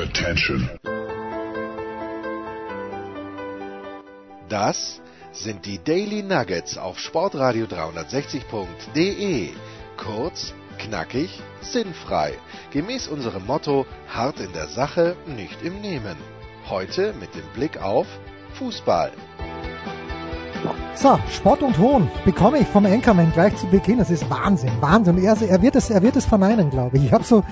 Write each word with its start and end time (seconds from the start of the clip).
Attention. 0.00 0.70
Das 4.48 5.02
sind 5.32 5.66
die 5.66 5.78
Daily 5.78 6.22
Nuggets 6.22 6.78
auf 6.78 6.98
Sportradio 6.98 7.66
360.de. 7.66 9.50
Kurz, 9.98 10.54
knackig, 10.78 11.42
sinnfrei. 11.60 12.32
Gemäß 12.70 13.08
unserem 13.08 13.44
Motto: 13.44 13.84
hart 14.08 14.40
in 14.40 14.54
der 14.54 14.68
Sache, 14.68 15.16
nicht 15.26 15.62
im 15.62 15.82
Nehmen. 15.82 16.16
Heute 16.70 17.12
mit 17.20 17.34
dem 17.34 17.46
Blick 17.54 17.82
auf 17.82 18.06
Fußball. 18.54 19.12
So, 20.94 21.18
Sport 21.30 21.62
und 21.62 21.76
Hohn 21.78 22.10
bekomme 22.24 22.58
ich 22.58 22.68
vom 22.68 22.86
Anchorman 22.86 23.32
gleich 23.32 23.54
zu 23.56 23.66
Beginn. 23.66 23.98
Das 23.98 24.10
ist 24.10 24.28
Wahnsinn, 24.30 24.72
Wahnsinn. 24.80 25.18
Er, 25.18 25.36
er, 25.40 25.60
wird 25.60 25.76
es, 25.76 25.90
er 25.90 26.02
wird 26.02 26.16
es 26.16 26.24
verneinen, 26.24 26.70
glaube 26.70 26.96
ich. 26.96 27.04
Ich 27.06 27.12
habe 27.12 27.24
so, 27.24 27.44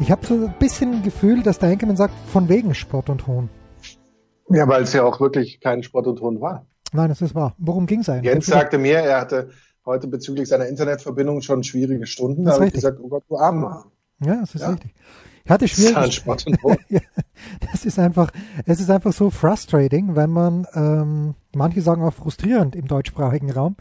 ich 0.00 0.10
habe 0.10 0.24
so 0.26 0.34
ein 0.34 0.54
bisschen 0.58 1.02
Gefühl, 1.02 1.42
dass 1.42 1.58
der 1.58 1.68
Anchorman 1.68 1.96
sagt, 1.96 2.14
von 2.28 2.48
wegen 2.48 2.74
Sport 2.74 3.10
und 3.10 3.26
Hohn. 3.26 3.50
Ja, 4.48 4.66
weil 4.66 4.82
es 4.82 4.92
ja 4.92 5.04
auch 5.04 5.20
wirklich 5.20 5.60
kein 5.60 5.82
Sport 5.82 6.06
und 6.06 6.20
Hohn 6.20 6.40
war. 6.40 6.66
Nein, 6.92 7.08
das 7.08 7.20
ist 7.20 7.34
wahr. 7.34 7.54
Worum 7.58 7.86
ging 7.86 8.00
es 8.00 8.08
eigentlich? 8.08 8.32
Jens 8.32 8.46
sagte 8.46 8.78
mir, 8.78 8.96
er 8.96 9.20
hatte 9.20 9.50
heute 9.84 10.08
bezüglich 10.08 10.48
seiner 10.48 10.66
Internetverbindung 10.66 11.42
schon 11.42 11.62
schwierige 11.62 12.06
Stunden. 12.06 12.44
Da 12.44 12.54
habe 12.54 12.66
ich 12.66 12.72
gesagt, 12.72 12.98
oh 13.00 13.08
Gott, 13.08 13.24
du 13.28 13.36
Armer. 13.36 13.84
Ja, 14.24 14.40
das 14.40 14.54
ist 14.54 14.62
ja. 14.62 14.70
richtig. 14.70 14.94
Ich 15.44 15.50
hatte 15.50 15.68
schwierig. 15.68 16.24
ja, 16.88 17.00
das 17.72 17.84
ist 17.84 17.98
einfach, 17.98 18.30
es 18.66 18.80
ist 18.80 18.90
einfach 18.90 19.12
so 19.12 19.30
frustrating, 19.30 20.16
wenn 20.16 20.30
man, 20.30 20.66
ähm, 20.74 21.34
manche 21.54 21.80
sagen 21.82 22.02
auch 22.02 22.14
frustrierend 22.14 22.74
im 22.74 22.88
deutschsprachigen 22.88 23.50
Raum, 23.50 23.76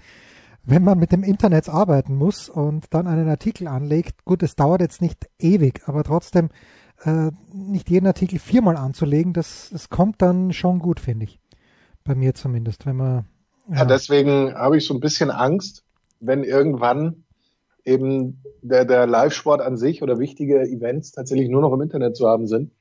wenn 0.70 0.84
man 0.84 1.00
mit 1.00 1.12
dem 1.12 1.24
Internet 1.24 1.68
arbeiten 1.68 2.16
muss 2.16 2.48
und 2.48 2.86
dann 2.92 3.08
einen 3.08 3.28
Artikel 3.28 3.68
anlegt. 3.68 4.24
Gut, 4.24 4.44
es 4.44 4.56
dauert 4.56 4.82
jetzt 4.82 5.02
nicht 5.02 5.28
ewig, 5.40 5.82
aber 5.86 6.04
trotzdem 6.04 6.50
äh, 7.04 7.32
nicht 7.52 7.90
jeden 7.90 8.08
Artikel 8.08 8.40
viermal 8.40 8.78
anzulegen, 8.78 9.34
das, 9.34 9.70
das 9.72 9.90
kommt 9.90 10.22
dann 10.22 10.54
schon 10.54 10.80
gut, 10.80 11.00
finde 11.00 11.26
ich. 11.26 11.40
Bei 12.04 12.16
mir 12.16 12.34
zumindest, 12.36 12.86
wenn 12.86 12.98
man. 12.98 13.26
Ja, 13.70 13.78
ja 13.78 13.86
deswegen 13.86 14.54
habe 14.54 14.78
ich 14.78 14.86
so 14.86 14.94
ein 14.94 15.00
bisschen 15.00 15.32
Angst, 15.32 15.84
wenn 16.20 16.44
irgendwann 16.44 17.24
eben 17.86 18.44
der, 18.62 18.86
der 18.86 19.08
Live-Sport 19.08 19.62
an 19.62 19.78
sich 19.78 20.04
oder 20.04 20.20
wichtige 20.20 20.62
Events 20.62 21.12
tatsächlich 21.12 21.50
nur 21.50 21.62
noch 21.62 21.74
im 21.74 21.82
Internet 21.82 22.16
zu 22.16 22.28
haben 22.28 22.48
sind. 22.48 22.72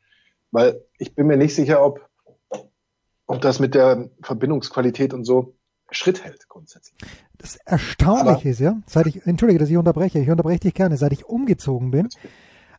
Weil 0.51 0.83
ich 0.99 1.15
bin 1.15 1.27
mir 1.27 1.37
nicht 1.37 1.55
sicher, 1.55 1.85
ob, 1.85 2.09
ob 3.27 3.41
das 3.41 3.61
mit 3.61 3.75
der 3.75 4.11
Verbindungsqualität 4.23 5.15
und 5.15 5.25
so 5.25 5.55
Schritt 5.91 6.25
hält 6.25 6.49
grundsätzlich. 6.49 6.99
Das 7.39 7.57
Erstaunliche 7.57 8.41
Aber, 8.41 8.45
ist 8.45 8.61
ja, 8.61 8.77
seit 8.87 9.07
ich, 9.07 9.27
entschuldige, 9.27 9.59
dass 9.59 9.71
ich 9.71 9.77
unterbreche, 9.77 10.19
ich 10.19 10.31
unterbreche 10.31 10.61
dich 10.61 10.75
gerne, 10.75 10.97
seit 10.97 11.13
ich 11.13 11.25
umgezogen 11.27 11.91
bin, 11.91 12.09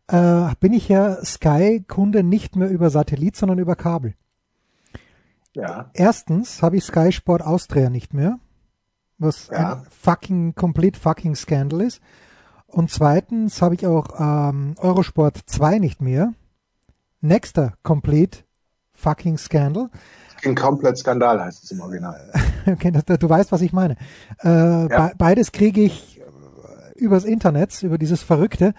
äh, 0.07 0.53
bin 0.59 0.73
ich 0.73 0.89
ja 0.89 1.23
Sky-Kunde 1.23 2.23
nicht 2.23 2.55
mehr 2.55 2.69
über 2.69 2.89
Satellit, 2.89 3.35
sondern 3.35 3.59
über 3.59 3.75
Kabel. 3.75 4.13
Ja. 5.53 5.89
Erstens 5.93 6.61
habe 6.61 6.77
ich 6.77 6.83
Sky 6.83 7.11
Sport 7.11 7.41
Austria 7.41 7.89
nicht 7.89 8.13
mehr 8.13 8.39
was 9.19 9.49
ja. 9.51 9.73
ein 9.73 9.85
fucking, 9.89 10.55
complete 10.55 10.99
fucking 10.99 11.35
Scandal 11.35 11.81
ist. 11.81 12.01
Und 12.65 12.89
zweitens 12.89 13.61
habe 13.61 13.75
ich 13.75 13.85
auch 13.85 14.19
ähm, 14.19 14.75
Eurosport 14.77 15.37
2 15.45 15.79
nicht 15.79 16.01
mehr. 16.01 16.33
Nächster 17.21 17.73
complete 17.83 18.39
fucking 18.93 19.37
Scandal. 19.37 19.89
Ein 20.45 20.55
komplett 20.55 20.97
Skandal 20.97 21.41
heißt 21.41 21.63
es 21.63 21.71
im 21.71 21.81
Original. 21.81 22.31
okay, 22.65 22.91
du 22.91 23.29
weißt, 23.29 23.51
was 23.51 23.61
ich 23.61 23.73
meine. 23.73 23.95
Äh, 24.43 24.47
ja. 24.49 24.87
be 24.87 25.11
beides 25.17 25.51
kriege 25.51 25.81
ich 25.81 26.21
übers 26.95 27.23
Internet, 27.25 27.81
über 27.83 27.97
dieses 27.97 28.23
Verrückte. 28.23 28.73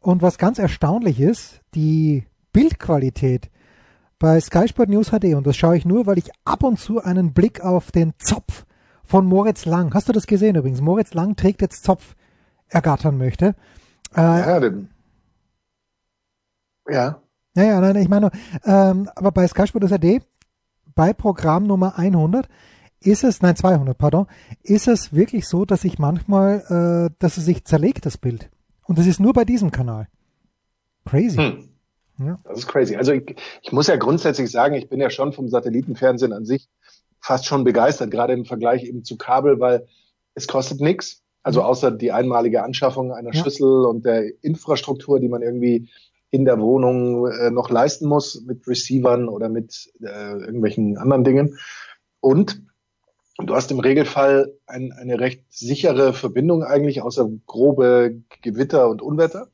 Und 0.00 0.22
was 0.22 0.38
ganz 0.38 0.58
erstaunlich 0.58 1.20
ist, 1.20 1.60
die 1.74 2.26
Bildqualität 2.52 3.50
bei 4.18 4.40
Sky 4.40 4.68
Sport 4.68 4.88
News 4.88 5.10
HD, 5.10 5.34
und 5.34 5.46
das 5.46 5.56
schaue 5.56 5.76
ich 5.76 5.84
nur, 5.84 6.06
weil 6.06 6.18
ich 6.18 6.30
ab 6.44 6.62
und 6.62 6.78
zu 6.78 7.02
einen 7.02 7.32
Blick 7.32 7.62
auf 7.62 7.90
den 7.90 8.12
Zopf 8.18 8.64
von 9.04 9.26
Moritz 9.26 9.64
Lang. 9.66 9.92
Hast 9.94 10.08
du 10.08 10.12
das 10.12 10.26
gesehen 10.26 10.56
übrigens? 10.56 10.80
Moritz 10.80 11.14
Lang 11.14 11.36
trägt 11.36 11.62
jetzt 11.62 11.84
Zopf 11.84 12.14
ergattern 12.68 13.18
möchte. 13.18 13.54
Äh, 14.16 14.20
ja, 14.20 14.60
denn, 14.60 14.88
ja. 16.88 17.20
Ja, 17.56 17.62
ja, 17.62 17.80
nein, 17.80 17.96
ich 17.96 18.08
meine, 18.08 18.30
ähm, 18.64 19.08
aber 19.14 19.30
bei 19.30 19.46
Sky 19.46 19.66
Sport 19.66 19.92
AD, 19.92 20.22
bei 20.94 21.12
Programm 21.12 21.66
Nummer 21.66 21.98
100, 21.98 22.48
ist 23.00 23.24
es, 23.24 23.42
nein, 23.42 23.56
200, 23.56 23.96
pardon, 23.96 24.26
ist 24.62 24.88
es 24.88 25.12
wirklich 25.12 25.46
so, 25.46 25.64
dass 25.64 25.84
ich 25.84 25.98
manchmal, 25.98 27.10
äh, 27.10 27.14
dass 27.18 27.36
es 27.36 27.44
sich 27.44 27.64
zerlegt, 27.64 28.06
das 28.06 28.18
Bild. 28.18 28.50
Und 28.86 28.98
das 28.98 29.06
ist 29.06 29.20
nur 29.20 29.32
bei 29.32 29.44
diesem 29.44 29.70
Kanal. 29.70 30.08
Crazy. 31.04 31.36
Hm. 31.36 31.68
Ja. 32.18 32.38
Das 32.44 32.60
ist 32.60 32.68
crazy. 32.68 32.96
Also 32.96 33.12
ich, 33.12 33.36
ich 33.62 33.72
muss 33.72 33.88
ja 33.88 33.96
grundsätzlich 33.96 34.50
sagen, 34.50 34.74
ich 34.74 34.88
bin 34.88 35.00
ja 35.00 35.10
schon 35.10 35.32
vom 35.32 35.48
Satellitenfernsehen 35.48 36.32
an 36.32 36.44
sich 36.44 36.68
fast 37.20 37.46
schon 37.46 37.64
begeistert, 37.64 38.10
gerade 38.10 38.34
im 38.34 38.44
Vergleich 38.44 38.84
eben 38.84 39.02
zu 39.02 39.16
Kabel, 39.16 39.58
weil 39.58 39.86
es 40.34 40.46
kostet 40.46 40.80
nichts. 40.80 41.22
Also 41.42 41.60
mhm. 41.60 41.66
außer 41.66 41.90
die 41.90 42.12
einmalige 42.12 42.62
Anschaffung 42.62 43.12
einer 43.12 43.34
ja. 43.34 43.42
Schüssel 43.42 43.84
und 43.84 44.04
der 44.04 44.24
Infrastruktur, 44.42 45.20
die 45.20 45.28
man 45.28 45.42
irgendwie 45.42 45.88
in 46.34 46.44
der 46.44 46.58
Wohnung 46.58 47.28
äh, 47.28 47.52
noch 47.52 47.70
leisten 47.70 48.08
muss 48.08 48.42
mit 48.44 48.66
Receivern 48.66 49.28
oder 49.28 49.48
mit 49.48 49.92
äh, 50.02 50.32
irgendwelchen 50.32 50.98
anderen 50.98 51.22
Dingen. 51.22 51.58
Und 52.18 52.60
du 53.38 53.54
hast 53.54 53.70
im 53.70 53.78
Regelfall 53.78 54.52
ein, 54.66 54.90
eine 54.90 55.20
recht 55.20 55.44
sichere 55.48 56.12
Verbindung 56.12 56.64
eigentlich, 56.64 57.02
außer 57.02 57.30
grobe 57.46 58.16
Gewitter 58.42 58.88
und 58.88 59.00
Unwetter. 59.00 59.46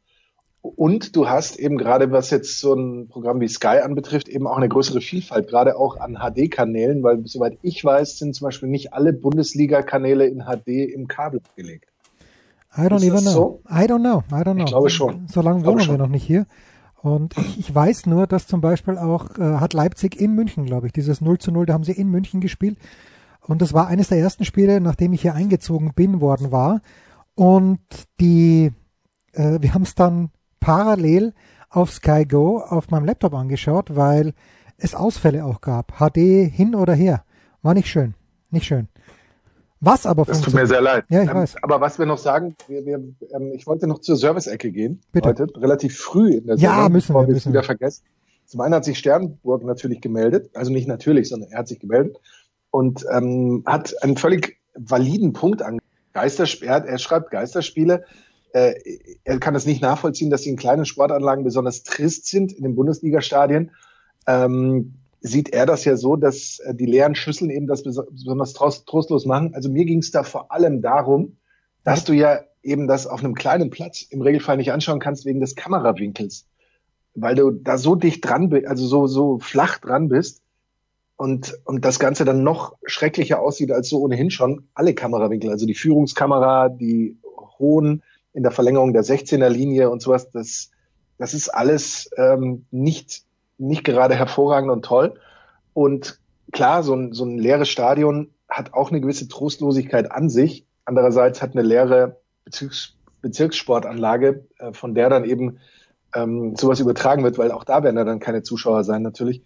Und 0.62 1.16
du 1.16 1.28
hast 1.28 1.58
eben 1.58 1.76
gerade, 1.76 2.12
was 2.12 2.30
jetzt 2.30 2.60
so 2.60 2.72
ein 2.72 3.08
Programm 3.08 3.42
wie 3.42 3.48
Sky 3.48 3.80
anbetrifft, 3.82 4.30
eben 4.30 4.46
auch 4.46 4.56
eine 4.56 4.68
größere 4.70 5.02
Vielfalt, 5.02 5.48
gerade 5.48 5.76
auch 5.76 5.98
an 5.98 6.16
HD-Kanälen, 6.16 7.02
weil 7.02 7.26
soweit 7.26 7.58
ich 7.60 7.84
weiß, 7.84 8.16
sind 8.16 8.34
zum 8.34 8.46
Beispiel 8.46 8.70
nicht 8.70 8.94
alle 8.94 9.12
Bundesliga-Kanäle 9.12 10.26
in 10.26 10.44
HD 10.44 10.92
im 10.94 11.08
Kabel 11.08 11.42
gelegt. 11.56 11.90
I 12.74 12.82
don't 12.82 13.04
even 13.04 13.20
know. 13.20 13.30
So? 13.30 13.62
I 13.68 13.84
don't 13.84 14.00
know. 14.00 14.22
I 14.30 14.42
don't 14.44 14.54
know. 14.54 14.64
Ich 14.64 14.70
glaube 14.70 14.90
schon. 14.90 15.28
So 15.28 15.42
lange 15.42 15.66
wohnen 15.66 15.86
wir 15.86 15.98
noch 15.98 16.08
nicht 16.08 16.24
hier. 16.24 16.46
Und 17.02 17.36
ich, 17.38 17.58
ich 17.58 17.74
weiß 17.74 18.06
nur, 18.06 18.26
dass 18.26 18.46
zum 18.46 18.60
Beispiel 18.60 18.98
auch, 18.98 19.38
äh, 19.38 19.56
hat 19.56 19.72
Leipzig 19.72 20.20
in 20.20 20.34
München, 20.34 20.66
glaube 20.66 20.86
ich, 20.86 20.92
dieses 20.92 21.20
0 21.20 21.38
zu 21.38 21.50
0, 21.50 21.66
da 21.66 21.72
haben 21.72 21.84
sie 21.84 21.92
in 21.92 22.10
München 22.10 22.40
gespielt. 22.40 22.78
Und 23.40 23.62
das 23.62 23.72
war 23.72 23.86
eines 23.86 24.08
der 24.08 24.18
ersten 24.18 24.44
Spiele, 24.44 24.80
nachdem 24.80 25.14
ich 25.14 25.22
hier 25.22 25.34
eingezogen 25.34 25.94
bin 25.94 26.20
worden 26.20 26.52
war. 26.52 26.82
Und 27.34 27.80
die, 28.20 28.72
äh, 29.32 29.58
wir 29.60 29.72
haben 29.72 29.82
es 29.82 29.94
dann 29.94 30.30
parallel 30.60 31.32
auf 31.70 31.90
Sky 31.90 32.26
Go 32.26 32.58
auf 32.58 32.90
meinem 32.90 33.06
Laptop 33.06 33.32
angeschaut, 33.32 33.96
weil 33.96 34.34
es 34.76 34.94
Ausfälle 34.94 35.44
auch 35.44 35.62
gab. 35.62 35.92
HD 35.98 36.50
hin 36.52 36.74
oder 36.74 36.92
her. 36.92 37.24
War 37.62 37.72
nicht 37.72 37.88
schön. 37.88 38.14
Nicht 38.50 38.66
schön. 38.66 38.88
Was 39.80 40.04
aber 40.06 40.24
Das 40.24 40.42
tut 40.42 40.54
mir 40.54 40.66
sehr 40.66 40.82
leid. 40.82 41.04
Ja, 41.08 41.22
ich 41.22 41.30
ähm, 41.30 41.36
weiß. 41.36 41.56
Aber 41.62 41.80
was 41.80 41.98
wir 41.98 42.06
noch 42.06 42.18
sagen, 42.18 42.54
wir, 42.68 42.84
wir, 42.84 42.96
ähm, 43.32 43.52
ich 43.54 43.66
wollte 43.66 43.86
noch 43.86 44.00
zur 44.00 44.16
Service-Ecke 44.16 44.70
gehen. 44.72 45.00
Bitte. 45.12 45.28
Heute, 45.28 45.46
relativ 45.56 45.98
früh 45.98 46.34
in 46.34 46.46
der 46.46 46.58
Sendung, 46.58 46.78
ja, 46.78 46.88
müssen 46.88 47.08
bevor 47.08 47.26
wir, 47.26 47.34
müssen 47.34 47.52
wieder 47.52 47.62
vergessen. 47.62 48.04
Zum 48.44 48.60
einen 48.60 48.74
hat 48.74 48.84
sich 48.84 48.98
Sternburg 48.98 49.64
natürlich 49.64 50.00
gemeldet, 50.00 50.50
also 50.54 50.72
nicht 50.72 50.88
natürlich, 50.88 51.28
sondern 51.28 51.50
er 51.50 51.60
hat 51.60 51.68
sich 51.68 51.78
gemeldet 51.78 52.18
und 52.70 53.06
ähm, 53.10 53.62
hat 53.64 53.94
einen 54.02 54.16
völlig 54.16 54.58
validen 54.74 55.32
Punkt 55.32 55.62
an 55.62 55.78
Geistersperrt. 56.12 56.86
Er 56.86 56.98
schreibt 56.98 57.30
Geisterspiele 57.30 58.04
äh, 58.52 58.74
er 59.24 59.38
kann 59.38 59.54
es 59.54 59.66
nicht 59.66 59.82
nachvollziehen, 59.82 60.30
dass 60.30 60.42
sie 60.42 60.50
in 60.50 60.56
kleinen 60.56 60.84
Sportanlagen 60.84 61.44
besonders 61.44 61.82
trist 61.82 62.26
sind 62.26 62.52
in 62.52 62.64
den 62.64 62.74
Bundesliga-Stadien. 62.74 63.70
Ähm, 64.26 64.94
sieht 65.20 65.50
er 65.50 65.66
das 65.66 65.84
ja 65.84 65.96
so, 65.96 66.16
dass 66.16 66.58
äh, 66.60 66.74
die 66.74 66.86
leeren 66.86 67.14
Schüsseln 67.14 67.50
eben 67.50 67.66
das 67.66 67.82
besonders 67.82 68.52
trostlos 68.54 69.26
machen. 69.26 69.54
Also 69.54 69.70
mir 69.70 69.84
ging 69.84 69.98
es 69.98 70.10
da 70.10 70.22
vor 70.22 70.50
allem 70.50 70.82
darum, 70.82 71.36
dass 71.84 72.04
du 72.04 72.12
ja 72.12 72.40
eben 72.62 72.86
das 72.88 73.06
auf 73.06 73.20
einem 73.20 73.34
kleinen 73.34 73.70
Platz 73.70 74.02
im 74.02 74.22
Regelfall 74.22 74.56
nicht 74.56 74.72
anschauen 74.72 75.00
kannst 75.00 75.24
wegen 75.24 75.40
des 75.40 75.56
Kamerawinkels, 75.56 76.46
weil 77.14 77.34
du 77.34 77.50
da 77.50 77.78
so 77.78 77.94
dicht 77.94 78.24
dran 78.24 78.50
bist, 78.50 78.66
also 78.66 78.86
so 78.86 79.06
so 79.06 79.38
flach 79.38 79.78
dran 79.78 80.08
bist 80.08 80.42
und 81.16 81.58
und 81.64 81.84
das 81.84 81.98
Ganze 81.98 82.24
dann 82.24 82.42
noch 82.42 82.76
schrecklicher 82.84 83.40
aussieht 83.40 83.72
als 83.72 83.88
so 83.88 84.00
ohnehin 84.00 84.30
schon 84.30 84.68
alle 84.74 84.94
Kamerawinkel, 84.94 85.50
also 85.50 85.66
die 85.66 85.74
Führungskamera, 85.74 86.68
die 86.68 87.16
hohen 87.58 88.02
in 88.32 88.42
der 88.42 88.52
Verlängerung 88.52 88.92
der 88.92 89.04
16er 89.04 89.48
Linie 89.48 89.90
und 89.90 90.02
sowas, 90.02 90.30
das, 90.30 90.70
das 91.18 91.34
ist 91.34 91.48
alles 91.48 92.10
ähm, 92.16 92.66
nicht, 92.70 93.24
nicht 93.60 93.84
gerade 93.84 94.14
hervorragend 94.14 94.70
und 94.70 94.84
toll. 94.84 95.14
Und 95.74 96.18
klar, 96.52 96.82
so 96.82 96.94
ein, 96.94 97.12
so 97.12 97.24
ein 97.24 97.38
leeres 97.38 97.68
Stadion 97.68 98.30
hat 98.48 98.74
auch 98.74 98.90
eine 98.90 99.00
gewisse 99.00 99.28
Trostlosigkeit 99.28 100.10
an 100.10 100.28
sich. 100.28 100.66
Andererseits 100.84 101.40
hat 101.42 101.52
eine 101.52 101.62
leere 101.62 102.20
Bezirks 102.44 102.96
Bezirkssportanlage, 103.22 104.46
äh, 104.58 104.72
von 104.72 104.94
der 104.94 105.10
dann 105.10 105.24
eben 105.24 105.58
ähm, 106.14 106.56
sowas 106.56 106.80
übertragen 106.80 107.22
wird, 107.22 107.36
weil 107.38 107.52
auch 107.52 107.64
da 107.64 107.82
werden 107.82 107.96
ja 107.96 108.04
dann 108.04 108.18
keine 108.18 108.42
Zuschauer 108.42 108.82
sein 108.82 109.02
natürlich. 109.02 109.42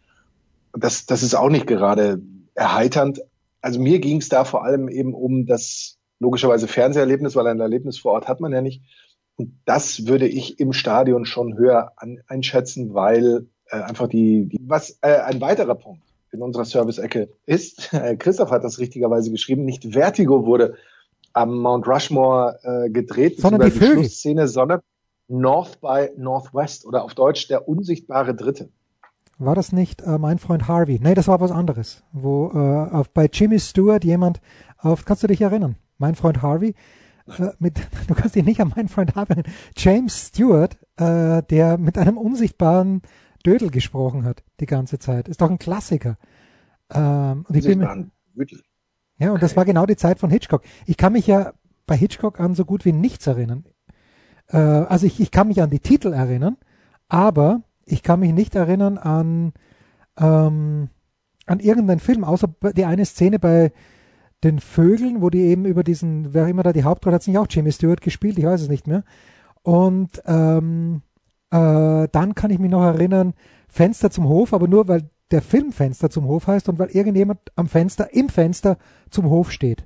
Das, 0.73 1.07
das 1.07 1.23
ist 1.23 1.35
auch 1.35 1.51
nicht 1.51 1.67
gerade 1.67 2.23
erheiternd. 2.55 3.21
Also 3.61 3.81
mir 3.81 3.99
ging 3.99 4.19
es 4.19 4.29
da 4.29 4.45
vor 4.45 4.65
allem 4.65 4.89
eben 4.89 5.13
um 5.13 5.47
das 5.47 5.99
logischerweise 6.21 6.69
Fernseherlebnis, 6.69 7.35
weil 7.35 7.47
ein 7.49 7.61
Erlebnis 7.61 7.99
vor 7.99 8.13
Ort 8.13 8.29
hat 8.29 8.41
man 8.41 8.53
ja 8.53 8.63
nicht. 8.63 8.83
Und 9.37 9.59
das 9.65 10.07
würde 10.07 10.29
ich 10.29 10.61
im 10.61 10.73
Stadion 10.73 11.27
schon 11.27 11.57
höher 11.57 11.93
an, 11.97 12.21
einschätzen, 12.29 12.95
weil 12.95 13.47
äh, 13.71 13.77
einfach 13.77 14.09
die, 14.09 14.47
die 14.47 14.59
was 14.61 14.99
äh, 15.03 15.17
ein 15.19 15.41
weiterer 15.41 15.75
Punkt 15.75 16.03
in 16.33 16.43
unserer 16.43 16.65
Service-Ecke 16.65 17.29
ist, 17.47 17.93
äh, 17.93 18.17
Christoph 18.17 18.51
hat 18.51 18.65
das 18.65 18.79
richtigerweise 18.79 19.31
geschrieben, 19.31 19.65
nicht 19.65 19.93
Vertigo 19.93 20.45
wurde 20.45 20.75
am 21.33 21.59
Mount 21.59 21.87
Rushmore 21.87 22.59
äh, 22.63 22.91
gedreht, 22.91 23.41
sondern 23.41 23.71
die, 23.71 23.79
die. 23.79 23.85
Schlussszene, 23.87 24.49
sondern 24.49 24.81
North 25.29 25.81
by 25.81 26.11
Northwest 26.17 26.87
oder 26.87 27.05
auf 27.05 27.15
Deutsch 27.15 27.49
der 27.49 27.69
unsichtbare 27.69 28.35
Dritte. 28.35 28.69
War 29.39 29.55
das 29.55 29.73
nicht 29.73 30.03
äh, 30.03 30.19
mein 30.19 30.39
Freund 30.39 30.69
Harvey? 30.69 31.01
Nee, 31.03 31.15
das 31.15 31.27
war 31.27 31.41
was 31.41 31.51
anderes, 31.51 32.05
wo 32.13 32.51
äh, 32.55 32.95
auf, 32.95 33.11
bei 33.11 33.29
Jimmy 33.33 33.59
Stewart 33.59 34.05
jemand 34.05 34.41
auf, 34.79 35.05
kannst 35.05 35.23
du 35.23 35.27
dich 35.27 35.41
erinnern? 35.41 35.77
Mein 35.99 36.15
Freund 36.15 36.41
Harvey, 36.41 36.75
äh, 37.39 37.49
mit, 37.59 37.79
du 38.09 38.15
kannst 38.15 38.37
dich 38.37 38.45
nicht 38.45 38.61
an 38.61 38.73
meinen 38.77 38.89
Freund 38.89 39.17
Harvey 39.17 39.35
erinnern, 39.35 39.53
James 39.77 40.29
Stewart, 40.29 40.77
äh, 40.97 41.43
der 41.43 41.79
mit 41.79 41.99
einem 41.99 42.17
unsichtbaren 42.17 43.03
Dödel 43.45 43.71
gesprochen 43.71 44.25
hat 44.25 44.43
die 44.61 44.67
ganze 44.67 44.99
Zeit. 44.99 45.29
Ist 45.29 45.41
doch 45.41 45.51
ein 45.51 45.59
Klassiker. 45.59 46.17
Ähm, 46.91 47.45
und 47.49 47.57
ich 47.57 47.65
bin 47.65 47.79
mir, 47.79 48.07
ja, 49.19 49.33
und 49.33 49.43
das 49.43 49.57
war 49.57 49.65
genau 49.65 49.87
die 49.87 49.97
Zeit 49.97 50.19
von 50.19 50.31
Hitchcock. 50.31 50.63
Ich 50.87 50.97
kann 50.97 51.13
mich 51.13 51.27
ja 51.27 51.53
bei 51.87 51.97
Hitchcock 51.97 52.41
an 52.41 52.55
so 52.55 52.65
gut 52.65 52.85
wie 52.85 52.93
nichts 52.93 53.27
erinnern. 53.27 53.65
Äh, 54.49 54.57
also 54.57 55.07
ich, 55.07 55.21
ich 55.21 55.31
kann 55.31 55.49
mich 55.49 55.63
an 55.63 55.71
die 55.71 55.81
Titel 55.81 56.13
erinnern, 56.13 56.57
aber 57.09 57.63
ich 57.85 58.03
kann 58.03 58.21
mich 58.21 58.33
nicht 58.33 58.55
erinnern 58.55 58.99
an, 58.99 59.53
ähm, 60.19 60.89
an 61.47 61.61
irgendeinen 61.61 62.01
Film, 62.01 62.25
außer 62.25 62.49
die 62.77 62.85
eine 62.85 63.05
Szene 63.05 63.39
bei 63.39 63.73
den 64.43 64.59
Vögeln, 64.59 65.23
wo 65.23 65.31
die 65.31 65.43
eben 65.43 65.65
über 65.65 65.85
diesen, 65.85 66.35
wer 66.35 66.49
immer 66.49 66.63
da 66.63 66.73
die 66.73 66.85
Hauptrolle 66.85 67.15
hat, 67.15 67.23
hat 67.23 67.29
nicht 67.29 67.39
auch 67.39 67.47
Jimmy 67.49 67.73
Stewart 67.73 68.01
gespielt, 68.01 68.39
ich 68.39 68.45
weiß 68.45 68.63
es 68.63 68.69
nicht 68.69 68.87
mehr. 68.87 69.05
Und 69.63 70.23
ähm, 70.27 71.03
äh, 71.55 72.09
dann 72.11 72.35
kann 72.35 72.51
ich 72.51 72.59
mich 72.59 72.71
noch 72.71 72.83
erinnern, 72.83 73.35
Fenster 73.69 74.11
zum 74.11 74.29
Hof, 74.29 74.53
aber 74.53 74.67
nur 74.67 74.89
weil 74.89 75.09
der 75.31 75.41
Film 75.41 75.73
Fenster 75.73 76.11
zum 76.11 76.27
Hof 76.27 76.49
heißt 76.49 76.69
und 76.69 76.79
weil 76.79 76.91
irgendjemand 76.91 77.39
am 77.55 77.69
Fenster, 77.69 78.13
im 78.13 78.29
Fenster 78.29 78.77
zum 79.11 79.31
Hof 79.31 79.53
steht. 79.53 79.85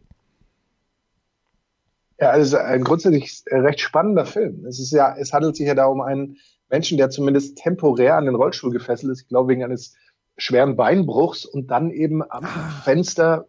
Ja, 2.19 2.31
also 2.31 2.57
ein 2.57 2.83
grundsätzlich 2.83 3.45
recht 3.51 3.81
spannender 3.81 4.27
Film. 4.27 4.65
Es 4.67 4.81
ist 4.81 4.93
ja, 4.93 5.15
es 5.17 5.33
handelt 5.33 5.57
sich 5.57 5.67
ja 5.67 5.75
da 5.75 5.87
um 5.87 6.01
einen 6.01 6.39
Menschen, 6.69 6.99
der 6.99 7.11
zumindest 7.11 7.59
temporär 7.59 8.17
an 8.17 8.25
den 8.25 8.35
Rollstuhl 8.35 8.73
gefesselt 8.73 9.13
ist, 9.13 9.23
ich 9.23 9.29
glaube 9.29 9.51
wegen 9.51 9.63
eines 9.63 9.95
schweren 10.37 10.77
Beinbruchs 10.77 11.45
und 11.45 11.71
dann 11.71 11.91
eben 11.91 12.23
am 12.23 12.45
ah. 12.45 12.81
Fenster 12.85 13.47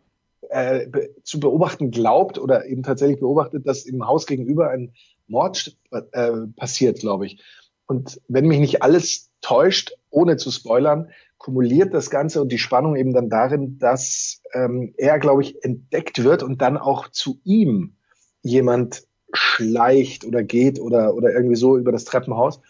äh, 0.50 0.88
be 0.88 1.16
zu 1.24 1.39
beobachten 1.39 1.92
glaubt 1.92 2.38
oder 2.38 2.66
eben 2.66 2.83
tatsächlich 2.83 3.19
beobachtet, 3.19 3.68
dass 3.68 3.86
im 3.86 4.06
Haus 4.06 4.25
gegenüber 4.25 4.69
ein 4.69 4.94
Mord 5.27 5.77
äh, 5.92 6.31
passiert, 6.56 7.00
glaube 7.00 7.27
ich. 7.27 7.42
Und 7.89 8.21
wenn 8.27 8.45
mich 8.45 8.59
nicht 8.59 8.83
alles 8.83 9.31
täuscht, 9.41 9.97
ohne 10.12 10.38
zu 10.38 10.51
spoilern, 10.51 11.09
kumuliert 11.39 11.91
das 11.91 12.12
Ganze 12.12 12.39
und 12.39 12.51
die 12.51 12.59
Spannung 12.59 12.95
eben 12.95 13.13
dann 13.13 13.31
darin, 13.31 13.80
dass 13.80 14.44
ähm, 14.53 14.94
er, 14.95 15.18
glaube 15.18 15.41
ich, 15.41 15.63
entdeckt 15.63 16.24
wird 16.24 16.44
und 16.44 16.62
dann 16.62 16.77
auch 16.77 17.07
zu 17.09 17.39
ihm 17.44 17.95
jemand 18.44 19.07
schleicht 19.33 20.24
oder 20.24 20.44
geht 20.44 20.80
oder, 20.80 21.15
oder 21.15 21.33
irgendwie 21.33 21.56
so 21.56 21.80
über 21.80 21.91
das 21.91 22.06
Treppenhaus. 22.06 22.62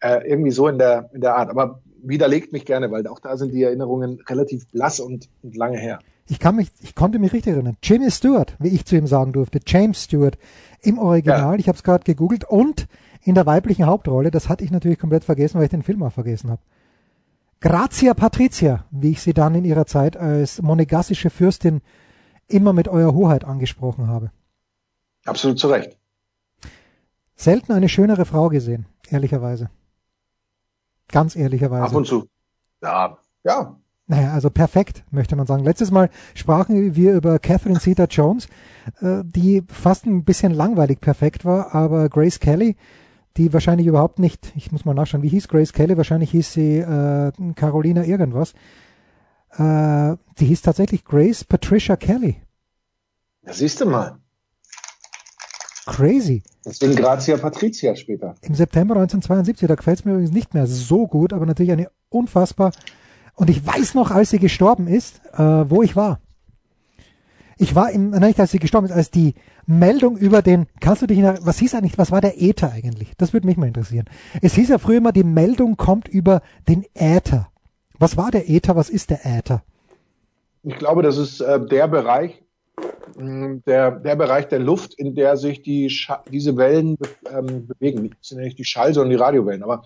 Äh, 0.00 0.26
irgendwie 0.26 0.52
so 0.52 0.68
in 0.68 0.78
der, 0.78 1.10
in 1.12 1.20
der 1.20 1.36
Art. 1.36 1.50
Aber 1.50 1.82
widerlegt 2.02 2.54
mich 2.54 2.64
gerne, 2.64 2.90
weil 2.90 3.06
auch 3.08 3.20
da 3.20 3.36
sind 3.36 3.52
die 3.52 3.62
Erinnerungen 3.62 4.22
relativ 4.26 4.66
blass 4.68 5.00
und, 5.00 5.28
und 5.42 5.54
lange 5.54 5.76
her. 5.76 5.98
Ich 6.30 6.38
kann 6.38 6.56
mich, 6.56 6.68
ich 6.80 6.94
konnte 6.94 7.18
mich 7.18 7.34
richtig 7.34 7.52
erinnern. 7.52 7.76
Jimmy 7.82 8.10
Stewart, 8.10 8.56
wie 8.58 8.68
ich 8.68 8.86
zu 8.86 8.96
ihm 8.96 9.06
sagen 9.06 9.34
durfte, 9.34 9.60
James 9.66 10.04
Stewart 10.04 10.38
im 10.80 10.98
Original. 10.98 11.52
Ja. 11.52 11.58
Ich 11.58 11.68
habe 11.68 11.76
es 11.76 11.82
gerade 11.82 12.04
gegoogelt 12.04 12.44
und 12.48 12.86
in 13.22 13.34
der 13.34 13.46
weiblichen 13.46 13.86
Hauptrolle. 13.86 14.30
Das 14.30 14.48
hatte 14.48 14.64
ich 14.64 14.70
natürlich 14.70 14.98
komplett 14.98 15.24
vergessen, 15.24 15.58
weil 15.58 15.64
ich 15.64 15.70
den 15.70 15.82
Film 15.82 16.02
auch 16.02 16.12
vergessen 16.12 16.50
habe. 16.50 16.62
Grazia 17.60 18.14
Patricia, 18.14 18.84
wie 18.90 19.12
ich 19.12 19.22
sie 19.22 19.34
dann 19.34 19.54
in 19.54 19.64
ihrer 19.64 19.86
Zeit 19.86 20.16
als 20.16 20.60
monegassische 20.60 21.30
Fürstin 21.30 21.80
immer 22.48 22.72
mit 22.72 22.88
Euer 22.88 23.14
Hoheit 23.14 23.44
angesprochen 23.44 24.08
habe. 24.08 24.32
Absolut 25.24 25.58
zu 25.58 25.68
Recht. 25.68 25.96
Selten 27.36 27.72
eine 27.72 27.88
schönere 27.88 28.24
Frau 28.24 28.48
gesehen, 28.48 28.86
ehrlicherweise. 29.08 29.70
Ganz 31.08 31.36
ehrlicherweise. 31.36 31.84
Ab 31.84 31.94
und 31.94 32.06
zu. 32.06 32.26
Ja, 32.82 33.18
ja. 33.44 33.76
Naja, 34.08 34.32
also 34.32 34.50
perfekt, 34.50 35.04
möchte 35.10 35.36
man 35.36 35.46
sagen. 35.46 35.62
Letztes 35.62 35.90
Mal 35.90 36.10
sprachen 36.34 36.96
wir 36.96 37.14
über 37.14 37.38
Catherine 37.38 37.78
Zeta-Jones, 37.78 38.48
äh, 39.00 39.22
die 39.24 39.62
fast 39.68 40.06
ein 40.06 40.24
bisschen 40.24 40.52
langweilig 40.52 41.00
perfekt 41.00 41.44
war, 41.44 41.74
aber 41.74 42.08
Grace 42.08 42.40
Kelly 42.40 42.76
die 43.36 43.52
wahrscheinlich 43.52 43.86
überhaupt 43.86 44.18
nicht, 44.18 44.52
ich 44.56 44.72
muss 44.72 44.84
mal 44.84 44.94
nachschauen, 44.94 45.22
wie 45.22 45.28
hieß 45.28 45.48
Grace 45.48 45.72
Kelly? 45.72 45.96
Wahrscheinlich 45.96 46.30
hieß 46.30 46.52
sie 46.52 46.78
äh, 46.78 47.32
Carolina 47.54 48.04
irgendwas. 48.04 48.52
Äh, 49.56 50.16
die 50.38 50.46
hieß 50.46 50.62
tatsächlich 50.62 51.04
Grace 51.04 51.44
Patricia 51.44 51.96
Kelly. 51.96 52.36
Ja, 53.44 53.52
siehst 53.52 53.80
du 53.80 53.86
mal. 53.86 54.18
Crazy. 55.86 56.42
Deswegen 56.64 56.94
Grazia 56.94 57.36
Patricia 57.36 57.96
später. 57.96 58.34
Im 58.42 58.54
September 58.54 58.94
1972, 58.94 59.66
da 59.66 59.74
gefällt 59.74 59.98
es 59.98 60.04
mir 60.04 60.12
übrigens 60.12 60.32
nicht 60.32 60.54
mehr 60.54 60.66
so 60.66 61.06
gut, 61.08 61.32
aber 61.32 61.44
natürlich 61.44 61.72
eine 61.72 61.90
unfassbar. 62.08 62.72
Und 63.34 63.50
ich 63.50 63.66
weiß 63.66 63.94
noch, 63.94 64.10
als 64.10 64.30
sie 64.30 64.38
gestorben 64.38 64.86
ist, 64.86 65.20
äh, 65.34 65.38
wo 65.38 65.82
ich 65.82 65.96
war. 65.96 66.20
Ich 67.62 67.76
war 67.76 67.92
im, 67.92 68.10
nein, 68.10 68.22
nicht 68.22 68.40
als 68.40 68.50
sie 68.50 68.58
gestorben 68.58 68.88
ist, 68.88 68.92
als 68.92 69.12
die 69.12 69.36
Meldung 69.66 70.16
über 70.16 70.42
den, 70.42 70.66
kannst 70.80 71.00
du 71.00 71.06
dich, 71.06 71.18
nach, 71.18 71.38
was 71.42 71.60
hieß 71.60 71.76
eigentlich, 71.76 71.96
was 71.96 72.10
war 72.10 72.20
der 72.20 72.42
Äther 72.42 72.72
eigentlich? 72.72 73.12
Das 73.18 73.32
würde 73.32 73.46
mich 73.46 73.56
mal 73.56 73.68
interessieren. 73.68 74.06
Es 74.40 74.54
hieß 74.54 74.68
ja 74.68 74.78
früher 74.78 74.98
immer, 74.98 75.12
die 75.12 75.22
Meldung 75.22 75.76
kommt 75.76 76.08
über 76.08 76.42
den 76.68 76.84
Äther. 76.92 77.52
Was 78.00 78.16
war 78.16 78.32
der 78.32 78.50
Äther, 78.50 78.74
was 78.74 78.90
ist 78.90 79.10
der 79.10 79.24
Äther? 79.24 79.62
Ich 80.64 80.76
glaube, 80.76 81.02
das 81.02 81.16
ist 81.16 81.40
äh, 81.40 81.64
der 81.64 81.86
Bereich, 81.86 82.42
mh, 83.16 83.60
der, 83.64 83.92
der 83.92 84.16
Bereich 84.16 84.48
der 84.48 84.58
Luft, 84.58 84.94
in 84.94 85.14
der 85.14 85.36
sich 85.36 85.62
die 85.62 85.96
diese 86.32 86.56
Wellen 86.56 86.96
ähm, 87.30 87.68
bewegen. 87.68 88.10
Das 88.18 88.30
sind 88.30 88.38
ja 88.38 88.44
nicht 88.44 88.58
die 88.58 88.64
Schall, 88.64 88.92
sondern 88.92 89.10
die 89.10 89.22
Radiowellen. 89.22 89.62
Aber 89.62 89.84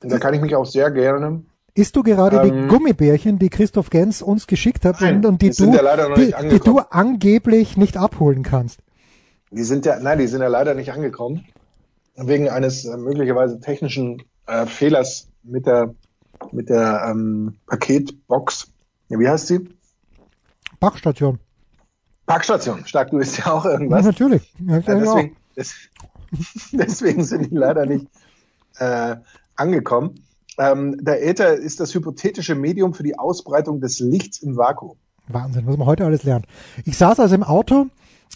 da 0.00 0.18
kann 0.18 0.32
ich 0.32 0.40
mich 0.40 0.56
auch 0.56 0.64
sehr 0.64 0.90
gerne 0.90 1.42
Isst 1.76 1.96
du 1.96 2.02
gerade 2.04 2.36
ähm, 2.36 2.42
die 2.44 2.68
Gummibärchen, 2.68 3.40
die 3.40 3.50
Christoph 3.50 3.90
Gens 3.90 4.22
uns 4.22 4.46
geschickt 4.46 4.84
hat 4.84 5.00
nein, 5.00 5.16
und, 5.16 5.26
und 5.26 5.42
die, 5.42 5.50
du, 5.50 5.72
ja 5.72 6.14
die, 6.14 6.32
die, 6.50 6.60
du 6.60 6.78
angeblich 6.78 7.76
nicht 7.76 7.96
abholen 7.96 8.44
kannst? 8.44 8.80
Die 9.50 9.64
sind 9.64 9.84
ja, 9.84 9.98
nein, 9.98 10.18
die 10.18 10.28
sind 10.28 10.40
ja 10.40 10.48
leider 10.48 10.74
nicht 10.74 10.92
angekommen. 10.92 11.46
Wegen 12.16 12.48
eines 12.48 12.84
äh, 12.84 12.96
möglicherweise 12.96 13.58
technischen 13.58 14.22
äh, 14.46 14.66
Fehlers 14.66 15.28
mit 15.42 15.66
der, 15.66 15.94
mit 16.52 16.68
der 16.68 17.08
ähm, 17.10 17.56
Paketbox. 17.66 18.68
Ja, 19.08 19.18
wie 19.18 19.28
heißt 19.28 19.48
sie? 19.48 19.68
Packstation. 20.78 21.40
Packstation. 22.26 22.86
Stark, 22.86 23.10
du 23.10 23.18
bist 23.18 23.38
ja 23.38 23.52
auch 23.52 23.64
irgendwas. 23.64 24.02
Ja, 24.02 24.06
natürlich. 24.12 24.54
Ja, 24.64 24.78
deswegen, 24.78 25.36
des, 25.56 25.74
deswegen 26.72 27.24
sind 27.24 27.50
die 27.50 27.54
leider 27.56 27.84
nicht 27.84 28.06
äh, 28.78 29.16
angekommen. 29.56 30.24
Ähm, 30.58 30.96
der 31.04 31.26
Äther 31.26 31.54
ist 31.54 31.80
das 31.80 31.94
hypothetische 31.94 32.54
Medium 32.54 32.94
für 32.94 33.02
die 33.02 33.18
Ausbreitung 33.18 33.80
des 33.80 33.98
Lichts 34.00 34.38
im 34.38 34.56
Vakuum. 34.56 34.96
Wahnsinn, 35.26 35.66
was 35.66 35.76
man 35.76 35.86
heute 35.86 36.04
alles 36.04 36.22
lernt. 36.22 36.46
Ich 36.84 36.96
saß 36.96 37.18
also 37.18 37.34
im 37.34 37.42
Auto, 37.42 37.86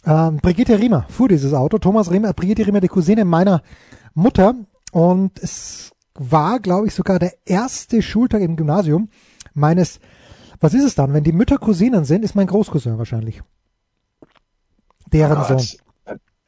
ähm, 0.07 0.39
Brigitte 0.39 0.79
Riemer 0.79 1.07
fuhr 1.09 1.29
dieses 1.29 1.53
Auto, 1.53 1.79
Thomas 1.79 2.11
Riemer, 2.11 2.33
Brigitte 2.33 2.67
Riemer, 2.67 2.81
die 2.81 2.89
Cousine 2.89 3.25
meiner 3.25 3.63
Mutter 4.15 4.55
und 4.93 5.39
es 5.39 5.93
war, 6.15 6.61
glaube 6.61 6.87
ich, 6.87 6.95
sogar 6.95 7.19
der 7.19 7.35
erste 7.45 8.03
Schultag 8.03 8.43
im 8.43 8.57
Gymnasium 8.57 9.09
meines, 9.55 10.01
was 10.61 10.75
ist 10.75 10.85
es 10.85 10.95
dann, 10.95 11.13
wenn 11.13 11.25
die 11.25 11.33
Mütter 11.33 11.59
Cousinen 11.59 12.05
sind, 12.05 12.25
ist 12.25 12.35
mein 12.35 12.47
Großcousin 12.47 12.99
wahrscheinlich. 12.99 13.43
Deren 15.13 15.45
Sohn. 15.45 15.79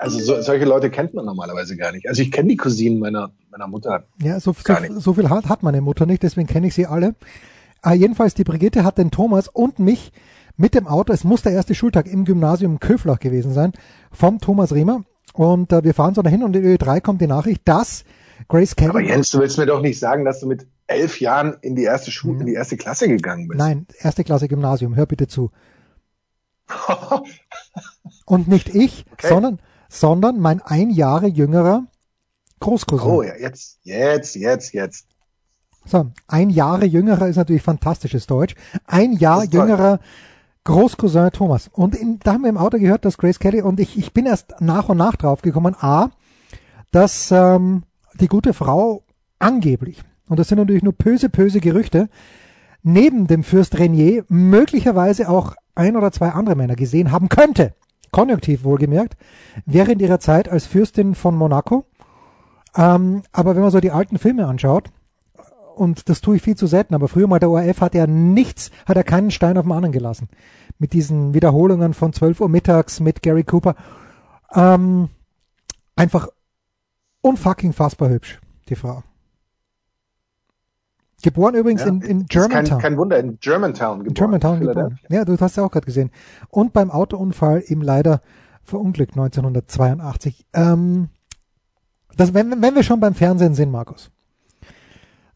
Also 0.01 0.19
so, 0.19 0.41
solche 0.41 0.65
Leute 0.65 0.89
kennt 0.89 1.13
man 1.13 1.27
normalerweise 1.27 1.77
gar 1.77 1.93
nicht. 1.93 2.09
Also 2.09 2.23
ich 2.23 2.33
kenne 2.33 2.49
die 2.49 2.57
Cousinen 2.57 3.01
meiner, 3.01 3.33
meiner 3.51 3.67
Mutter. 3.67 4.05
Ja, 4.23 4.41
so, 4.41 4.55
so, 4.55 4.75
so, 4.99 5.13
viel 5.13 5.29
hat, 5.29 5.47
hat 5.51 5.63
meine 5.63 5.83
Mutter 5.83 6.07
nicht, 6.07 6.23
deswegen 6.23 6.47
kenne 6.47 6.69
ich 6.69 6.75
sie 6.75 6.87
alle. 6.87 7.15
Ah, 7.83 7.93
jedenfalls, 7.93 8.33
die 8.33 8.45
Brigitte 8.45 8.83
hat 8.83 8.97
den 8.97 9.11
Thomas 9.11 9.49
und 9.49 9.79
mich 9.79 10.11
mit 10.57 10.75
dem 10.75 10.87
Auto, 10.87 11.13
es 11.13 11.23
muss 11.23 11.43
der 11.43 11.53
erste 11.53 11.75
Schultag 11.75 12.07
im 12.07 12.25
Gymnasium 12.25 12.81
Köflach 12.81 13.19
gewesen 13.19 13.53
sein, 13.53 13.75
vom 14.11 14.41
Thomas 14.41 14.73
Riemer. 14.73 15.05
Und 15.35 15.71
äh, 15.71 15.85
wir 15.85 15.93
fahren 15.93 16.15
so 16.15 16.23
dahin 16.23 16.45
und 16.45 16.57
in 16.57 16.65
Ö3 16.65 17.03
kommt 17.03 17.21
die 17.21 17.27
Nachricht, 17.27 17.61
dass 17.67 18.05
Grace 18.49 18.77
Kelly... 18.77 18.89
Aber 18.89 19.03
Jens, 19.03 19.29
du 19.29 19.39
willst 19.39 19.59
mir 19.59 19.67
doch 19.67 19.83
nicht 19.83 19.99
sagen, 19.99 20.25
dass 20.25 20.41
du 20.41 20.47
mit 20.47 20.67
elf 20.87 21.21
Jahren 21.21 21.59
in 21.61 21.77
die 21.77 21.85
erste 21.85 22.11
Schule, 22.11 22.37
mhm. 22.37 22.41
in 22.41 22.47
die 22.47 22.55
erste 22.55 22.79
Klasse 22.79 23.07
gegangen 23.07 23.49
bist. 23.49 23.59
Nein, 23.59 23.87
erste 23.99 24.25
Klasse 24.25 24.49
Gymnasium, 24.49 24.97
hör 24.97 25.05
bitte 25.05 25.29
zu. 25.29 25.51
und 28.25 28.49
nicht 28.49 28.75
ich, 28.75 29.05
okay. 29.13 29.29
sondern 29.29 29.59
sondern 29.91 30.41
mein 30.41 30.63
ein 30.63 30.89
Jahre 30.89 31.27
jüngerer 31.27 31.85
Großcousin. 32.61 33.11
Oh 33.11 33.23
ja, 33.23 33.37
jetzt, 33.37 33.79
jetzt, 33.83 34.37
jetzt, 34.37 34.73
jetzt. 34.73 35.07
So, 35.85 36.11
ein 36.29 36.49
Jahre 36.49 36.87
jüngerer 36.87 37.29
ist 37.29 37.37
natürlich 37.37 37.63
fantastisches 37.63 38.27
Deutsch. 38.27 38.55
Ein 38.87 39.13
Jahr 39.13 39.45
jüngerer 39.45 40.01
Großcousin 40.65 41.31
Thomas. 41.33 41.69
Und 41.73 41.95
in, 41.95 42.19
da 42.21 42.35
haben 42.35 42.43
wir 42.43 42.51
im 42.51 42.59
Auto 42.59 42.79
gehört, 42.79 43.05
dass 43.05 43.19
Grace 43.19 43.39
Kelly 43.39 43.63
und 43.63 43.81
ich, 43.81 43.99
ich 43.99 44.13
bin 44.13 44.27
erst 44.27 44.55
nach 44.61 44.89
und 44.89 44.99
nach 44.99 45.17
drauf 45.17 45.43
gekommen, 45.43 45.75
a, 45.79 46.11
dass 46.93 47.31
ähm, 47.31 47.83
die 48.21 48.29
gute 48.29 48.55
Frau 48.55 49.03
angeblich 49.39 50.03
und 50.31 50.39
das 50.39 50.49
sind 50.49 50.59
natürlich 50.59 50.85
nur 50.85 50.93
böse, 50.93 51.29
böse 51.29 51.61
Gerüchte, 51.61 52.09
neben 52.83 53.27
dem 53.27 53.43
Fürst 53.43 53.79
Renier 53.79 54.25
möglicherweise 54.29 55.29
auch 55.29 55.57
ein 55.75 55.97
oder 55.97 56.13
zwei 56.13 56.29
andere 56.31 56.55
Männer 56.55 56.77
gesehen 56.77 57.11
haben 57.11 57.29
könnte. 57.29 57.75
Konjunktiv 58.11 58.65
wohlgemerkt, 58.65 59.17
während 59.67 60.03
ihrer 60.03 60.21
Zeit 60.21 60.49
als 60.49 60.67
Fürstin 60.67 61.15
von 61.15 61.37
Monaco. 61.37 61.85
Ähm, 62.77 63.23
aber 63.33 63.55
wenn 63.55 63.63
man 63.63 63.71
so 63.71 63.81
die 63.81 63.91
alten 63.91 64.19
Filme 64.19 64.47
anschaut, 64.47 64.91
und 65.77 66.09
das 66.09 66.21
tue 66.21 66.37
ich 66.37 66.43
viel 66.43 66.57
zu 66.57 66.67
selten, 66.67 66.95
aber 66.95 67.09
früher 67.09 67.27
mal 67.27 67.39
der 67.39 67.51
ORF 67.51 67.81
hat 67.81 67.95
er 67.95 68.07
nichts, 68.07 68.71
hat 68.87 68.97
er 68.97 69.05
keinen 69.05 69.31
Stein 69.31 69.57
auf 69.57 69.65
dem 69.65 69.73
anderen 69.73 69.93
gelassen. 69.93 70.29
Mit 70.79 70.93
diesen 70.93 71.33
Wiederholungen 71.33 71.95
von 71.95 72.13
12 72.13 72.41
Uhr 72.41 72.49
mittags 72.49 73.01
mit 73.01 73.23
Gary 73.23 73.45
Cooper. 73.45 73.75
Ähm, 74.53 75.09
einfach 75.97 76.29
unfucking 77.23 77.73
fassbar 77.73 78.11
hübsch, 78.11 78.41
die 78.69 78.77
Frau. 78.77 79.03
Geboren 81.23 81.55
übrigens 81.55 81.83
ja, 81.83 81.89
in, 81.89 82.01
in 82.03 82.27
Germantown. 82.27 82.65
Kein, 82.65 82.93
kein, 82.93 82.99
Wunder, 82.99 83.19
in 83.19 83.39
Germantown 83.41 83.99
geboren. 83.99 84.09
In 84.09 84.15
Germantown 84.15 84.61
geboren. 84.61 84.99
Ja, 85.09 85.25
du 85.25 85.39
hast 85.39 85.57
ja 85.57 85.65
auch 85.65 85.71
gerade 85.71 85.87
gesehen. 85.87 86.11
Und 86.49 86.73
beim 86.73 86.91
Autounfall 86.91 87.63
eben 87.67 87.83
leider 87.83 88.21
verunglückt 88.63 89.13
1982. 89.13 90.47
Ähm, 90.55 91.09
das, 92.17 92.35
wenn, 92.35 92.63
wenn 92.63 92.75
wir 92.75 92.83
schon 92.83 93.01
beim 93.01 93.15
Fernsehen 93.15 93.55
sind, 93.55 93.71
Markus. 93.71 94.11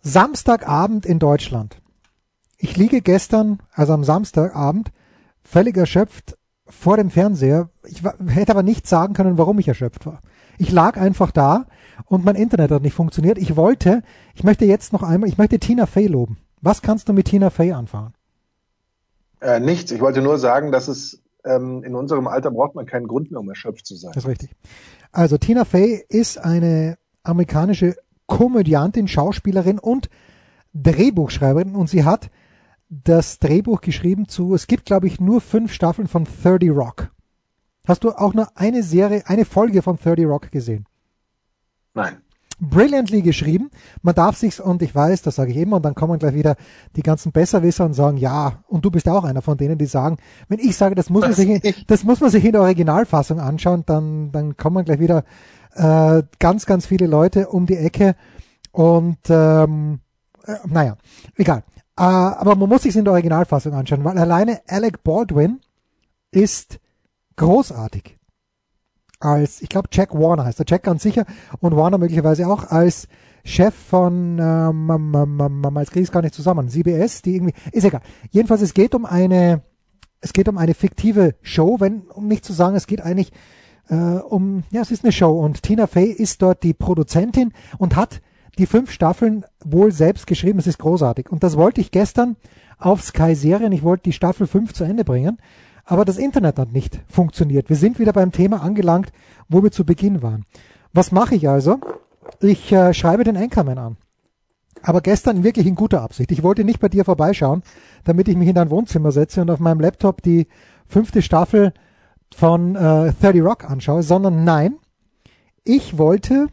Samstagabend 0.00 1.06
in 1.06 1.18
Deutschland. 1.18 1.78
Ich 2.58 2.76
liege 2.76 3.00
gestern, 3.00 3.58
also 3.72 3.92
am 3.92 4.04
Samstagabend, 4.04 4.90
völlig 5.42 5.76
erschöpft 5.76 6.36
vor 6.66 6.96
dem 6.96 7.10
Fernseher. 7.10 7.68
Ich 7.86 8.04
war, 8.04 8.14
hätte 8.26 8.52
aber 8.52 8.62
nicht 8.62 8.86
sagen 8.86 9.14
können, 9.14 9.38
warum 9.38 9.58
ich 9.58 9.68
erschöpft 9.68 10.06
war. 10.06 10.20
Ich 10.58 10.70
lag 10.70 10.96
einfach 10.96 11.30
da 11.30 11.66
und 12.06 12.24
mein 12.24 12.36
Internet 12.36 12.70
hat 12.70 12.82
nicht 12.82 12.94
funktioniert. 12.94 13.38
Ich 13.38 13.56
wollte, 13.56 14.02
ich 14.34 14.44
möchte 14.44 14.64
jetzt 14.64 14.92
noch 14.92 15.02
einmal, 15.02 15.28
ich 15.28 15.38
möchte 15.38 15.58
Tina 15.58 15.86
Fey 15.86 16.06
loben. 16.06 16.38
Was 16.60 16.82
kannst 16.82 17.08
du 17.08 17.12
mit 17.12 17.26
Tina 17.26 17.50
Fey 17.50 17.72
anfangen? 17.72 18.14
Äh, 19.40 19.60
nichts. 19.60 19.90
Ich 19.92 20.00
wollte 20.00 20.22
nur 20.22 20.38
sagen, 20.38 20.72
dass 20.72 20.88
es 20.88 21.22
ähm, 21.44 21.82
in 21.84 21.94
unserem 21.94 22.26
Alter 22.26 22.50
braucht 22.50 22.74
man 22.74 22.86
keinen 22.86 23.06
Grund 23.06 23.30
mehr, 23.30 23.40
um 23.40 23.48
erschöpft 23.48 23.86
zu 23.86 23.96
sein. 23.96 24.12
Das 24.14 24.24
ist 24.24 24.30
richtig. 24.30 24.50
Also 25.12 25.38
Tina 25.38 25.64
Fey 25.64 26.04
ist 26.08 26.38
eine 26.38 26.96
amerikanische 27.22 27.96
Komödiantin, 28.26 29.08
Schauspielerin 29.08 29.78
und 29.78 30.08
Drehbuchschreiberin 30.74 31.74
und 31.74 31.88
sie 31.88 32.04
hat 32.04 32.30
das 32.88 33.38
Drehbuch 33.38 33.80
geschrieben 33.80 34.28
zu, 34.28 34.54
es 34.54 34.66
gibt 34.66 34.86
glaube 34.86 35.06
ich 35.06 35.20
nur 35.20 35.40
fünf 35.40 35.72
Staffeln 35.72 36.08
von 36.08 36.24
30 36.24 36.70
Rock. 36.70 37.10
Hast 37.86 38.04
du 38.04 38.10
auch 38.10 38.34
nur 38.34 38.48
eine 38.54 38.82
Serie, 38.82 39.22
eine 39.26 39.44
Folge 39.44 39.82
von 39.82 39.96
30 39.96 40.26
Rock 40.26 40.50
gesehen? 40.50 40.86
Nein. 41.94 42.16
Brilliantly 42.60 43.22
geschrieben. 43.22 43.70
Man 44.02 44.14
darf 44.14 44.36
sich's, 44.36 44.60
und 44.60 44.80
ich 44.82 44.94
weiß, 44.94 45.22
das 45.22 45.36
sage 45.36 45.50
ich 45.50 45.56
immer, 45.56 45.76
und 45.76 45.84
dann 45.84 45.94
kommen 45.94 46.18
gleich 46.18 46.34
wieder 46.34 46.56
die 46.94 47.02
ganzen 47.02 47.32
Besserwisser 47.32 47.84
und 47.84 47.94
sagen, 47.94 48.16
ja, 48.16 48.62
und 48.68 48.84
du 48.84 48.90
bist 48.90 49.08
auch 49.08 49.24
einer 49.24 49.42
von 49.42 49.56
denen, 49.56 49.76
die 49.76 49.86
sagen, 49.86 50.18
wenn 50.48 50.60
ich 50.60 50.76
sage, 50.76 50.94
das 50.94 51.10
muss 51.10 51.22
man 51.22 51.32
sich, 51.32 51.48
in, 51.48 51.74
das 51.88 52.04
muss 52.04 52.20
man 52.20 52.30
sich 52.30 52.44
in 52.44 52.52
der 52.52 52.60
Originalfassung 52.60 53.40
anschauen, 53.40 53.82
dann, 53.86 54.30
dann 54.30 54.56
kommen 54.56 54.84
gleich 54.84 55.00
wieder 55.00 55.24
äh, 55.74 56.22
ganz, 56.38 56.66
ganz 56.66 56.86
viele 56.86 57.06
Leute 57.06 57.48
um 57.48 57.66
die 57.66 57.76
Ecke 57.76 58.14
und 58.70 59.18
ähm, 59.28 60.00
äh, 60.46 60.54
naja, 60.66 60.96
egal. 61.36 61.64
Äh, 61.96 62.02
aber 62.02 62.54
man 62.54 62.68
muss 62.68 62.82
sich 62.82 62.96
in 62.96 63.04
der 63.04 63.12
Originalfassung 63.12 63.74
anschauen, 63.74 64.04
weil 64.04 64.16
alleine 64.18 64.60
Alec 64.68 65.02
Baldwin 65.02 65.60
ist 66.30 66.78
großartig. 67.36 68.16
Als, 69.24 69.62
ich 69.62 69.68
glaube, 69.68 69.88
Jack 69.90 70.14
Warner 70.14 70.44
heißt 70.44 70.58
der 70.58 70.66
Jack 70.68 70.82
ganz 70.82 71.02
sicher 71.02 71.24
und 71.60 71.76
Warner 71.76 71.98
möglicherweise 71.98 72.46
auch 72.46 72.70
als 72.70 73.08
Chef 73.44 73.74
von, 73.74 74.38
ähm, 74.38 75.76
jetzt 75.78 75.90
kriege 75.90 76.02
ich 76.02 76.08
es 76.08 76.12
gar 76.12 76.22
nicht 76.22 76.34
zusammen, 76.34 76.68
CBS, 76.68 77.22
die 77.22 77.36
irgendwie, 77.36 77.54
ist 77.72 77.84
egal. 77.84 78.00
Jedenfalls, 78.30 78.62
es 78.62 78.74
geht 78.74 78.94
um 78.94 79.04
eine, 79.04 79.62
es 80.20 80.32
geht 80.32 80.48
um 80.48 80.56
eine 80.56 80.74
fiktive 80.74 81.34
Show, 81.42 81.76
wenn, 81.80 82.02
um 82.02 82.26
nicht 82.26 82.44
zu 82.44 82.52
sagen, 82.52 82.76
es 82.76 82.86
geht 82.86 83.02
eigentlich 83.02 83.32
äh, 83.88 83.94
um, 83.94 84.64
ja, 84.70 84.80
es 84.80 84.90
ist 84.90 85.04
eine 85.04 85.12
Show 85.12 85.38
und 85.38 85.62
Tina 85.62 85.86
Fey 85.86 86.06
ist 86.06 86.40
dort 86.40 86.62
die 86.62 86.74
Produzentin 86.74 87.52
und 87.78 87.96
hat 87.96 88.22
die 88.58 88.66
fünf 88.66 88.90
Staffeln 88.90 89.44
wohl 89.64 89.92
selbst 89.92 90.26
geschrieben. 90.26 90.58
Es 90.58 90.66
ist 90.66 90.78
großartig. 90.78 91.30
Und 91.30 91.42
das 91.42 91.56
wollte 91.56 91.80
ich 91.80 91.90
gestern 91.90 92.36
auf 92.78 93.02
Sky 93.02 93.34
Serien. 93.34 93.72
Ich 93.72 93.82
wollte 93.82 94.04
die 94.04 94.12
Staffel 94.12 94.46
5 94.46 94.72
zu 94.72 94.84
Ende 94.84 95.04
bringen 95.04 95.38
aber 95.84 96.04
das 96.04 96.18
Internet 96.18 96.58
hat 96.58 96.72
nicht 96.72 97.00
funktioniert. 97.08 97.68
Wir 97.68 97.76
sind 97.76 97.98
wieder 97.98 98.12
beim 98.12 98.32
Thema 98.32 98.62
angelangt, 98.62 99.12
wo 99.48 99.62
wir 99.62 99.70
zu 99.70 99.84
Beginn 99.84 100.22
waren. 100.22 100.44
Was 100.92 101.12
mache 101.12 101.34
ich 101.34 101.48
also? 101.48 101.78
Ich 102.40 102.72
äh, 102.72 102.94
schreibe 102.94 103.24
den 103.24 103.36
Anchorman 103.36 103.78
an. 103.78 103.96
Aber 104.82 105.00
gestern 105.00 105.44
wirklich 105.44 105.66
in 105.66 105.74
guter 105.74 106.02
Absicht. 106.02 106.30
Ich 106.30 106.42
wollte 106.42 106.64
nicht 106.64 106.80
bei 106.80 106.88
dir 106.88 107.04
vorbeischauen, 107.04 107.62
damit 108.04 108.28
ich 108.28 108.36
mich 108.36 108.48
in 108.48 108.54
dein 108.54 108.70
Wohnzimmer 108.70 109.12
setze 109.12 109.40
und 109.40 109.50
auf 109.50 109.60
meinem 109.60 109.80
Laptop 109.80 110.22
die 110.22 110.46
fünfte 110.86 111.22
Staffel 111.22 111.72
von 112.34 112.76
äh, 112.76 113.12
30 113.20 113.42
Rock 113.42 113.64
anschaue, 113.70 114.02
sondern 114.02 114.44
nein, 114.44 114.76
ich 115.64 115.96
wollte 115.96 116.48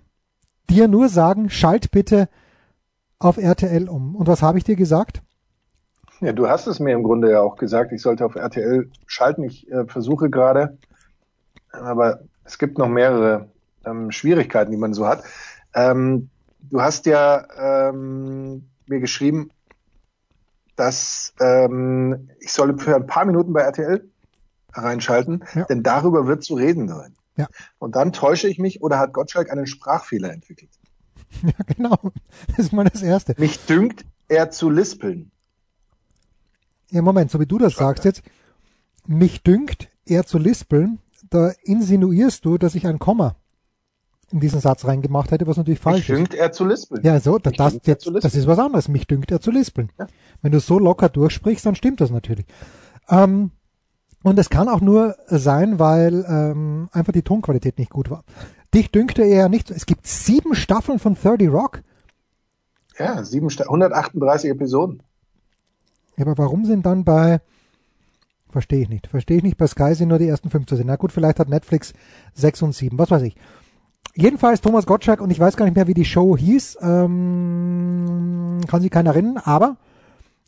dir 0.70 0.88
nur 0.88 1.10
sagen, 1.10 1.50
schalt 1.50 1.92
bitte 1.92 2.30
auf 3.20 3.38
RTL 3.38 3.90
um. 3.90 4.16
Und 4.16 4.28
was 4.28 4.42
habe 4.42 4.58
ich 4.58 4.64
dir 4.64 4.76
gesagt? 4.76 5.22
Ja, 6.22 6.34
du 6.34 6.48
hast 6.48 6.68
es 6.68 6.80
mir 6.80 6.94
im 6.94 7.04
Grunde 7.04 7.32
ja 7.32 7.42
auch 7.42 7.56
gesagt, 7.58 7.92
ich 7.92 8.02
sollte 8.02 8.26
auf 8.26 8.36
RTL 8.36 8.90
schalten. 9.08 9.44
Ich 9.44 9.70
äh, 9.72 9.86
versuche 9.86 10.30
gerade, 10.30 10.78
aber 11.72 12.22
es 12.44 12.60
gibt 12.60 12.78
noch 12.78 12.88
mehrere 12.88 13.50
ähm, 13.86 14.12
Schwierigkeiten, 14.12 14.72
die 14.72 14.78
man 14.78 14.94
so 14.94 15.08
hat. 15.08 15.24
Ähm, 15.74 16.30
du 16.60 16.82
hast 16.82 17.08
ja 17.08 17.90
ähm, 17.90 18.68
mir 18.86 19.00
geschrieben, 19.00 19.50
dass 20.76 21.34
ähm, 21.40 22.30
ich 22.40 22.54
soll 22.54 22.78
für 22.78 22.96
ein 22.96 23.08
paar 23.08 23.26
Minuten 23.26 23.52
bei 23.52 23.62
RTL 23.62 24.08
reinschalten, 24.74 25.44
ja. 25.56 25.66
denn 25.66 25.82
darüber 25.82 26.28
wird 26.28 26.44
zu 26.44 26.54
reden 26.54 26.88
sein. 26.88 27.16
Ja. 27.36 27.48
Und 27.80 27.96
dann 27.96 28.14
täusche 28.14 28.48
ich 28.48 28.60
mich 28.60 28.82
oder 28.84 29.00
hat 29.00 29.14
Gottschalk 29.14 29.52
einen 29.52 29.66
Sprachfehler 29.66 30.32
entwickelt? 30.32 30.70
Ja, 31.44 31.54
genau. 31.66 31.98
Das 32.50 32.60
ist 32.60 32.74
mal 32.74 32.84
das 32.84 33.02
Erste. 33.02 33.36
Mich 33.38 33.66
dünkt, 33.66 34.04
er 34.28 34.52
zu 34.52 34.70
lispeln. 34.70 35.32
Ja, 36.92 37.02
Moment, 37.02 37.32
so 37.32 37.40
wie 37.40 37.46
du 37.46 37.58
das 37.58 37.76
sagst 37.76 38.06
jetzt, 38.06 38.22
mich 39.08 39.44
dünkt, 39.44 39.90
er 40.06 40.26
zu 40.26 40.38
lispeln, 40.38 41.00
da 41.30 41.52
insinuierst 41.64 42.46
du, 42.46 42.58
dass 42.58 42.76
ich 42.76 42.86
ein 42.86 43.00
Komma 43.00 43.36
in 44.32 44.40
diesen 44.40 44.62
Satz 44.62 44.86
reingemacht 44.86 45.32
hätte, 45.32 45.48
was 45.48 45.58
natürlich 45.58 45.80
falsch 45.80 45.98
mich 45.98 46.10
ist. 46.10 46.20
Mich 46.20 46.30
dünkt 46.30 46.34
er 46.36 46.52
zu 46.52 46.66
lispeln. 46.66 47.04
Ja, 47.04 47.20
so, 47.20 47.38
das, 47.38 47.54
das, 47.54 47.80
jetzt, 47.84 48.10
das 48.22 48.36
ist 48.36 48.48
was 48.48 48.60
anderes. 48.60 48.88
Mich 48.88 49.08
dünkt 49.08 49.32
er 49.32 49.42
zu 49.42 49.52
lispeln. 49.52 49.92
Ja. 50.00 50.08
Wenn 50.42 50.52
du 50.52 50.60
so 50.60 50.80
locker 50.80 51.10
durchsprichst, 51.10 51.66
dann 51.66 51.76
stimmt 51.76 52.02
das 52.02 52.12
natürlich. 52.12 52.46
Ähm, 53.10 53.52
und 54.24 54.38
es 54.40 54.50
kann 54.50 54.70
auch 54.70 54.82
nur 54.82 55.16
sein, 55.28 55.80
weil 55.80 56.26
ähm, 56.28 56.90
einfach 56.92 57.12
die 57.14 57.24
Tonqualität 57.24 57.78
nicht 57.78 57.92
gut 57.92 58.10
war. 58.10 58.24
Dich 58.74 58.92
dünkte 58.92 59.24
er 59.24 59.50
nicht. 59.50 59.72
Es 59.72 59.86
gibt 59.86 60.08
sieben 60.08 60.56
Staffeln 60.56 61.00
von 61.00 61.16
30 61.16 61.50
Rock. 61.50 61.82
Ja, 62.98 63.24
sieben, 63.24 63.50
138 63.50 64.50
Episoden. 64.52 65.04
Ja, 66.18 66.26
aber 66.26 66.38
warum 66.38 66.66
sind 66.66 66.86
dann 66.86 67.04
bei, 67.04 67.40
verstehe 68.50 68.82
ich 68.82 68.90
nicht, 68.90 69.08
verstehe 69.08 69.38
ich 69.38 69.44
nicht, 69.44 69.58
bei 69.58 69.68
Sky 69.68 69.96
sind 69.96 70.10
nur 70.10 70.20
die 70.20 70.28
ersten 70.28 70.50
fünf 70.50 70.68
zu 70.68 70.76
sehen. 70.76 70.88
Na 70.88 70.96
gut, 70.98 71.12
vielleicht 71.12 71.40
hat 71.40 71.50
Netflix 71.50 71.94
sechs 72.34 72.62
und 72.62 72.74
sieben, 72.74 72.98
was 72.98 73.12
weiß 73.12 73.24
ich. 73.24 73.36
Jedenfalls 74.14 74.62
Thomas 74.62 74.86
Gottschalk 74.86 75.22
und 75.22 75.32
ich 75.32 75.40
weiß 75.40 75.56
gar 75.56 75.66
nicht 75.66 75.76
mehr, 75.76 75.88
wie 75.88 75.94
die 75.94 76.06
Show 76.06 76.36
hieß, 76.36 76.80
ähm, 76.82 78.60
kann 78.68 78.82
sich 78.82 78.92
keiner 78.92 79.12
erinnern, 79.12 79.38
aber 79.38 79.78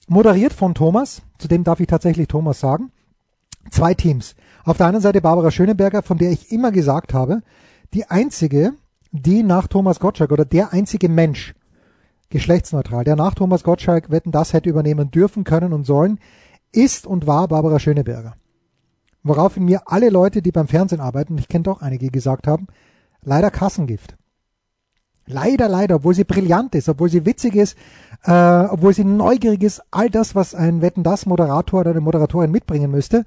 moderiert 0.08 0.52
von 0.52 0.76
Thomas, 0.76 1.22
zu 1.38 1.48
dem 1.48 1.64
darf 1.64 1.80
ich 1.80 1.88
tatsächlich 1.88 2.28
Thomas 2.28 2.60
sagen, 2.60 2.92
zwei 3.72 3.94
Teams. 3.94 4.36
Auf 4.66 4.78
der 4.78 4.88
einen 4.88 5.02
Seite 5.02 5.22
Barbara 5.22 5.52
Schöneberger, 5.52 6.04
von 6.04 6.18
der 6.18 6.32
ich 6.32 6.52
immer 6.52 6.72
gesagt 6.72 7.14
habe, 7.14 7.42
die 7.94 8.10
einzige, 8.10 8.74
die 9.12 9.44
nach 9.44 9.68
Thomas 9.68 10.00
Gottschalk 10.00 10.32
oder 10.32 10.46
der 10.46 10.74
einzige 10.74 11.08
Mensch, 11.08 11.54
geschlechtsneutral, 12.34 13.04
der 13.04 13.16
nach 13.16 13.36
Thomas 13.36 13.64
Gottschalk 13.64 14.10
Wetten 14.10 14.32
das 14.32 14.54
hätte 14.54 14.70
übernehmen 14.70 15.12
dürfen, 15.12 15.44
können 15.44 15.72
und 15.72 15.86
sollen, 15.86 16.20
ist 16.72 17.06
und 17.06 17.28
war 17.28 17.48
Barbara 17.48 17.80
Schöneberger. 17.80 18.34
Woraufhin 19.22 19.64
mir 19.64 19.84
alle 19.86 20.10
Leute, 20.10 20.42
die 20.42 20.52
beim 20.52 20.68
Fernsehen 20.68 21.00
arbeiten, 21.00 21.38
ich 21.38 21.48
kenne 21.48 21.64
doch 21.64 21.82
einige, 21.82 22.10
gesagt 22.10 22.48
haben, 22.48 22.68
leider 23.22 23.52
Kassengift. 23.52 24.18
Leider, 25.26 25.70
leider, 25.70 25.96
obwohl 25.96 26.16
sie 26.16 26.26
brillant 26.26 26.76
ist, 26.76 26.90
obwohl 26.90 27.08
sie 27.08 27.26
witzig 27.26 27.56
ist, 27.56 27.78
äh, 28.24 28.32
obwohl 28.32 28.94
sie 28.94 29.06
neugierig 29.06 29.64
ist, 29.64 29.82
all 29.92 30.10
das, 30.10 30.36
was 30.36 30.56
ein 30.56 30.82
Wetten 30.82 31.04
das 31.04 31.26
Moderator 31.26 31.82
oder 31.82 31.92
eine 31.92 32.02
Moderatorin 32.02 32.52
mitbringen 32.52 32.92
müsste, 32.92 33.26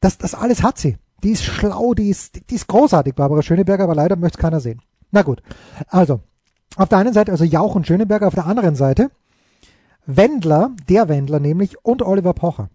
das, 0.00 0.18
das 0.18 0.34
alles 0.34 0.62
hat 0.62 0.76
sie. 0.76 0.98
Die 1.22 1.30
ist 1.30 1.44
schlau, 1.44 1.94
die 1.94 2.10
ist, 2.10 2.50
die 2.50 2.56
ist 2.56 2.66
großartig, 2.66 3.14
Barbara 3.14 3.42
Schöneberger, 3.42 3.84
aber 3.84 3.94
leider 3.94 4.16
möchte 4.16 4.38
es 4.38 4.42
keiner 4.42 4.60
sehen. 4.60 4.82
Na 5.12 5.22
gut. 5.22 5.40
Also, 5.86 6.20
auf 6.76 6.88
der 6.88 6.98
einen 6.98 7.12
Seite 7.12 7.32
also 7.32 7.44
Jauch 7.44 7.74
und 7.74 7.86
Schöneberger, 7.86 8.26
auf 8.26 8.34
der 8.34 8.46
anderen 8.46 8.76
Seite 8.76 9.10
Wendler, 10.06 10.72
der 10.88 11.08
Wendler 11.08 11.40
nämlich 11.40 11.82
und 11.84 12.02
Oliver 12.02 12.34
Pocher. 12.34 12.68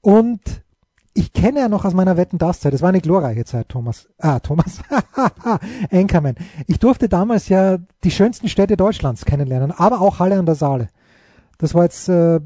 Und 0.00 0.40
ich 1.14 1.32
kenne 1.32 1.60
ja 1.60 1.68
noch 1.68 1.84
aus 1.84 1.94
meiner 1.94 2.16
Wetten 2.16 2.38
das 2.38 2.60
Zeit. 2.60 2.74
Das 2.74 2.82
war 2.82 2.90
eine 2.90 3.00
glorreiche 3.00 3.44
Zeit, 3.44 3.68
Thomas. 3.68 4.08
Ah, 4.18 4.38
Thomas. 4.38 4.80
Anchorman. 5.90 6.36
Ich 6.66 6.78
durfte 6.78 7.08
damals 7.08 7.48
ja 7.48 7.78
die 8.04 8.10
schönsten 8.10 8.48
Städte 8.48 8.76
Deutschlands 8.76 9.24
kennenlernen, 9.24 9.72
aber 9.72 10.00
auch 10.00 10.18
Halle 10.20 10.38
an 10.38 10.46
der 10.46 10.54
Saale. 10.54 10.88
Das 11.58 11.74
war 11.74 11.84
jetzt 11.84 12.08
äh, 12.08 12.40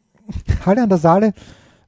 Halle 0.66 0.82
an 0.82 0.88
der 0.88 0.98
Saale 0.98 1.34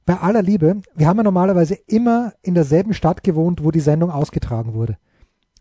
bei 0.05 0.17
aller 0.19 0.41
Liebe. 0.41 0.81
Wir 0.95 1.07
haben 1.07 1.17
ja 1.17 1.23
normalerweise 1.23 1.75
immer 1.87 2.33
in 2.41 2.55
derselben 2.55 2.93
Stadt 2.93 3.23
gewohnt, 3.23 3.63
wo 3.63 3.71
die 3.71 3.79
Sendung 3.79 4.11
ausgetragen 4.11 4.73
wurde. 4.73 4.97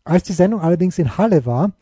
Als 0.04 0.24
die 0.24 0.32
Sendung 0.32 0.60
allerdings 0.60 0.98
in 0.98 1.16
Halle 1.16 1.46
war, 1.46 1.72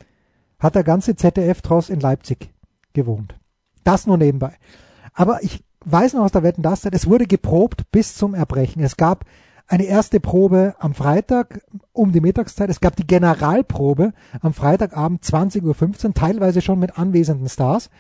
hat 0.65 0.75
der 0.75 0.85
ganze 0.85 1.15
ZDF-Tross 1.15 1.91
in 1.91 2.01
Leipzig 2.01 2.53
gewohnt. 2.93 3.37
Das 3.85 4.07
nur 4.07 4.17
nebenbei. 4.17 4.55
Aber 5.13 5.43
ich 5.43 5.63
weiß 5.85 6.15
noch 6.15 6.25
aus 6.25 6.33
der 6.33 6.43
Wetten 6.43 6.63
das 6.63 6.81
Zeit, 6.81 6.95
es 6.95 7.07
wurde 7.07 7.27
geprobt 7.27 7.91
bis 7.93 8.17
zum 8.17 8.35
Erbrechen. 8.35 8.83
Es 8.83 8.97
gab 8.97 9.27
eine 9.67 9.85
erste 9.85 10.21
Probe 10.21 10.75
am 10.79 10.95
Freitag 10.95 11.63
um 11.93 12.13
die 12.13 12.21
Mittagszeit. 12.21 12.71
Es 12.71 12.81
gab 12.81 12.97
die 12.97 13.07
Generalprobe 13.07 14.13
am 14.41 14.53
Freitagabend 14.53 15.23
20.15 15.23 16.07
Uhr, 16.07 16.15
teilweise 16.15 16.61
schon 16.61 16.79
mit 16.79 16.99
anwesenden 16.99 17.49
Stars. 17.49 17.91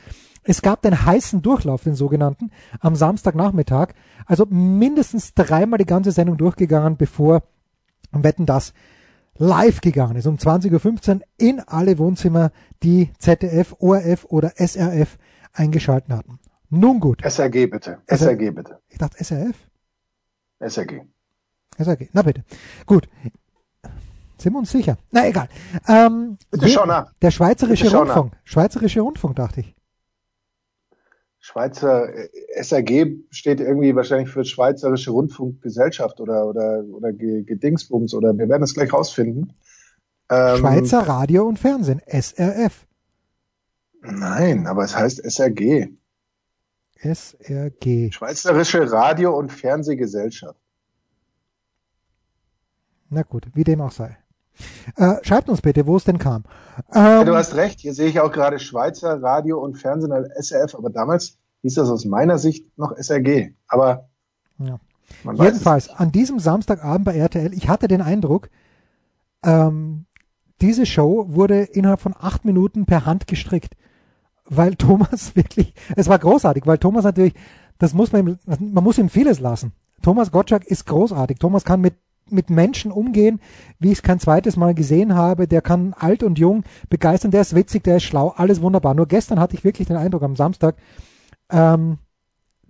Es 0.43 0.61
gab 0.61 0.83
den 0.83 1.07
heißen 1.07 1.41
Durchlauf, 1.41 1.85
den 1.85 1.95
sogenannten, 1.95 2.51
am 2.81 2.97
Samstagnachmittag. 2.97 3.95
Also 4.27 4.45
mindestens 4.47 5.33
dreimal 5.33 5.79
die 5.79 5.87
ganze 5.87 6.13
Sendung 6.13 6.37
durchgegangen, 6.37 6.97
bevor 6.97 7.43
Wetten 8.13 8.47
das 8.47 8.75
live 9.39 9.81
gegangen 9.81 10.17
ist. 10.17 10.27
Um 10.27 10.37
20.15 10.37 11.17
Uhr 11.17 11.21
in 11.39 11.61
alle 11.61 11.99
Wohnzimmer, 11.99 12.51
die 12.83 13.13
ZDF, 13.19 13.75
ORF 13.79 14.25
oder 14.27 14.53
SRF 14.57 15.19
eingeschalten 15.53 16.15
hatten. 16.15 16.39
Nun 16.71 17.01
gut. 17.01 17.23
SRG 17.23 17.67
bitte. 17.67 17.99
SRG 18.07 18.51
bitte. 18.51 18.81
Ich 18.89 18.99
dachte 18.99 19.23
SRF? 19.23 19.57
SRG. 20.61 21.03
SRG. 21.79 22.09
Na 22.13 22.23
bitte. 22.23 22.45
Gut. 22.87 23.09
Sind 24.39 24.53
wir 24.53 24.59
uns 24.59 24.71
sicher? 24.71 24.99
Na 25.11 25.27
egal. 25.27 25.49
Ähm, 25.87 26.37
bitte 26.51 26.69
schau 26.69 26.87
nach. 26.87 27.13
Der 27.23 27.31
Schweizerische 27.31 27.97
Rundfunk. 27.97 28.33
Schweizerische 28.45 29.01
Rundfunk, 29.01 29.37
dachte 29.37 29.61
ich. 29.61 29.75
Schweizer 31.45 32.09
äh, 32.09 32.31
SRG 32.63 33.19
steht 33.29 33.61
irgendwie 33.61 33.95
wahrscheinlich 33.95 34.31
für 34.31 34.47
Schweizerische 34.47 35.11
Rundfunkgesellschaft 35.11 36.19
oder 36.23 36.47
oder 36.47 36.83
oder 36.85 37.13
Gedingsbums 37.13 38.15
oder 38.15 38.33
wir 38.39 38.49
werden 38.49 38.63
es 38.63 38.73
gleich 38.73 38.91
rausfinden. 38.91 39.53
Ähm, 40.31 40.57
Schweizer 40.57 41.01
Radio 41.01 41.47
und 41.47 41.59
Fernsehen 41.59 42.01
SRF. 42.07 42.87
Nein, 44.01 44.67
aber 44.67 44.85
es 44.85 44.97
heißt 44.97 45.23
SRG. 45.23 45.89
SRG. 46.97 48.11
Schweizerische 48.11 48.91
Radio- 48.91 49.37
und 49.37 49.53
Fernsehgesellschaft. 49.53 50.59
Na 53.11 53.23
gut, 53.23 53.49
wie 53.53 53.65
dem 53.65 53.83
auch 53.83 53.93
sei. 53.93 54.17
Äh, 54.97 55.17
schreibt 55.23 55.49
uns 55.49 55.63
bitte, 55.63 55.87
wo 55.87 55.97
es 55.97 56.05
denn 56.05 56.19
kam. 56.19 56.45
Ähm, 56.95 57.03
ja, 57.03 57.25
du 57.25 57.35
hast 57.35 57.55
recht, 57.55 57.81
hier 57.81 57.95
sehe 57.95 58.09
ich 58.09 58.21
auch 58.21 58.31
gerade 58.31 58.59
Schweizer 58.59 59.23
Radio 59.23 59.59
und 59.59 59.77
Fernsehen 59.77 60.13
als 60.13 60.29
SRF, 60.49 60.75
aber 60.75 60.91
damals 60.91 61.39
hieß 61.63 61.75
das 61.75 61.91
aus 61.91 62.05
meiner 62.05 62.39
Sicht 62.39 62.67
noch 62.79 62.97
SRG. 62.97 63.53
Aber 63.67 64.09
ja. 64.59 64.79
jedenfalls 65.33 65.89
an 65.89 66.13
diesem 66.13 66.39
Samstagabend 66.39 67.05
bei 67.05 67.17
RTL, 67.17 67.53
ich 67.53 67.69
hatte 67.69 67.89
den 67.89 68.03
Eindruck, 68.03 68.51
ähm, 69.43 70.07
diese 70.61 70.87
Show 70.87 71.27
wurde 71.29 71.63
innerhalb 71.63 72.01
von 72.01 72.15
acht 72.19 72.45
Minuten 72.45 72.87
per 72.87 73.07
Hand 73.07 73.27
gestrickt 73.27 73.75
weil 74.47 74.75
Thomas 74.77 75.37
wirklich, 75.37 75.75
es 75.97 76.09
war 76.09 76.19
großartig, 76.19 76.67
weil 76.67 76.79
Thomas 76.79 77.05
natürlich, 77.05 77.35
das 77.79 77.95
muss 77.95 78.13
man 78.13 78.27
ihm, 78.27 78.39
man 78.47 78.85
muss 78.85 78.99
ihm 78.99 79.09
vieles 79.09 79.41
lassen. 79.41 79.73
Thomas 80.03 80.31
Gottschalk 80.31 80.65
ist 80.67 80.87
großartig. 80.87 81.39
Thomas 81.39 81.65
kann 81.65 81.81
mit 81.81 81.95
mit 82.31 82.51
Menschen 82.51 82.91
umgehen, 82.91 83.41
wie 83.79 83.89
ich 83.89 83.99
es 83.99 84.03
kein 84.03 84.21
zweites 84.21 84.57
Mal 84.57 84.75
gesehen 84.75 85.15
habe. 85.15 85.47
Der 85.47 85.63
kann 85.63 85.95
alt 85.99 86.23
und 86.23 86.39
jung 86.39 86.65
begeistern. 86.89 87.31
Der 87.31 87.43
ist 87.43 87.55
witzig, 87.55 87.85
der 87.85 87.97
ist 87.97 88.05
schlau, 88.05 88.35
alles 88.37 88.61
wunderbar. 88.63 88.95
Nur 88.95 89.07
gestern 89.07 89.41
hatte 89.41 89.55
ich 89.55 89.65
wirklich 89.65 89.89
den 89.89 89.97
Eindruck 89.97 90.23
am 90.23 90.37
Samstag, 90.37 90.77
ähm, 91.51 91.99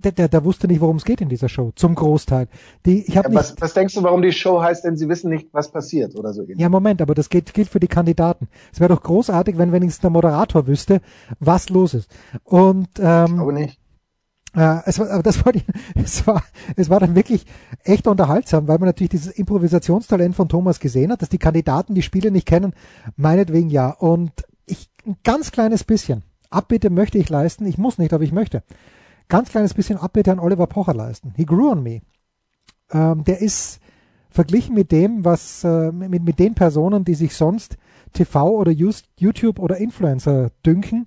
der, 0.04 0.12
der, 0.12 0.28
der 0.28 0.44
wusste 0.44 0.68
nicht, 0.68 0.80
worum 0.80 0.96
es 0.96 1.04
geht 1.04 1.20
in 1.20 1.28
dieser 1.28 1.49
Show, 1.49 1.73
zum 1.75 1.94
Großteil. 1.94 2.48
Die, 2.85 3.05
ich 3.07 3.16
hab 3.16 3.24
ja, 3.24 3.31
nicht, 3.31 3.38
was, 3.38 3.55
was 3.61 3.74
denkst 3.74 3.94
du, 3.94 4.02
warum 4.02 4.22
die 4.22 4.33
Show 4.33 4.61
heißt, 4.61 4.85
denn 4.85 4.96
sie 4.96 5.09
wissen 5.09 5.31
nicht, 5.31 5.48
was 5.52 5.70
passiert 5.70 6.14
oder 6.14 6.33
so? 6.33 6.42
Ähnlich. 6.42 6.59
Ja, 6.59 6.68
Moment, 6.68 7.00
aber 7.00 7.14
das 7.14 7.31
gilt, 7.31 7.55
gilt 7.55 7.68
für 7.68 7.81
die 7.81 7.88
Kandidaten. 7.88 8.48
Es 8.72 8.81
wäre 8.81 8.92
doch 8.92 9.02
großartig, 9.02 9.57
wenn 9.59 9.72
wenigstens 9.72 10.02
der 10.02 10.11
Moderator 10.11 10.66
wüsste, 10.66 11.00
was 11.40 11.68
los 11.70 11.94
ist. 11.94 12.11
Und 12.44 12.88
ähm, 12.98 13.24
ich 13.26 13.35
glaube 13.35 13.52
nicht. 13.52 13.81
Äh, 14.54 14.80
es 14.86 14.98
war, 14.98 15.10
aber 15.10 15.22
das 15.22 15.44
war, 15.44 15.52
die, 15.52 15.62
es 15.94 16.26
war, 16.26 16.42
es 16.76 16.90
war 16.90 17.00
dann 17.00 17.14
wirklich 17.14 17.46
echt 17.82 18.06
unterhaltsam, 18.06 18.68
weil 18.68 18.78
man 18.78 18.88
natürlich 18.88 19.10
dieses 19.10 19.32
Improvisationstalent 19.32 20.34
von 20.36 20.48
Thomas 20.48 20.80
gesehen 20.80 21.10
hat, 21.10 21.22
dass 21.22 21.28
die 21.28 21.38
Kandidaten 21.38 21.94
die 21.94 22.02
Spiele 22.02 22.30
nicht 22.30 22.46
kennen, 22.46 22.74
meinetwegen 23.16 23.70
ja. 23.70 23.90
Und 23.90 24.32
ich, 24.66 24.90
ein 25.06 25.16
ganz 25.24 25.50
kleines 25.50 25.84
bisschen 25.84 26.22
Abbitte 26.50 26.90
möchte 26.90 27.18
ich 27.18 27.28
leisten. 27.28 27.66
Ich 27.66 27.78
muss 27.78 27.98
nicht, 27.98 28.12
aber 28.12 28.24
ich 28.24 28.32
möchte 28.32 28.62
ganz 29.28 29.50
kleines 29.50 29.74
bisschen 29.74 29.98
Abbitte 29.98 30.32
an 30.32 30.38
Oliver 30.38 30.66
Pocher 30.66 30.94
leisten. 30.94 31.32
He 31.36 31.44
grew 31.44 31.70
on 31.70 31.82
me. 31.82 32.02
Ähm, 32.92 33.24
der 33.24 33.40
ist 33.40 33.80
verglichen 34.30 34.74
mit 34.74 34.92
dem, 34.92 35.24
was 35.24 35.64
äh, 35.64 35.92
mit, 35.92 36.22
mit 36.22 36.38
den 36.38 36.54
Personen, 36.54 37.04
die 37.04 37.14
sich 37.14 37.34
sonst 37.34 37.76
TV 38.12 38.50
oder 38.50 38.70
YouTube 38.70 39.58
oder 39.58 39.76
Influencer 39.78 40.50
dünken, 40.64 41.06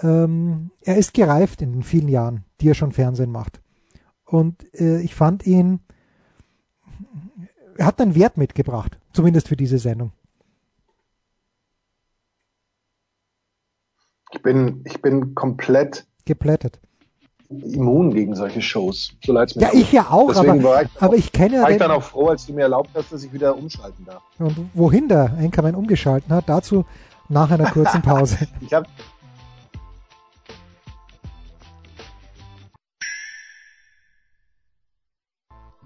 ähm, 0.00 0.70
er 0.80 0.96
ist 0.96 1.14
gereift 1.14 1.62
in 1.62 1.72
den 1.72 1.82
vielen 1.82 2.08
Jahren, 2.08 2.44
die 2.62 2.70
er 2.70 2.74
schon 2.74 2.92
Fernsehen 2.92 3.30
macht. 3.30 3.60
Und 4.24 4.64
äh, 4.74 5.00
ich 5.00 5.14
fand 5.14 5.46
ihn, 5.46 5.80
er 7.76 7.86
hat 7.86 8.00
einen 8.00 8.14
Wert 8.14 8.38
mitgebracht, 8.38 8.98
zumindest 9.12 9.48
für 9.48 9.56
diese 9.56 9.78
Sendung. 9.78 10.12
Ich 14.30 14.40
bin, 14.40 14.82
ich 14.86 15.02
bin 15.02 15.34
komplett 15.34 16.06
geplättet 16.24 16.80
immun 17.52 18.12
gegen 18.12 18.34
solche 18.34 18.62
Shows. 18.62 19.12
So 19.24 19.32
leid's 19.32 19.54
mir 19.54 19.62
ja, 19.62 19.68
ich 19.72 19.92
ja 19.92 20.06
auch, 20.10 20.28
Deswegen 20.28 20.64
aber, 20.64 20.82
ich, 20.82 20.88
aber 21.00 21.16
ich 21.16 21.32
kenne 21.32 21.56
ja. 21.56 21.62
War 21.62 21.70
ich 21.70 21.78
dann 21.78 21.90
auch 21.90 22.02
froh, 22.02 22.28
als 22.28 22.46
du 22.46 22.52
mir 22.52 22.62
erlaubt 22.62 22.90
hast, 22.94 23.12
dass 23.12 23.22
ich 23.24 23.32
wieder 23.32 23.56
umschalten 23.56 24.04
darf. 24.04 24.22
Und 24.38 24.70
wohin 24.74 25.08
der 25.08 25.36
Enkermann 25.38 25.74
umgeschalten 25.74 26.34
hat, 26.34 26.48
dazu 26.48 26.84
nach 27.28 27.50
einer 27.50 27.70
kurzen 27.70 28.02
Pause. 28.02 28.48
ich 28.60 28.72
hab, 28.72 28.86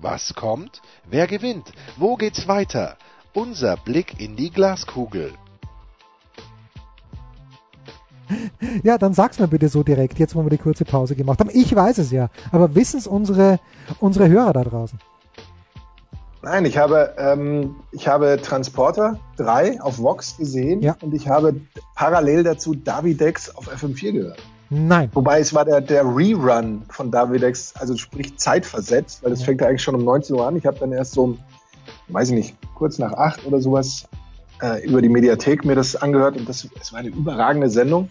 Was 0.09 0.35
kommt? 0.35 0.83
Wer 1.11 1.27
gewinnt? 1.27 1.73
Wo 1.97 2.15
geht's 2.15 2.47
weiter? 2.47 2.97
Unser 3.35 3.77
Blick 3.77 4.21
in 4.21 4.37
die 4.37 4.51
Glaskugel. 4.53 5.33
Ja, 8.85 8.99
dann 8.99 9.15
sag's 9.15 9.41
mir 9.41 9.49
bitte 9.49 9.69
so 9.69 9.83
direkt, 9.83 10.21
jetzt 10.21 10.37
wo 10.37 10.45
wir 10.45 10.51
die 10.51 10.59
kurze 10.59 10.85
Pause 10.85 11.17
gemacht 11.17 11.41
haben. 11.41 11.51
Ich 11.53 11.75
weiß 11.75 11.99
es 11.99 12.13
ja, 12.13 12.29
aber 12.53 12.77
wissen 12.77 12.99
es 12.99 13.09
unsere, 13.09 13.59
unsere 13.99 14.29
Hörer 14.29 14.53
da 14.53 14.63
draußen? 14.63 14.97
Nein, 16.41 16.67
ich 16.67 16.79
habe, 16.79 17.17
ähm, 17.19 17.75
ich 17.91 18.07
habe 18.07 18.39
Transporter 18.41 19.19
3 19.39 19.81
auf 19.81 19.99
Vox 19.99 20.37
gesehen 20.37 20.83
ja. 20.83 20.97
und 21.01 21.15
ich 21.15 21.29
habe 21.29 21.63
parallel 21.97 22.45
dazu 22.45 22.77
Davidex 22.77 23.57
auf 23.57 23.69
FM4 23.69 24.13
gehört. 24.13 24.39
Nein. 24.71 25.11
Wobei 25.13 25.41
es 25.41 25.55
war 25.55 25.65
der, 25.65 25.81
der 25.81 26.05
Rerun 26.05 26.83
von 26.89 27.11
Davidex, 27.11 27.75
also 27.77 27.97
sprich 27.97 28.37
zeitversetzt, 28.37 29.23
weil 29.23 29.33
es 29.33 29.41
ja. 29.41 29.47
fängt 29.47 29.61
ja 29.61 29.69
eigentlich 29.69 29.83
schon 29.83 29.95
um 29.95 30.05
19 30.05 30.37
Uhr 30.37 30.47
an. 30.47 30.57
Ich 30.57 30.67
habe 30.67 30.79
dann 30.79 30.93
erst 30.93 31.13
so, 31.13 31.37
weiß 32.09 32.31
ich 32.31 32.35
nicht, 32.35 32.57
kurz 32.75 32.99
nach 32.99 33.13
8 33.13 33.47
oder 33.47 33.61
sowas 33.61 34.09
äh, 34.63 34.85
über 34.85 35.03
die 35.03 35.09
Mediathek 35.09 35.65
mir 35.65 35.75
das 35.75 35.97
angehört 35.97 36.37
und 36.37 36.49
das, 36.49 36.69
es 36.81 36.93
war 36.93 37.01
eine 37.01 37.09
überragende 37.09 37.71
Sendung. 37.71 38.09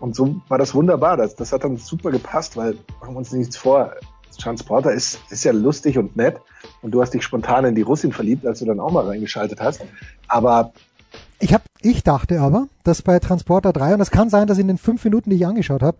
Und 0.00 0.16
so 0.16 0.36
war 0.48 0.58
das 0.58 0.74
wunderbar. 0.74 1.16
Das, 1.16 1.36
das 1.36 1.52
hat 1.52 1.64
dann 1.64 1.76
super 1.76 2.10
gepasst, 2.10 2.56
weil 2.56 2.76
machen 3.00 3.14
wir 3.14 3.18
uns 3.18 3.32
nichts 3.32 3.56
vor. 3.56 3.92
Transporter 4.38 4.92
ist, 4.92 5.20
ist 5.30 5.44
ja 5.44 5.52
lustig 5.52 5.98
und 5.98 6.16
nett 6.16 6.40
und 6.80 6.92
du 6.92 7.02
hast 7.02 7.12
dich 7.12 7.22
spontan 7.22 7.66
in 7.66 7.74
die 7.74 7.82
Russin 7.82 8.12
verliebt, 8.12 8.46
als 8.46 8.60
du 8.60 8.64
dann 8.64 8.80
auch 8.80 8.90
mal 8.90 9.06
reingeschaltet 9.06 9.60
hast. 9.60 9.82
Aber 10.26 10.72
ich 11.42 11.54
hab, 11.54 11.62
ich 11.80 12.02
dachte 12.02 12.40
aber, 12.40 12.68
dass 12.84 13.02
bei 13.02 13.18
Transporter 13.18 13.72
3, 13.72 13.94
und 13.94 14.00
es 14.00 14.10
kann 14.10 14.30
sein, 14.30 14.46
dass 14.46 14.58
in 14.58 14.68
den 14.68 14.78
fünf 14.78 15.04
Minuten, 15.04 15.30
die 15.30 15.36
ich 15.36 15.46
angeschaut 15.46 15.82
habe, 15.82 15.98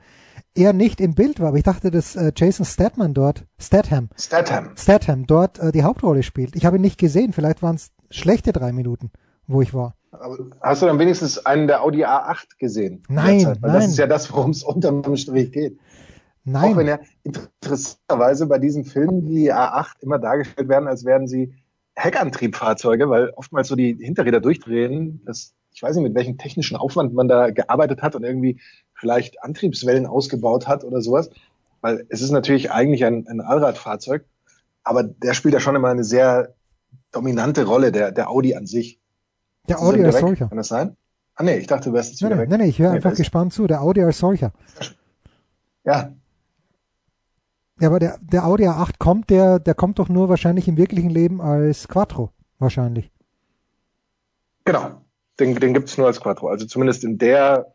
er 0.55 0.73
nicht 0.73 1.01
im 1.01 1.15
Bild 1.15 1.41
war, 1.41 1.49
aber 1.49 1.57
ich 1.57 1.63
dachte, 1.63 1.91
dass 1.91 2.17
äh, 2.17 2.33
Jason 2.37 2.67
Statman 2.67 3.15
dort, 3.15 3.45
Statham, 3.59 4.09
Statham, 4.19 4.71
Statham 4.77 5.27
dort 5.27 5.59
äh, 5.59 5.73
die 5.73 5.83
Hauptrolle 5.83 6.23
spielt. 6.23 6.57
Ich 6.57 6.67
habe 6.67 6.77
ihn 6.77 6.83
nicht 6.83 6.99
gesehen, 6.99 7.33
vielleicht 7.33 7.63
waren 7.63 7.77
es 7.77 7.91
schlechte 8.11 8.53
drei 8.53 8.73
Minuten 8.73 9.11
wo 9.47 9.63
ich 9.63 9.75
war. 9.75 9.95
Aber 10.11 10.37
hast 10.61 10.83
du 10.83 10.87
dann 10.87 10.99
wenigstens 10.99 11.45
einen 11.47 11.67
der 11.67 11.83
Audi 11.83 12.05
A8 12.05 12.59
gesehen? 12.59 13.03
Nein, 13.09 13.45
Weil 13.45 13.57
nein. 13.61 13.73
Das 13.73 13.87
ist 13.87 13.99
ja 13.99 14.07
das, 14.07 14.33
worum 14.33 14.51
es 14.51 14.63
unterm 14.63 15.17
Strich 15.17 15.53
geht. 15.53 15.79
Nein. 16.45 16.73
Auch 16.73 16.77
wenn 16.77 16.89
ja 16.89 16.99
interessanterweise 17.23 18.47
bei 18.47 18.59
diesen 18.59 18.85
Filmen 18.85 19.27
die 19.27 19.53
A8 19.53 20.01
immer 20.01 20.19
dargestellt 20.19 20.69
werden, 20.69 20.89
als 20.89 21.05
wären 21.05 21.29
sie 21.29 21.55
Heckantriebfahrzeuge, 21.95 23.09
weil 23.11 23.31
oftmals 23.31 23.69
so 23.69 23.77
die 23.77 23.97
Hinterräder 24.01 24.41
durchdrehen. 24.41 25.23
Das, 25.25 25.55
ich 25.73 25.83
weiß 25.83 25.97
nicht, 25.97 26.05
mit 26.05 26.15
welchem 26.15 26.39
technischen 26.39 26.77
Aufwand 26.77 27.13
man 27.15 27.29
da 27.29 27.51
gearbeitet 27.51 28.03
hat 28.03 28.15
und 28.15 28.25
irgendwie 28.25 28.61
vielleicht 28.95 29.43
Antriebswellen 29.43 30.07
ausgebaut 30.07 30.69
hat 30.69 30.85
oder 30.85 31.01
sowas. 31.01 31.31
Weil 31.81 32.07
es 32.09 32.23
ist 32.23 32.31
natürlich 32.31 32.71
eigentlich 32.71 33.05
ein, 33.05 33.27
ein 33.27 33.41
Allradfahrzeug. 33.41 34.25
aber 34.85 35.03
der 35.03 35.35
spielt 35.35 35.55
ja 35.55 35.61
schon 35.61 35.77
immer 35.77 35.89
eine 35.89 36.05
sehr 36.05 36.55
dominante 37.13 37.65
Rolle, 37.65 37.93
der, 37.93 38.13
der 38.13 38.31
Audi 38.31 38.55
an 38.55 38.67
sich. 38.67 38.99
Der 39.69 39.81
Audi 39.81 40.05
als 40.05 40.19
solcher. 40.19 40.49
Kann 40.49 40.59
das 40.59 40.69
sein? 40.69 40.97
Ah 41.35 41.45
nee, 41.45 41.57
ich 41.57 41.67
dachte, 41.67 41.91
du 41.91 41.95
wärst 41.95 42.11
jetzt 42.11 42.21
wieder 42.21 42.31
nein, 42.31 42.41
weg. 42.41 42.49
Nein, 42.51 42.61
nein, 42.61 42.69
ich 42.69 42.79
höre 42.79 42.91
nee, 42.91 42.97
einfach 42.97 43.15
gespannt 43.15 43.53
zu. 43.53 43.67
Der 43.67 43.83
Audi 43.83 44.03
als 44.03 44.19
solcher. 44.19 44.53
Ja. 45.85 46.13
Ja, 47.81 47.89
aber 47.89 47.99
der, 47.99 48.19
der 48.21 48.47
Audi 48.47 48.65
A8 48.69 48.99
kommt, 48.99 49.31
der, 49.31 49.59
der 49.59 49.75
kommt 49.75 49.99
doch 49.99 50.09
nur 50.09 50.29
wahrscheinlich 50.29 50.69
im 50.69 50.77
wirklichen 50.77 51.11
Leben 51.11 51.41
als 51.41 51.89
Quattro. 51.89 52.31
Wahrscheinlich. 52.59 53.11
Genau. 54.65 55.03
Den, 55.41 55.55
den 55.57 55.75
gibt 55.75 55.89
es 55.89 55.99
nur 55.99 56.07
als 56.07 56.21
Quattro. 56.21 56.49
Also 56.49 56.67
zumindest 56.67 57.03
in 57.03 57.19
der, 57.19 57.75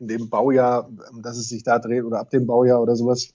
in 0.00 0.08
dem 0.08 0.30
Baujahr, 0.30 0.90
dass 1.22 1.36
es 1.36 1.48
sich 1.48 1.62
da 1.62 1.78
dreht 1.78 2.04
oder 2.04 2.18
ab 2.18 2.30
dem 2.30 2.46
Baujahr 2.46 2.80
oder 2.82 2.96
sowas. 2.96 3.34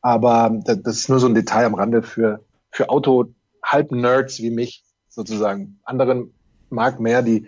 Aber 0.00 0.60
das, 0.64 0.78
ist 0.78 1.08
nur 1.08 1.20
so 1.20 1.26
ein 1.26 1.34
Detail 1.34 1.66
am 1.66 1.74
Rande 1.74 2.02
für, 2.02 2.40
für 2.70 2.88
Auto-Halb-Nerds 2.88 4.40
wie 4.40 4.50
mich 4.50 4.82
sozusagen. 5.08 5.78
Anderen 5.84 6.32
mag 6.70 6.98
mehr 7.00 7.22
die 7.22 7.46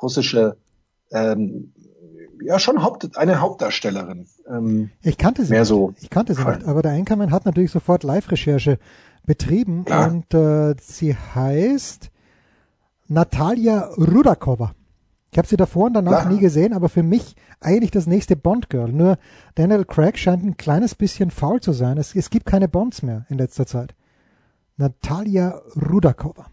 russische 0.00 0.56
ähm, 1.10 1.72
ja 2.42 2.58
schon 2.58 2.82
Haupt, 2.82 3.16
eine 3.16 3.40
Hauptdarstellerin. 3.40 4.26
Ähm, 4.48 4.90
ich 5.02 5.18
kannte 5.18 5.44
sie 5.44 5.50
mehr 5.50 5.60
nicht. 5.60 5.68
so. 5.68 5.94
Ich 6.00 6.10
kannte 6.10 6.34
sie 6.34 6.44
nicht, 6.44 6.64
aber 6.64 6.82
der 6.82 6.92
Einkommen 6.92 7.30
hat 7.30 7.44
natürlich 7.46 7.70
sofort 7.70 8.02
Live-Recherche 8.02 8.78
betrieben 9.26 9.84
Klar. 9.84 10.10
und 10.10 10.34
äh, 10.34 10.74
sie 10.80 11.14
heißt 11.14 12.10
Natalia 13.08 13.90
Rudakova. 13.96 14.72
Ich 15.30 15.38
habe 15.38 15.48
sie 15.48 15.56
davor 15.56 15.86
und 15.86 15.94
danach 15.94 16.22
Klar. 16.22 16.32
nie 16.32 16.38
gesehen, 16.38 16.72
aber 16.72 16.88
für 16.88 17.02
mich 17.02 17.34
eigentlich 17.60 17.90
das 17.90 18.06
nächste 18.06 18.36
Bond-Girl. 18.36 18.92
Nur 18.92 19.18
Daniel 19.56 19.84
Craig 19.84 20.16
scheint 20.16 20.44
ein 20.44 20.56
kleines 20.56 20.94
bisschen 20.94 21.32
faul 21.32 21.60
zu 21.60 21.72
sein. 21.72 21.98
Es, 21.98 22.14
es 22.14 22.30
gibt 22.30 22.46
keine 22.46 22.68
Bonds 22.68 23.02
mehr 23.02 23.26
in 23.28 23.38
letzter 23.38 23.66
Zeit. 23.66 23.94
Natalia 24.76 25.60
Rudakova. 25.90 26.46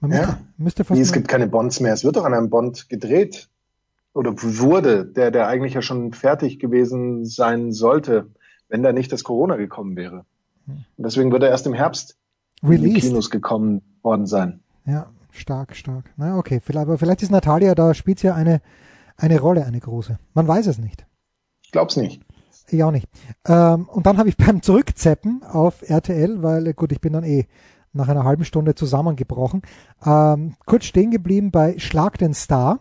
Man 0.00 0.12
ja. 0.12 0.18
müsste, 0.18 0.38
müsste 0.56 0.84
fast 0.84 0.98
Wie, 0.98 1.02
es 1.02 1.12
gibt 1.12 1.28
keine 1.28 1.46
Bonds 1.46 1.80
mehr. 1.80 1.92
Es 1.92 2.04
wird 2.04 2.16
doch 2.16 2.24
an 2.24 2.34
einem 2.34 2.50
Bond 2.50 2.88
gedreht. 2.88 3.48
Oder 4.18 4.32
wurde, 4.36 5.06
der, 5.06 5.30
der 5.30 5.46
eigentlich 5.46 5.74
ja 5.74 5.80
schon 5.80 6.12
fertig 6.12 6.58
gewesen 6.58 7.24
sein 7.24 7.70
sollte, 7.70 8.26
wenn 8.68 8.82
da 8.82 8.92
nicht 8.92 9.12
das 9.12 9.22
Corona 9.22 9.54
gekommen 9.54 9.94
wäre. 9.94 10.24
Und 10.66 10.84
deswegen 10.98 11.30
wird 11.30 11.44
er 11.44 11.50
erst 11.50 11.68
im 11.68 11.72
Herbst 11.72 12.16
Released. 12.60 12.84
in 12.84 12.94
die 12.94 13.00
Kinos 13.00 13.30
gekommen 13.30 13.80
worden 14.02 14.26
sein. 14.26 14.58
Ja, 14.86 15.06
stark, 15.30 15.76
stark. 15.76 16.12
Na, 16.16 16.36
okay. 16.36 16.58
Vielleicht, 16.60 16.88
aber 16.88 16.98
vielleicht 16.98 17.22
ist 17.22 17.30
Natalia, 17.30 17.76
da 17.76 17.94
spielt 17.94 18.20
ja 18.24 18.34
eine, 18.34 18.60
eine 19.16 19.38
Rolle, 19.38 19.64
eine 19.64 19.78
große. 19.78 20.18
Man 20.34 20.48
weiß 20.48 20.66
es 20.66 20.78
nicht. 20.78 21.06
Ich 21.62 21.70
glaub's 21.70 21.96
nicht. 21.96 22.20
Ich 22.70 22.82
auch 22.82 22.90
nicht. 22.90 23.06
Ähm, 23.46 23.88
und 23.88 24.06
dann 24.06 24.18
habe 24.18 24.30
ich 24.30 24.36
beim 24.44 24.62
Zurückzeppen 24.62 25.44
auf 25.44 25.88
RTL, 25.88 26.42
weil 26.42 26.74
gut, 26.74 26.90
ich 26.90 27.00
bin 27.00 27.12
dann 27.12 27.22
eh 27.22 27.46
nach 27.92 28.08
einer 28.08 28.24
halben 28.24 28.44
Stunde 28.44 28.74
zusammengebrochen. 28.74 29.62
Ähm, 30.04 30.56
kurz 30.66 30.86
stehen 30.86 31.12
geblieben 31.12 31.52
bei 31.52 31.78
Schlag 31.78 32.18
den 32.18 32.34
Star. 32.34 32.80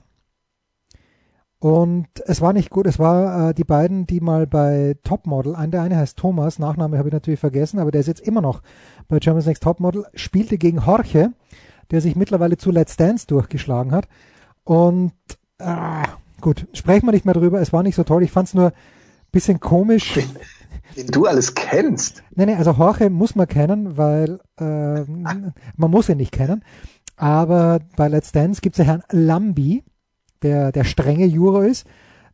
Und 1.60 2.08
es 2.26 2.42
war 2.42 2.54
nicht 2.54 2.70
gut. 2.70 2.86
Es 2.86 3.00
war 3.00 3.50
äh, 3.50 3.54
die 3.54 3.64
beiden, 3.64 4.06
die 4.06 4.20
mal 4.20 4.46
bei 4.46 4.96
Topmodel, 5.04 5.56
ein, 5.56 5.72
der 5.72 5.82
eine 5.82 5.98
heißt 5.98 6.18
Thomas, 6.18 6.60
Nachname 6.60 6.98
habe 6.98 7.10
ich 7.10 7.14
natürlich 7.14 7.40
vergessen, 7.40 7.80
aber 7.80 7.92
der 7.92 8.02
ist 8.02 8.08
jetzt 8.08 8.22
immer 8.22 8.42
noch 8.42 8.62
bei 9.08 9.20
Germany's 9.20 9.48
Next 9.48 9.64
Topmodel, 9.64 10.06
spielte 10.14 10.58
gegen 10.58 10.80
Jorge, 10.80 11.32
der 11.90 12.02
sich 12.02 12.16
mittlerweile 12.16 12.58
zu 12.58 12.70
Let's 12.70 12.98
Dance 12.98 13.26
durchgeschlagen 13.26 13.92
hat. 13.92 14.08
Und 14.64 15.14
äh, 15.58 16.04
gut, 16.42 16.68
sprechen 16.74 17.08
wir 17.08 17.12
nicht 17.14 17.26
mehr 17.26 17.34
drüber. 17.34 17.60
Es 17.60 17.74
war 17.74 17.82
nicht 17.82 17.96
so 17.96 18.04
toll. 18.04 18.22
Ich 18.24 18.32
fand 18.32 18.50
es 18.50 18.54
nur 18.54 18.74
bisschen 19.32 19.60
komisch 19.60 20.18
den 20.98 21.08
du 21.08 21.26
alles 21.26 21.54
kennst. 21.54 22.24
Nein, 22.36 22.50
nein, 22.50 22.58
also 22.58 22.72
Jorge 22.72 23.10
muss 23.10 23.36
man 23.36 23.48
kennen, 23.48 23.98
weil 23.98 24.40
äh, 24.60 25.02
man 25.04 25.92
muss 25.92 26.10
ihn 26.10 26.18
nicht 26.18 26.32
kennen. 26.32 26.64
Aber 27.16 27.80
bei 27.96 28.08
Let's 28.08 28.32
Dance 28.32 28.62
gibt 28.62 28.78
es 28.78 28.86
ja 28.86 28.92
Herrn 28.92 29.04
Lambi, 29.12 29.84
der 30.44 30.72
der 30.72 30.84
strenge 30.84 31.26
Juror 31.26 31.66
ist. 31.66 31.88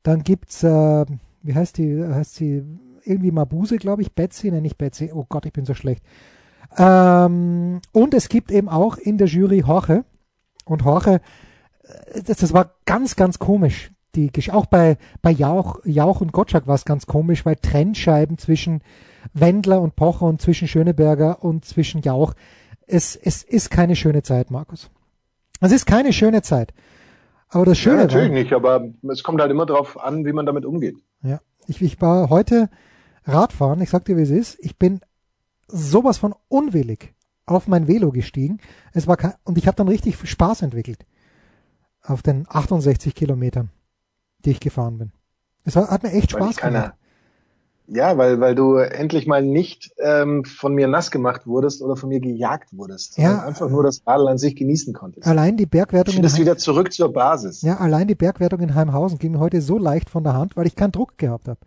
Dann 0.03 0.23
gibt's, 0.23 0.63
äh, 0.63 1.05
wie 1.41 1.55
heißt 1.55 1.77
die, 1.77 2.03
heißt 2.03 2.35
sie, 2.35 2.63
irgendwie 3.05 3.31
Mabuse, 3.31 3.77
glaube 3.77 4.01
ich, 4.01 4.13
Betsy, 4.13 4.51
nenne 4.51 4.67
ich 4.67 4.77
Betsy. 4.77 5.11
Oh 5.13 5.25
Gott, 5.27 5.45
ich 5.45 5.53
bin 5.53 5.65
so 5.65 5.73
schlecht. 5.73 6.03
Ähm, 6.77 7.81
und 7.91 8.13
es 8.13 8.29
gibt 8.29 8.51
eben 8.51 8.69
auch 8.69 8.97
in 8.97 9.17
der 9.17 9.27
Jury 9.27 9.59
Jorge. 9.59 10.05
Und 10.65 10.83
Jorge, 10.83 11.21
äh, 11.83 12.21
das, 12.23 12.37
das 12.37 12.53
war 12.53 12.71
ganz, 12.85 13.15
ganz 13.15 13.39
komisch 13.39 13.93
die 14.15 14.31
auch 14.51 14.65
bei 14.67 14.97
bei 15.21 15.31
Jauch, 15.31 15.79
Jauch 15.85 16.21
und 16.21 16.31
Gottschalk 16.31 16.67
war 16.67 16.75
es 16.75 16.85
ganz 16.85 17.07
komisch, 17.07 17.45
weil 17.45 17.55
Trennscheiben 17.55 18.37
zwischen 18.37 18.81
Wendler 19.33 19.81
und 19.81 19.95
Pocher 19.95 20.25
und 20.25 20.41
zwischen 20.41 20.67
Schöneberger 20.67 21.43
und 21.43 21.65
zwischen 21.65 22.01
Jauch. 22.01 22.33
Es, 22.85 23.15
es 23.15 23.43
ist 23.43 23.71
keine 23.71 23.95
schöne 23.95 24.21
Zeit, 24.21 24.51
Markus. 24.51 24.91
Es 25.61 25.71
ist 25.71 25.85
keine 25.85 26.13
schöne 26.13 26.41
Zeit. 26.41 26.73
Aber 27.53 27.65
das 27.65 27.77
Schöne. 27.77 27.97
Ja, 27.97 28.03
natürlich 28.03 28.29
war, 28.29 28.35
nicht, 28.35 28.53
aber 28.53 28.89
es 29.11 29.23
kommt 29.23 29.41
halt 29.41 29.51
immer 29.51 29.65
darauf 29.65 29.99
an, 29.99 30.25
wie 30.25 30.33
man 30.33 30.45
damit 30.45 30.65
umgeht. 30.65 30.97
Ja. 31.21 31.39
Ich, 31.67 31.81
ich 31.81 32.01
war 32.01 32.29
heute 32.29 32.69
Radfahren, 33.25 33.81
ich 33.81 33.89
sag 33.89 34.05
dir, 34.05 34.17
wie 34.17 34.23
es 34.23 34.29
ist. 34.29 34.57
Ich 34.59 34.77
bin 34.77 34.99
sowas 35.67 36.17
von 36.17 36.35
unwillig 36.49 37.13
auf 37.45 37.67
mein 37.67 37.87
Velo 37.87 38.11
gestiegen. 38.11 38.59
Es 38.91 39.07
war 39.07 39.17
kein, 39.17 39.33
und 39.43 39.57
ich 39.57 39.67
habe 39.67 39.77
dann 39.77 39.87
richtig 39.87 40.17
Spaß 40.17 40.61
entwickelt 40.61 41.05
auf 42.01 42.21
den 42.21 42.45
68 42.49 43.15
Kilometern 43.15 43.69
die 44.45 44.51
ich 44.51 44.59
gefahren 44.59 44.97
bin. 44.97 45.11
Es 45.63 45.75
hat 45.75 46.03
mir 46.03 46.11
echt 46.11 46.31
Spaß 46.31 46.57
gemacht. 46.57 46.93
Ja, 47.95 48.17
weil, 48.17 48.39
weil 48.39 48.55
du 48.55 48.75
endlich 48.75 49.27
mal 49.27 49.43
nicht 49.43 49.91
ähm, 49.99 50.45
von 50.45 50.73
mir 50.73 50.87
nass 50.87 51.11
gemacht 51.11 51.45
wurdest 51.45 51.81
oder 51.81 51.95
von 51.95 52.09
mir 52.09 52.19
gejagt 52.19 52.75
wurdest. 52.75 53.17
Ja. 53.17 53.43
Einfach 53.45 53.69
nur 53.69 53.83
das 53.83 54.01
Radl 54.05 54.27
an 54.27 54.37
sich 54.39 54.55
genießen 54.55 54.93
konntest. 54.93 55.27
Allein 55.27 55.57
die 55.57 55.67
Bergwertung. 55.67 56.23
Ich 56.23 56.37
wieder 56.37 56.57
zurück 56.57 56.91
zur 56.91 57.13
Basis. 57.13 57.61
Ja, 57.61 57.77
allein 57.77 58.07
die 58.07 58.15
Bergwertung 58.15 58.61
in 58.61 58.73
Heimhausen 58.73 59.19
ging 59.19 59.33
mir 59.33 59.39
heute 59.39 59.61
so 59.61 59.77
leicht 59.77 60.09
von 60.09 60.23
der 60.23 60.33
Hand, 60.33 60.57
weil 60.57 60.65
ich 60.65 60.75
keinen 60.75 60.91
Druck 60.91 61.17
gehabt 61.17 61.47
habe. 61.47 61.59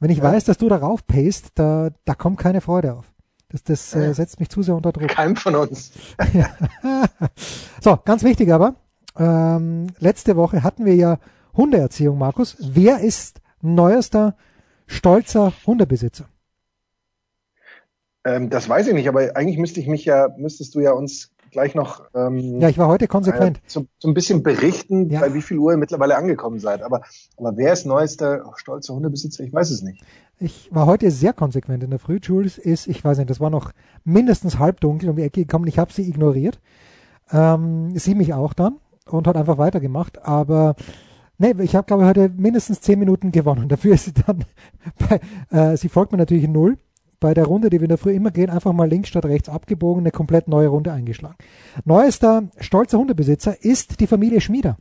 Wenn 0.00 0.10
ich 0.10 0.18
ja. 0.18 0.24
weiß, 0.24 0.44
dass 0.44 0.58
du 0.58 0.68
darauf 0.68 1.06
payst, 1.06 1.52
da, 1.54 1.90
da 2.04 2.14
kommt 2.14 2.38
keine 2.38 2.60
Freude 2.60 2.94
auf. 2.94 3.06
Das, 3.50 3.64
das 3.64 3.94
äh, 3.94 4.12
setzt 4.12 4.40
mich 4.40 4.50
zu 4.50 4.62
sehr 4.62 4.76
unter 4.76 4.92
Druck. 4.92 5.08
Kein 5.08 5.34
von 5.34 5.56
uns. 5.56 5.92
so, 7.80 7.98
ganz 8.04 8.22
wichtig 8.22 8.52
aber, 8.52 8.74
ähm, 9.16 9.86
letzte 9.98 10.36
Woche 10.36 10.62
hatten 10.62 10.84
wir 10.84 10.94
ja 10.94 11.18
Hundeerziehung, 11.56 12.18
Markus. 12.18 12.56
Wer 12.60 13.00
ist 13.00 13.40
neuester 13.62 14.36
stolzer 14.88 15.52
Hundebesitzer? 15.66 16.28
Ähm, 18.24 18.50
das 18.50 18.68
weiß 18.68 18.88
ich 18.88 18.94
nicht, 18.94 19.08
aber 19.08 19.36
eigentlich 19.36 19.58
müsste 19.58 19.80
ich 19.80 19.86
mich 19.86 20.04
ja, 20.04 20.28
müsstest 20.36 20.74
du 20.74 20.80
ja 20.80 20.92
uns 20.92 21.30
gleich 21.50 21.74
noch. 21.74 22.02
Ähm, 22.14 22.60
ja, 22.60 22.68
ich 22.68 22.78
war 22.78 22.88
heute 22.88 23.06
konsequent. 23.06 23.58
Äh, 23.58 23.60
so, 23.66 23.86
so, 23.98 24.08
ein 24.08 24.14
bisschen 24.14 24.42
berichten, 24.42 25.10
ja. 25.10 25.20
bei 25.20 25.34
wie 25.34 25.42
viel 25.42 25.58
Uhr 25.58 25.72
ihr 25.72 25.78
mittlerweile 25.78 26.16
angekommen 26.16 26.58
seid. 26.58 26.82
Aber, 26.82 27.02
aber 27.36 27.56
wer 27.56 27.72
ist 27.72 27.86
neuester 27.86 28.52
stolzer 28.56 28.94
Hundebesitzer? 28.94 29.44
Ich 29.44 29.52
weiß 29.52 29.70
es 29.70 29.82
nicht. 29.82 30.02
Ich 30.40 30.68
war 30.72 30.86
heute 30.86 31.10
sehr 31.10 31.32
konsequent 31.32 31.82
in 31.82 31.90
der 31.90 31.98
Früh. 31.98 32.18
Jules 32.22 32.58
ist, 32.58 32.86
ich 32.86 33.04
weiß 33.04 33.18
nicht, 33.18 33.30
das 33.30 33.40
war 33.40 33.50
noch 33.50 33.72
mindestens 34.04 34.58
halbdunkel 34.58 35.10
um 35.10 35.16
die 35.16 35.22
Ecke 35.22 35.40
gekommen. 35.40 35.66
Ich 35.66 35.78
habe 35.78 35.92
sie 35.92 36.08
ignoriert. 36.08 36.60
Ähm, 37.30 37.96
sie 37.98 38.14
mich 38.14 38.34
auch 38.34 38.52
dann 38.52 38.76
und 39.06 39.26
hat 39.26 39.36
einfach 39.36 39.58
weitergemacht. 39.58 40.24
Aber 40.24 40.76
Nee, 41.38 41.54
ich 41.60 41.76
habe, 41.76 41.86
glaube 41.86 42.02
ich, 42.02 42.08
heute 42.08 42.28
mindestens 42.36 42.80
zehn 42.80 42.98
Minuten 42.98 43.30
gewonnen. 43.30 43.68
Dafür 43.68 43.94
ist 43.94 44.06
sie 44.06 44.12
dann 44.12 44.44
bei, 45.08 45.20
äh, 45.56 45.76
sie 45.76 45.88
folgt 45.88 46.12
mir 46.12 46.18
natürlich 46.18 46.44
in 46.44 46.52
null. 46.52 46.78
Bei 47.20 47.34
der 47.34 47.46
Runde, 47.46 47.68
die 47.68 47.78
wir 47.78 47.84
in 47.84 47.88
der 47.88 47.98
Früh 47.98 48.12
immer 48.12 48.30
gehen, 48.30 48.50
einfach 48.50 48.72
mal 48.72 48.88
links 48.88 49.08
statt 49.08 49.24
rechts 49.24 49.48
abgebogen, 49.48 50.02
eine 50.02 50.12
komplett 50.12 50.46
neue 50.46 50.68
Runde 50.68 50.92
eingeschlagen. 50.92 51.36
Neuester 51.84 52.48
stolzer 52.60 52.98
Hundebesitzer 52.98 53.64
ist 53.64 53.98
die 53.98 54.06
Familie 54.06 54.40
Schmieder. 54.40 54.76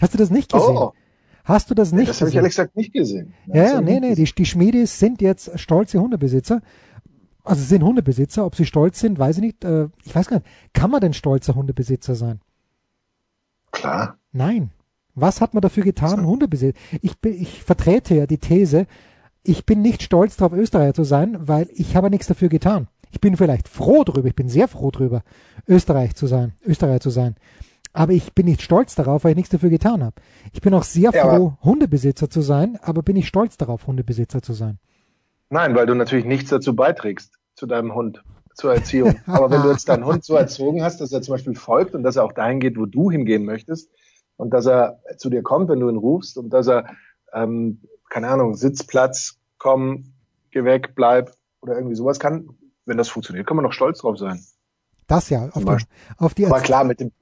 Hast 0.00 0.12
du 0.12 0.18
das 0.18 0.30
nicht 0.30 0.52
gesehen? 0.52 0.76
Oh. 0.76 0.92
Hast 1.44 1.70
du 1.70 1.74
das 1.74 1.92
nicht 1.92 2.08
Das 2.08 2.20
habe 2.20 2.30
ich 2.30 2.36
ehrlich 2.36 2.50
gesagt 2.50 2.76
nicht 2.76 2.92
gesehen. 2.92 3.34
Ja, 3.46 3.64
ja, 3.64 3.80
nee, 3.80 3.98
nee, 3.98 4.14
die, 4.14 4.24
die 4.24 4.46
Schmiedis 4.46 4.98
sind 4.98 5.20
jetzt 5.20 5.58
stolze 5.58 6.00
Hundebesitzer. 6.00 6.60
Also 7.44 7.60
sie 7.60 7.66
sind 7.66 7.82
Hundebesitzer. 7.82 8.46
Ob 8.46 8.54
sie 8.54 8.64
stolz 8.64 9.00
sind, 9.00 9.18
weiß 9.18 9.36
ich 9.36 9.42
nicht. 9.42 9.64
Äh, 9.64 9.88
ich 10.04 10.14
weiß 10.14 10.28
gar 10.28 10.36
nicht. 10.36 10.46
Kann 10.72 10.90
man 10.90 11.00
denn 11.00 11.14
stolzer 11.14 11.54
Hundebesitzer 11.54 12.14
sein? 12.14 12.40
Klar. 13.72 14.18
Nein. 14.32 14.70
Was 15.14 15.40
hat 15.40 15.54
man 15.54 15.60
dafür 15.60 15.84
getan, 15.84 16.20
so. 16.20 16.26
Hundebesitzer? 16.26 16.78
Ich, 17.02 17.16
ich 17.24 17.62
vertrete 17.62 18.14
ja 18.14 18.26
die 18.26 18.38
These, 18.38 18.86
ich 19.44 19.66
bin 19.66 19.82
nicht 19.82 20.02
stolz 20.02 20.36
darauf, 20.36 20.52
Österreicher 20.52 20.94
zu 20.94 21.04
sein, 21.04 21.36
weil 21.40 21.68
ich 21.74 21.96
habe 21.96 22.10
nichts 22.10 22.26
dafür 22.28 22.48
getan. 22.48 22.88
Ich 23.10 23.20
bin 23.20 23.36
vielleicht 23.36 23.68
froh 23.68 24.04
drüber, 24.04 24.28
ich 24.28 24.36
bin 24.36 24.48
sehr 24.48 24.68
froh 24.68 24.90
drüber, 24.90 25.22
Österreich 25.68 26.14
zu 26.14 26.26
sein, 26.26 26.54
Österreicher 26.64 27.00
zu 27.00 27.10
sein. 27.10 27.36
Aber 27.92 28.12
ich 28.12 28.32
bin 28.32 28.46
nicht 28.46 28.62
stolz 28.62 28.94
darauf, 28.94 29.24
weil 29.24 29.32
ich 29.32 29.36
nichts 29.36 29.50
dafür 29.50 29.68
getan 29.68 30.02
habe. 30.02 30.14
Ich 30.52 30.62
bin 30.62 30.72
auch 30.72 30.82
sehr 30.82 31.12
froh, 31.12 31.56
ja, 31.58 31.64
Hundebesitzer 31.64 32.30
zu 32.30 32.40
sein, 32.40 32.78
aber 32.80 33.02
bin 33.02 33.16
ich 33.16 33.28
stolz 33.28 33.58
darauf, 33.58 33.86
Hundebesitzer 33.86 34.40
zu 34.40 34.54
sein. 34.54 34.78
Nein, 35.50 35.74
weil 35.74 35.84
du 35.84 35.94
natürlich 35.94 36.24
nichts 36.24 36.48
dazu 36.48 36.74
beiträgst, 36.74 37.34
zu 37.54 37.66
deinem 37.66 37.94
Hund, 37.94 38.22
zur 38.54 38.72
Erziehung. 38.72 39.16
aber 39.26 39.50
wenn 39.50 39.60
du 39.60 39.70
jetzt 39.70 39.90
deinen 39.90 40.06
Hund 40.06 40.24
so 40.24 40.34
erzogen 40.34 40.82
hast, 40.82 41.02
dass 41.02 41.12
er 41.12 41.20
zum 41.20 41.34
Beispiel 41.34 41.54
folgt 41.54 41.94
und 41.94 42.02
dass 42.02 42.16
er 42.16 42.24
auch 42.24 42.32
dahin 42.32 42.60
geht, 42.60 42.78
wo 42.78 42.86
du 42.86 43.10
hingehen 43.10 43.44
möchtest, 43.44 43.90
und 44.36 44.50
dass 44.50 44.66
er 44.66 44.98
zu 45.16 45.30
dir 45.30 45.42
kommt, 45.42 45.68
wenn 45.68 45.80
du 45.80 45.88
ihn 45.88 45.96
rufst 45.96 46.38
und 46.38 46.50
dass 46.50 46.66
er, 46.66 46.86
ähm, 47.32 47.80
keine 48.10 48.28
Ahnung, 48.28 48.54
Sitzplatz, 48.54 49.38
komm, 49.58 50.12
geh 50.50 50.64
weg, 50.64 50.94
bleib 50.94 51.32
oder 51.60 51.76
irgendwie 51.76 51.94
sowas 51.96 52.18
kann. 52.18 52.50
wenn 52.84 52.98
das 52.98 53.08
funktioniert, 53.08 53.46
kann 53.46 53.56
man 53.56 53.64
noch 53.64 53.72
stolz 53.72 54.00
drauf 54.00 54.18
sein. 54.18 54.40
Das 55.06 55.30
ja, 55.30 55.48
auf 55.52 55.64
die, 55.64 55.86
auf 56.16 56.34
die 56.34 56.46
Aber 56.46 56.60
klar, 56.60 56.84
mit 56.84 57.00
dem, 57.00 57.12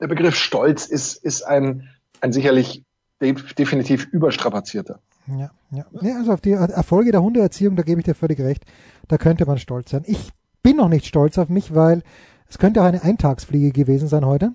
der 0.00 0.08
Begriff 0.08 0.36
Stolz 0.36 0.86
ist, 0.86 1.16
ist 1.16 1.42
ein, 1.42 1.88
ein 2.20 2.32
sicherlich 2.32 2.84
de 3.20 3.34
definitiv 3.56 4.06
überstrapazierter. 4.06 4.98
Ja, 5.26 5.50
ja. 5.70 5.86
ja. 6.00 6.16
Also 6.16 6.32
auf 6.32 6.40
die 6.40 6.52
Erfolge 6.52 7.12
der 7.12 7.22
Hundeerziehung, 7.22 7.76
da 7.76 7.82
gebe 7.82 8.00
ich 8.00 8.04
dir 8.04 8.14
völlig 8.14 8.40
recht. 8.40 8.64
Da 9.08 9.18
könnte 9.18 9.46
man 9.46 9.58
stolz 9.58 9.90
sein. 9.90 10.02
Ich 10.06 10.30
bin 10.62 10.76
noch 10.76 10.88
nicht 10.88 11.06
stolz 11.06 11.38
auf 11.38 11.48
mich, 11.48 11.74
weil 11.74 12.02
es 12.48 12.58
könnte 12.58 12.82
auch 12.82 12.86
eine 12.86 13.02
Eintagsfliege 13.02 13.70
gewesen 13.70 14.08
sein 14.08 14.26
heute, 14.26 14.52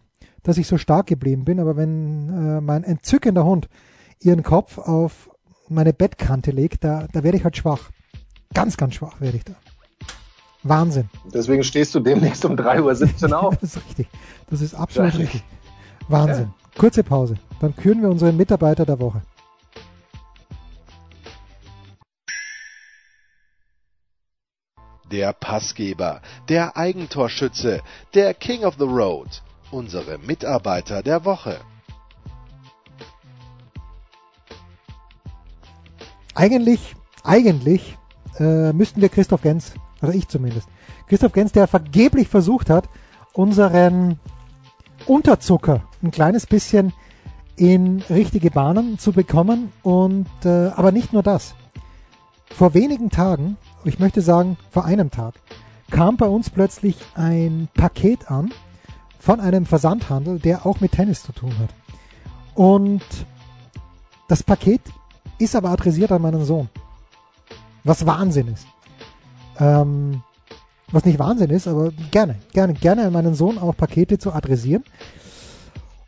dass 0.48 0.58
ich 0.58 0.66
so 0.66 0.78
stark 0.78 1.08
geblieben 1.08 1.44
bin. 1.44 1.60
Aber 1.60 1.76
wenn 1.76 2.30
äh, 2.30 2.62
mein 2.62 2.86
entzückender 2.86 3.44
Hund 3.44 3.68
ihren 4.22 4.44
Kopf 4.44 4.78
auf 4.78 5.30
meine 5.68 5.92
Bettkante 5.92 6.52
legt, 6.52 6.86
da, 6.86 7.08
da 7.12 7.22
werde 7.24 7.38
ich 7.38 7.44
halt 7.44 7.58
schwach. 7.58 7.90
Ganz, 8.54 8.78
ganz 8.78 8.96
schwach 8.96 9.20
werde 9.20 9.38
ich 9.38 9.44
da. 9.44 9.56
Wahnsinn. 10.64 11.10
Deswegen 11.34 11.66
stehst 11.66 11.94
du 11.94 12.00
demnächst 12.00 12.46
um 12.46 12.56
3.17 12.56 13.30
Uhr 13.30 13.44
auf. 13.44 13.58
das 13.58 13.76
ist 13.76 13.86
richtig. 13.88 14.08
Das 14.50 14.62
ist 14.62 14.74
absolut 14.74 15.14
ja. 15.16 15.20
richtig. 15.20 15.44
Wahnsinn. 16.08 16.46
Ja. 16.46 16.80
Kurze 16.80 17.04
Pause. 17.04 17.36
Dann 17.60 17.76
küren 17.76 18.02
wir 18.02 18.10
unseren 18.10 18.38
Mitarbeiter 18.38 18.86
der 18.86 19.02
Woche. 19.02 19.22
Der 25.12 25.34
Passgeber, 25.34 26.22
der 26.48 26.78
Eigentorschütze, 26.78 27.82
der 28.14 28.34
King 28.34 28.64
of 28.64 28.76
the 28.78 28.86
Road, 28.86 29.42
unsere 29.72 30.18
Mitarbeiter 30.20 31.04
der 31.04 31.26
Woche. 31.26 31.58
Eigentlich, 36.36 36.96
eigentlich 37.24 37.98
äh, 38.40 38.72
müssten 38.74 39.02
wir 39.02 39.10
Christoph 39.10 39.42
Gens, 39.42 39.74
also 40.02 40.18
ich 40.18 40.28
zumindest, 40.28 40.70
Christoph 41.08 41.34
Gens, 41.34 41.52
der 41.52 41.68
vergeblich 41.68 42.28
versucht 42.28 42.70
hat, 42.70 42.88
unseren 43.34 44.20
Unterzucker 45.06 45.82
ein 46.04 46.12
kleines 46.12 46.46
bisschen 46.46 46.94
in 47.56 48.04
richtige 48.10 48.52
Bahnen 48.52 49.00
zu 49.00 49.12
bekommen 49.12 49.72
und 49.82 50.28
äh, 50.46 50.68
aber 50.68 50.92
nicht 50.92 51.12
nur 51.12 51.24
das. 51.24 51.56
Vor 52.52 52.74
wenigen 52.74 53.10
Tagen, 53.10 53.58
ich 53.84 54.00
möchte 54.00 54.22
sagen 54.22 54.58
vor 54.70 54.86
einem 54.86 55.10
Tag, 55.10 55.36
kam 55.90 56.18
bei 56.18 56.28
uns 56.28 56.50
plötzlich 56.50 56.98
ein 57.16 57.68
Paket 57.74 58.30
an 58.30 58.52
von 59.20 59.40
einem 59.40 59.66
Versandhandel, 59.66 60.40
der 60.40 60.66
auch 60.66 60.80
mit 60.80 60.94
Tennis 60.94 61.24
zu 61.24 61.32
tun 61.32 61.54
hat. 61.60 61.70
Und 62.56 63.04
das 64.28 64.44
Paket 64.44 64.82
ist 65.40 65.56
aber 65.56 65.70
adressiert 65.70 66.12
an 66.12 66.22
meinen 66.22 66.44
Sohn. 66.44 66.70
Was 67.84 68.06
Wahnsinn 68.06 68.48
ist. 68.48 68.68
Ähm, 69.60 70.22
was 70.92 71.06
nicht 71.06 71.20
Wahnsinn 71.20 71.50
ist, 71.50 71.68
aber 71.68 71.92
gerne, 72.12 72.36
gerne, 72.54 72.74
gerne 72.74 73.06
an 73.06 73.14
meinen 73.14 73.36
Sohn 73.36 73.58
auch 73.58 73.76
Pakete 73.76 74.18
zu 74.18 74.34
adressieren. 74.34 74.84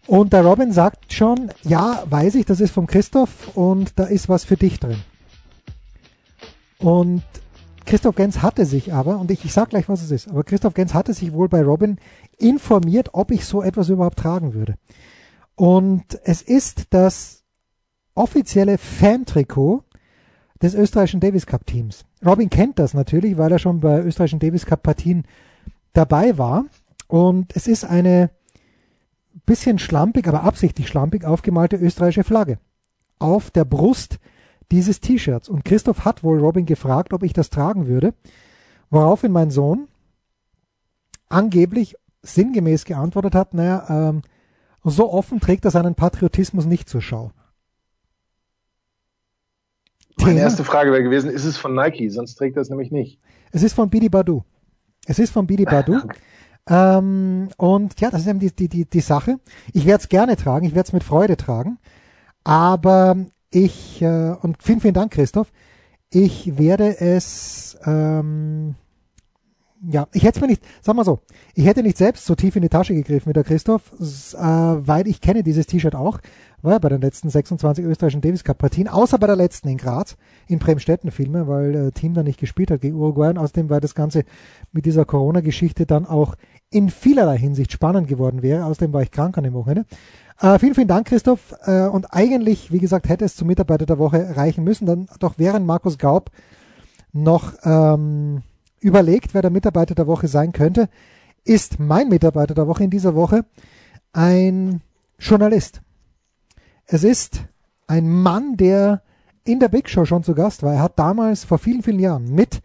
Und 0.07 0.33
der 0.33 0.43
Robin 0.43 0.71
sagt 0.71 1.13
schon, 1.13 1.51
ja, 1.63 2.03
weiß 2.09 2.35
ich, 2.35 2.45
das 2.45 2.61
ist 2.61 2.71
vom 2.71 2.87
Christoph 2.87 3.55
und 3.55 3.99
da 3.99 4.05
ist 4.05 4.27
was 4.27 4.43
für 4.43 4.57
dich 4.57 4.79
drin. 4.79 5.01
Und 6.79 7.23
Christoph 7.85 8.15
Gens 8.15 8.41
hatte 8.41 8.65
sich 8.65 8.93
aber, 8.93 9.19
und 9.19 9.29
ich, 9.31 9.43
ich 9.45 9.53
sag 9.53 9.69
gleich, 9.69 9.89
was 9.89 10.01
es 10.01 10.11
ist, 10.11 10.29
aber 10.29 10.43
Christoph 10.43 10.73
Gens 10.73 10.93
hatte 10.93 11.13
sich 11.13 11.33
wohl 11.33 11.49
bei 11.49 11.61
Robin 11.61 11.97
informiert, 12.39 13.09
ob 13.13 13.31
ich 13.31 13.45
so 13.45 13.61
etwas 13.61 13.89
überhaupt 13.89 14.19
tragen 14.19 14.53
würde. 14.53 14.75
Und 15.55 16.19
es 16.23 16.41
ist 16.41 16.87
das 16.91 17.43
offizielle 18.15 18.77
Fan-Trikot 18.77 19.83
des 20.61 20.73
österreichischen 20.73 21.19
Davis 21.19 21.45
Cup 21.45 21.65
Teams. 21.65 22.05
Robin 22.25 22.49
kennt 22.49 22.79
das 22.79 22.93
natürlich, 22.93 23.37
weil 23.37 23.51
er 23.51 23.59
schon 23.59 23.79
bei 23.79 24.01
österreichischen 24.01 24.39
Davis 24.39 24.65
Cup 24.65 24.83
Partien 24.83 25.23
dabei 25.93 26.37
war. 26.37 26.65
Und 27.07 27.55
es 27.55 27.67
ist 27.67 27.85
eine 27.85 28.29
bisschen 29.45 29.79
schlampig, 29.79 30.27
aber 30.27 30.43
absichtlich 30.43 30.87
schlampig 30.87 31.25
aufgemalte 31.25 31.75
österreichische 31.75 32.23
Flagge 32.23 32.59
auf 33.19 33.51
der 33.51 33.65
Brust 33.65 34.19
dieses 34.71 34.99
T-Shirts. 35.01 35.49
Und 35.49 35.65
Christoph 35.65 36.05
hat 36.05 36.23
wohl 36.23 36.39
Robin 36.39 36.65
gefragt, 36.65 37.13
ob 37.13 37.23
ich 37.23 37.33
das 37.33 37.49
tragen 37.49 37.87
würde, 37.87 38.13
woraufhin 38.89 39.31
mein 39.31 39.51
Sohn 39.51 39.87
angeblich 41.27 41.95
sinngemäß 42.21 42.85
geantwortet 42.85 43.35
hat, 43.35 43.53
naja, 43.53 44.09
ähm, 44.09 44.21
so 44.83 45.11
offen 45.11 45.39
trägt 45.39 45.65
er 45.65 45.71
seinen 45.71 45.95
Patriotismus 45.95 46.65
nicht 46.65 46.89
zur 46.89 47.01
Schau. 47.01 47.31
Meine 50.17 50.39
erste 50.39 50.63
Frage 50.63 50.91
wäre 50.91 51.03
gewesen, 51.03 51.29
ist 51.29 51.45
es 51.45 51.57
von 51.57 51.73
Nike? 51.73 52.09
Sonst 52.09 52.35
trägt 52.35 52.57
er 52.57 52.61
es 52.61 52.69
nämlich 52.69 52.91
nicht. 52.91 53.19
Es 53.51 53.63
ist 53.63 53.73
von 53.73 53.89
Bidi 53.89 54.09
Badu. 54.09 54.43
Es 55.05 55.17
ist 55.19 55.31
von 55.31 55.47
Bidi 55.47 55.65
Badu. 55.65 55.95
okay. 55.95 56.17
ähm, 56.69 57.49
und 57.57 57.99
ja, 58.01 58.09
das 58.09 58.21
ist 58.21 58.27
eben 58.27 58.39
die, 58.39 58.53
die, 58.53 58.67
die, 58.67 58.85
die 58.85 59.01
Sache. 59.01 59.39
Ich 59.73 59.85
werde 59.85 60.01
es 60.03 60.09
gerne 60.09 60.35
tragen, 60.35 60.65
ich 60.65 60.75
werde 60.75 60.87
es 60.87 60.93
mit 60.93 61.03
Freude 61.03 61.37
tragen. 61.37 61.77
Aber 62.43 63.15
ich, 63.51 64.01
äh, 64.01 64.35
und 64.41 64.61
vielen, 64.61 64.81
vielen 64.81 64.93
Dank, 64.93 65.13
Christoph. 65.13 65.51
Ich 66.11 66.57
werde 66.57 66.99
es, 66.99 67.77
ähm, 67.85 68.75
ja, 69.81 70.07
ich 70.13 70.23
hätte 70.23 70.41
mir 70.41 70.47
nicht, 70.47 70.63
sag 70.81 70.95
mal 70.95 71.05
so, 71.05 71.19
ich 71.55 71.65
hätte 71.65 71.83
nicht 71.83 71.97
selbst 71.97 72.25
so 72.25 72.35
tief 72.35 72.55
in 72.55 72.61
die 72.61 72.69
Tasche 72.69 72.93
gegriffen 72.93 73.29
wie 73.29 73.33
der 73.33 73.43
Christoph, 73.43 73.93
äh, 73.93 74.37
weil 74.37 75.07
ich 75.07 75.21
kenne 75.21 75.43
dieses 75.43 75.67
T-Shirt 75.67 75.95
auch 75.95 76.19
war 76.61 76.73
ja 76.73 76.79
bei 76.79 76.89
den 76.89 77.01
letzten 77.01 77.29
26 77.29 77.85
österreichischen 77.85 78.21
Davis 78.21 78.43
Cup 78.43 78.57
Partien, 78.57 78.87
außer 78.87 79.17
bei 79.17 79.27
der 79.27 79.35
letzten 79.35 79.69
in 79.69 79.77
Graz, 79.77 80.17
in 80.47 80.59
Bremstetten 80.59 81.11
vielmehr, 81.11 81.47
weil 81.47 81.75
äh, 81.75 81.91
Team 81.91 82.13
da 82.13 82.23
nicht 82.23 82.39
gespielt 82.39 82.71
hat 82.71 82.81
gegen 82.81 82.95
Uruguay 82.95 83.29
und 83.29 83.37
außerdem, 83.37 83.69
weil 83.69 83.79
das 83.79 83.95
Ganze 83.95 84.23
mit 84.71 84.85
dieser 84.85 85.05
Corona-Geschichte 85.05 85.85
dann 85.85 86.05
auch 86.05 86.35
in 86.69 86.89
vielerlei 86.89 87.37
Hinsicht 87.37 87.71
spannend 87.71 88.07
geworden 88.07 88.41
wäre. 88.41 88.65
Außerdem 88.65 88.93
war 88.93 89.01
ich 89.01 89.11
krank 89.11 89.37
an 89.37 89.43
dem 89.43 89.53
Wochenende. 89.53 89.85
Äh, 90.39 90.59
vielen, 90.59 90.75
vielen 90.75 90.87
Dank, 90.87 91.07
Christoph. 91.07 91.55
Äh, 91.65 91.87
und 91.87 92.13
eigentlich, 92.13 92.71
wie 92.71 92.79
gesagt, 92.79 93.09
hätte 93.09 93.25
es 93.25 93.35
zum 93.35 93.47
Mitarbeiter 93.47 93.85
der 93.85 93.99
Woche 93.99 94.35
reichen 94.35 94.63
müssen. 94.63 94.85
Dann 94.85 95.07
doch 95.19 95.35
während 95.37 95.65
Markus 95.65 95.97
Gaub 95.97 96.29
noch 97.11 97.53
ähm, 97.63 98.43
überlegt, 98.81 99.33
wer 99.33 99.41
der 99.41 99.51
Mitarbeiter 99.51 99.95
der 99.95 100.07
Woche 100.07 100.27
sein 100.27 100.51
könnte, 100.51 100.89
ist 101.43 101.79
mein 101.79 102.09
Mitarbeiter 102.09 102.53
der 102.53 102.67
Woche 102.67 102.83
in 102.83 102.89
dieser 102.89 103.15
Woche 103.15 103.45
ein 104.13 104.81
Journalist. 105.17 105.81
Es 106.85 107.03
ist 107.03 107.43
ein 107.87 108.09
Mann, 108.09 108.55
der 108.57 109.01
in 109.43 109.59
der 109.59 109.69
Big 109.69 109.89
Show 109.89 110.05
schon 110.05 110.23
zu 110.23 110.35
Gast 110.35 110.63
war. 110.63 110.73
Er 110.73 110.81
hat 110.81 110.99
damals 110.99 111.43
vor 111.43 111.57
vielen, 111.57 111.83
vielen 111.83 111.99
Jahren 111.99 112.33
mit 112.33 112.61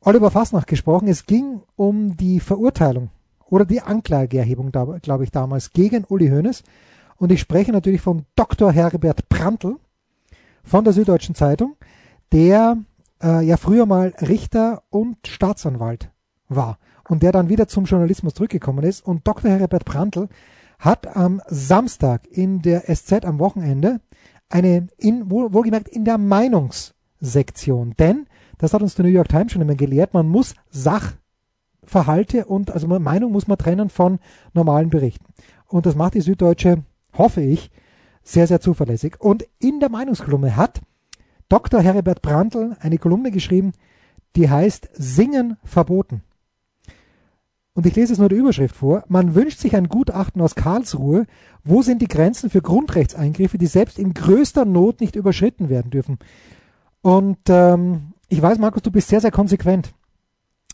Oliver 0.00 0.30
Fasnacht 0.30 0.66
gesprochen. 0.66 1.08
Es 1.08 1.26
ging 1.26 1.62
um 1.74 2.16
die 2.16 2.40
Verurteilung 2.40 3.10
oder 3.48 3.64
die 3.64 3.80
Anklageerhebung, 3.80 4.70
glaube 4.70 5.24
ich, 5.24 5.30
damals 5.30 5.72
gegen 5.72 6.04
Uli 6.04 6.28
Hoeneß. 6.28 6.62
Und 7.16 7.32
ich 7.32 7.40
spreche 7.40 7.72
natürlich 7.72 8.00
von 8.00 8.26
Dr. 8.36 8.72
Herbert 8.72 9.28
Prantl 9.28 9.76
von 10.62 10.84
der 10.84 10.92
Süddeutschen 10.92 11.34
Zeitung, 11.34 11.76
der 12.32 12.76
äh, 13.26 13.44
ja 13.44 13.56
früher 13.56 13.86
mal 13.86 14.14
Richter 14.20 14.84
und 14.88 15.26
Staatsanwalt 15.26 16.10
war 16.48 16.78
und 17.08 17.22
der 17.22 17.32
dann 17.32 17.48
wieder 17.48 17.66
zum 17.66 17.84
Journalismus 17.84 18.34
zurückgekommen 18.34 18.84
ist. 18.84 19.04
Und 19.04 19.26
Dr. 19.26 19.50
Herbert 19.50 19.84
Prantl 19.84 20.28
hat 20.78 21.16
am 21.16 21.42
Samstag 21.48 22.26
in 22.28 22.62
der 22.62 22.82
SZ 22.94 23.24
am 23.24 23.38
Wochenende 23.38 24.00
eine, 24.48 24.86
in, 24.96 25.30
wohl, 25.30 25.52
wohlgemerkt 25.52 25.88
in 25.88 26.04
der 26.04 26.18
Meinungssektion, 26.18 27.94
denn, 27.98 28.26
das 28.58 28.72
hat 28.72 28.82
uns 28.82 28.94
die 28.94 29.02
New 29.02 29.08
York 29.08 29.28
Times 29.28 29.52
schon 29.52 29.62
immer 29.62 29.74
gelehrt, 29.74 30.14
man 30.14 30.28
muss 30.28 30.54
Sachverhalte 30.70 32.44
und, 32.44 32.70
also 32.70 32.86
Meinung 32.86 33.32
muss 33.32 33.48
man 33.48 33.58
trennen 33.58 33.90
von 33.90 34.18
normalen 34.54 34.88
Berichten. 34.88 35.26
Und 35.66 35.84
das 35.84 35.96
macht 35.96 36.14
die 36.14 36.20
Süddeutsche, 36.20 36.84
hoffe 37.14 37.40
ich, 37.40 37.70
sehr, 38.22 38.46
sehr 38.46 38.60
zuverlässig. 38.60 39.20
Und 39.20 39.44
in 39.58 39.80
der 39.80 39.88
Meinungskolumne 39.88 40.56
hat 40.56 40.80
Dr. 41.48 41.80
Heribert 41.80 42.22
Brandl 42.22 42.76
eine 42.80 42.98
Kolumne 42.98 43.30
geschrieben, 43.30 43.72
die 44.34 44.50
heißt 44.50 44.90
Singen 44.94 45.56
verboten 45.64 46.22
und 47.76 47.84
ich 47.84 47.94
lese 47.94 48.14
es 48.14 48.18
nur 48.18 48.30
die 48.30 48.36
Überschrift 48.36 48.74
vor, 48.74 49.04
man 49.06 49.34
wünscht 49.34 49.58
sich 49.58 49.76
ein 49.76 49.90
Gutachten 49.90 50.40
aus 50.40 50.54
Karlsruhe, 50.54 51.26
wo 51.62 51.82
sind 51.82 52.00
die 52.00 52.08
Grenzen 52.08 52.48
für 52.48 52.62
Grundrechtseingriffe, 52.62 53.58
die 53.58 53.66
selbst 53.66 53.98
in 53.98 54.14
größter 54.14 54.64
Not 54.64 55.02
nicht 55.02 55.14
überschritten 55.14 55.68
werden 55.68 55.90
dürfen. 55.90 56.18
Und 57.02 57.38
ähm, 57.48 58.14
ich 58.28 58.40
weiß, 58.40 58.58
Markus, 58.58 58.80
du 58.80 58.90
bist 58.90 59.08
sehr, 59.08 59.20
sehr 59.20 59.30
konsequent, 59.30 59.92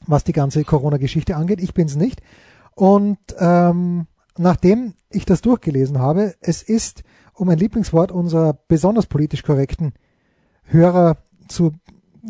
was 0.07 0.23
die 0.23 0.33
ganze 0.33 0.63
Corona-Geschichte 0.63 1.35
angeht. 1.35 1.61
Ich 1.61 1.75
bin 1.75 1.89
es 1.89 1.97
nicht. 1.97 2.23
Und 2.77 3.19
ähm, 3.37 4.07
nachdem 4.39 4.95
ich 5.11 5.27
das 5.27 5.43
durchgelesen 5.43 5.99
habe, 5.99 6.37
es 6.41 6.63
ist, 6.63 7.03
um 7.35 7.49
ein 7.49 7.59
Lieblingswort 7.59 8.13
unserer 8.13 8.57
besonders 8.69 9.07
politisch 9.07 9.43
korrekten 9.43 9.93
Hörer 10.73 11.19
zu, 11.49 11.73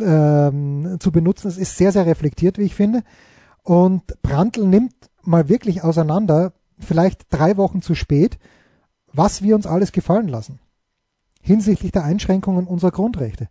ähm, 0.00 0.96
zu 1.00 1.12
benutzen, 1.12 1.48
es 1.48 1.58
ist 1.58 1.76
sehr, 1.76 1.92
sehr 1.92 2.06
reflektiert, 2.06 2.58
wie 2.58 2.64
ich 2.64 2.74
finde. 2.74 3.02
Und 3.62 4.02
Brandl 4.22 4.66
nimmt 4.66 4.94
mal 5.22 5.48
wirklich 5.48 5.82
auseinander, 5.84 6.52
vielleicht 6.78 7.26
drei 7.30 7.56
Wochen 7.56 7.82
zu 7.82 7.94
spät, 7.94 8.38
was 9.12 9.42
wir 9.42 9.54
uns 9.54 9.66
alles 9.66 9.92
gefallen 9.92 10.28
lassen 10.28 10.58
hinsichtlich 11.42 11.92
der 11.92 12.04
Einschränkungen 12.04 12.66
unserer 12.66 12.92
Grundrechte. 12.92 13.48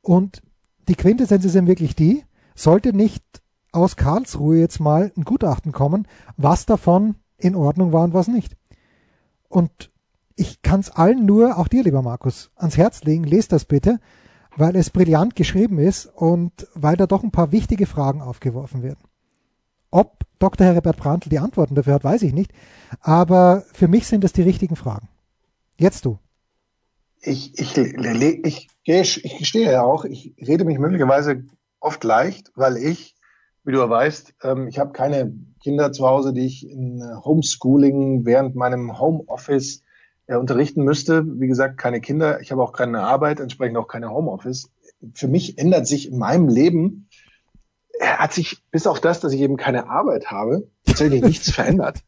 Und 0.00 0.40
die 0.88 0.94
Quintessenz 0.94 1.44
ist 1.44 1.56
eben 1.56 1.66
wirklich 1.66 1.94
die, 1.94 2.24
sollte 2.54 2.94
nicht 2.94 3.24
aus 3.72 3.96
Karlsruhe 3.96 4.58
jetzt 4.58 4.78
mal 4.78 5.12
ein 5.16 5.24
Gutachten 5.24 5.72
kommen, 5.72 6.06
was 6.36 6.64
davon 6.64 7.16
in 7.36 7.56
Ordnung 7.56 7.92
war 7.92 8.04
und 8.04 8.14
was 8.14 8.28
nicht. 8.28 8.56
Und 9.48 9.90
ich 10.36 10.62
kann 10.62 10.80
es 10.80 10.90
allen 10.90 11.26
nur, 11.26 11.58
auch 11.58 11.68
dir, 11.68 11.82
lieber 11.82 12.02
Markus, 12.02 12.50
ans 12.54 12.76
Herz 12.76 13.02
legen, 13.02 13.24
lest 13.24 13.52
das 13.52 13.64
bitte, 13.64 14.00
weil 14.56 14.76
es 14.76 14.90
brillant 14.90 15.36
geschrieben 15.36 15.78
ist 15.78 16.06
und 16.06 16.52
weil 16.74 16.96
da 16.96 17.06
doch 17.06 17.22
ein 17.22 17.30
paar 17.30 17.52
wichtige 17.52 17.86
Fragen 17.86 18.20
aufgeworfen 18.20 18.82
werden. 18.82 19.00
Ob 19.90 20.24
Dr. 20.38 20.66
Herbert 20.66 20.96
Brandl 20.96 21.28
die 21.28 21.38
Antworten 21.38 21.74
dafür 21.74 21.94
hat, 21.94 22.04
weiß 22.04 22.22
ich 22.22 22.32
nicht, 22.32 22.52
aber 23.00 23.64
für 23.72 23.88
mich 23.88 24.06
sind 24.06 24.24
es 24.24 24.32
die 24.32 24.42
richtigen 24.42 24.76
Fragen. 24.76 25.08
Jetzt 25.78 26.04
du. 26.04 26.18
Ich, 27.20 27.58
ich, 27.58 27.76
ich, 27.76 28.68
ich, 28.84 29.24
ich 29.24 29.38
gestehe 29.38 29.70
ja 29.70 29.82
auch, 29.82 30.04
ich 30.04 30.34
rede 30.38 30.64
mich 30.64 30.78
möglicherweise 30.78 31.44
oft 31.80 32.04
leicht, 32.04 32.52
weil 32.54 32.76
ich, 32.76 33.14
wie 33.64 33.72
du 33.72 33.78
ja 33.78 33.88
weißt, 33.88 34.34
ähm, 34.42 34.68
ich 34.68 34.78
habe 34.78 34.92
keine 34.92 35.32
Kinder 35.62 35.92
zu 35.92 36.06
Hause, 36.06 36.32
die 36.32 36.44
ich 36.44 36.68
in 36.68 37.02
Homeschooling 37.24 38.26
während 38.26 38.56
meinem 38.56 38.98
Homeoffice 38.98 39.83
äh, 40.26 40.36
unterrichten 40.36 40.82
müsste. 40.82 41.24
Wie 41.40 41.46
gesagt, 41.46 41.78
keine 41.78 42.00
Kinder. 42.00 42.40
Ich 42.40 42.52
habe 42.52 42.62
auch 42.62 42.72
keine 42.72 43.00
Arbeit, 43.00 43.40
entsprechend 43.40 43.76
auch 43.76 43.88
keine 43.88 44.10
Homeoffice. 44.10 44.70
Für 45.14 45.28
mich 45.28 45.58
ändert 45.58 45.86
sich 45.86 46.10
in 46.10 46.18
meinem 46.18 46.48
Leben, 46.48 47.08
äh, 47.98 48.06
hat 48.06 48.32
sich 48.32 48.62
bis 48.70 48.86
auf 48.86 49.00
das, 49.00 49.20
dass 49.20 49.32
ich 49.32 49.40
eben 49.40 49.56
keine 49.56 49.88
Arbeit 49.88 50.30
habe, 50.30 50.68
tatsächlich 50.86 51.22
nichts 51.22 51.50
verändert. 51.52 51.98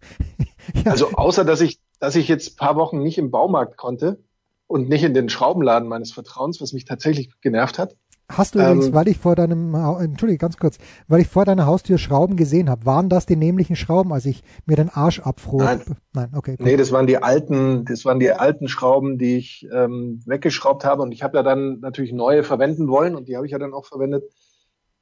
Ja. 0.74 0.92
Also 0.92 1.12
außer, 1.12 1.44
dass 1.44 1.60
ich, 1.60 1.80
dass 2.00 2.16
ich 2.16 2.28
jetzt 2.28 2.56
paar 2.56 2.76
Wochen 2.76 3.02
nicht 3.02 3.18
im 3.18 3.30
Baumarkt 3.30 3.76
konnte 3.76 4.22
und 4.66 4.88
nicht 4.88 5.04
in 5.04 5.14
den 5.14 5.28
Schraubenladen 5.28 5.88
meines 5.88 6.12
Vertrauens, 6.12 6.60
was 6.60 6.72
mich 6.72 6.84
tatsächlich 6.84 7.30
genervt 7.40 7.78
hat. 7.78 7.96
Hast 8.28 8.54
du 8.54 8.58
übrigens, 8.58 8.86
ähm, 8.88 8.94
weil 8.94 9.06
ich 9.06 9.18
vor 9.18 9.36
deinem, 9.36 9.74
entschuldige, 9.74 10.38
ganz 10.38 10.56
kurz, 10.56 10.78
weil 11.06 11.20
ich 11.20 11.28
vor 11.28 11.44
deiner 11.44 11.66
Haustür 11.66 11.96
Schrauben 11.96 12.36
gesehen 12.36 12.68
habe, 12.68 12.84
waren 12.84 13.08
das 13.08 13.24
die 13.24 13.36
nämlichen 13.36 13.76
Schrauben, 13.76 14.12
als 14.12 14.26
ich 14.26 14.42
mir 14.66 14.74
den 14.74 14.88
Arsch 14.88 15.20
abfroh? 15.20 15.58
Nein, 15.58 15.80
Nein 16.12 16.30
okay. 16.34 16.56
Cool. 16.58 16.66
Nee, 16.66 16.76
das 16.76 16.90
waren 16.90 17.06
die 17.06 17.22
alten, 17.22 17.84
das 17.84 18.04
waren 18.04 18.18
die 18.18 18.32
alten 18.32 18.66
Schrauben, 18.66 19.18
die 19.18 19.36
ich 19.36 19.68
ähm, 19.72 20.22
weggeschraubt 20.26 20.84
habe 20.84 21.02
und 21.02 21.12
ich 21.12 21.22
habe 21.22 21.36
ja 21.36 21.44
dann 21.44 21.78
natürlich 21.80 22.12
neue 22.12 22.42
verwenden 22.42 22.88
wollen 22.88 23.14
und 23.14 23.28
die 23.28 23.36
habe 23.36 23.46
ich 23.46 23.52
ja 23.52 23.58
dann 23.58 23.72
auch 23.72 23.86
verwendet. 23.86 24.24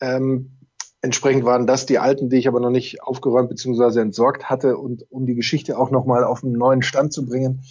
Ähm, 0.01 0.59
entsprechend 1.01 1.47
waren 1.47 1.67
das 1.67 1.87
die 1.87 1.99
alten, 1.99 2.29
die 2.29 2.37
ich 2.37 2.49
aber 2.49 2.61
noch 2.61 2.71
nicht 2.71 3.03
aufgeräumt 3.03 3.49
bzw. 3.49 4.01
entsorgt 4.01 4.51
hatte 4.51 4.77
und 4.77 5.11
um 5.11 5.25
die 5.25 5.35
Geschichte 5.35 5.79
auch 5.79 5.91
nochmal 5.91 6.25
auf 6.25 6.45
einen 6.45 6.53
neuen 6.53 6.83
Stand 6.83 7.15
zu 7.15 7.25
bringen, 7.25 7.63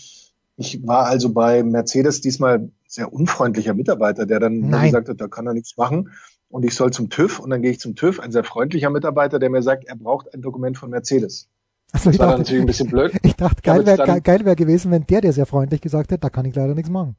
ich 0.55 0.85
war 0.85 1.05
also 1.05 1.33
bei 1.33 1.63
Mercedes 1.63 2.21
diesmal 2.21 2.69
sehr 2.87 3.11
unfreundlicher 3.11 3.73
Mitarbeiter, 3.73 4.25
der 4.25 4.39
dann 4.39 4.69
gesagt 4.69 5.09
hat, 5.09 5.19
da 5.19 5.27
kann 5.27 5.47
er 5.47 5.53
nichts 5.53 5.77
machen. 5.77 6.11
Und 6.49 6.63
ich 6.63 6.75
soll 6.75 6.91
zum 6.91 7.09
TÜV 7.09 7.39
und 7.39 7.49
dann 7.49 7.63
gehe 7.63 7.71
ich 7.71 7.79
zum 7.79 7.95
TÜV, 7.95 8.19
ein 8.19 8.31
sehr 8.31 8.43
freundlicher 8.43 8.91
Mitarbeiter, 8.91 9.39
der 9.39 9.49
mir 9.49 9.63
sagt, 9.63 9.85
er 9.85 9.95
braucht 9.95 10.31
ein 10.33 10.41
Dokument 10.41 10.77
von 10.77 10.91
Mercedes. 10.91 11.49
Also 11.91 12.11
das 12.11 12.19
war 12.19 12.27
dachte, 12.27 12.39
natürlich 12.39 12.63
ein 12.63 12.67
bisschen 12.67 12.89
blöd. 12.89 13.13
Ich 13.23 13.35
dachte, 13.35 13.61
geil 13.63 13.85
wäre 13.85 14.45
wär 14.45 14.55
gewesen, 14.55 14.91
wenn 14.91 15.05
der 15.07 15.21
dir 15.21 15.33
sehr 15.33 15.47
freundlich 15.47 15.81
gesagt 15.81 16.11
hätte, 16.11 16.21
da 16.21 16.29
kann 16.29 16.45
ich 16.45 16.55
leider 16.55 16.75
nichts 16.75 16.91
machen. 16.91 17.15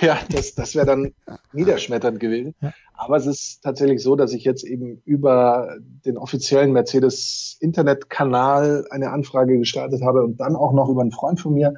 Ja, 0.00 0.18
das, 0.30 0.54
das 0.54 0.74
wäre 0.74 0.86
dann 0.86 1.14
niederschmetternd 1.52 2.20
gewesen. 2.20 2.54
Ja. 2.60 2.72
Aber 2.94 3.16
es 3.16 3.26
ist 3.26 3.62
tatsächlich 3.62 4.02
so, 4.02 4.16
dass 4.16 4.32
ich 4.32 4.44
jetzt 4.44 4.64
eben 4.64 5.00
über 5.04 5.76
den 6.04 6.18
offiziellen 6.18 6.72
Mercedes 6.72 7.56
Internetkanal 7.60 8.86
eine 8.90 9.10
Anfrage 9.10 9.58
gestartet 9.58 10.02
habe 10.02 10.22
und 10.24 10.40
dann 10.40 10.56
auch 10.56 10.72
noch 10.72 10.88
über 10.88 11.02
einen 11.02 11.12
Freund 11.12 11.40
von 11.40 11.54
mir, 11.54 11.74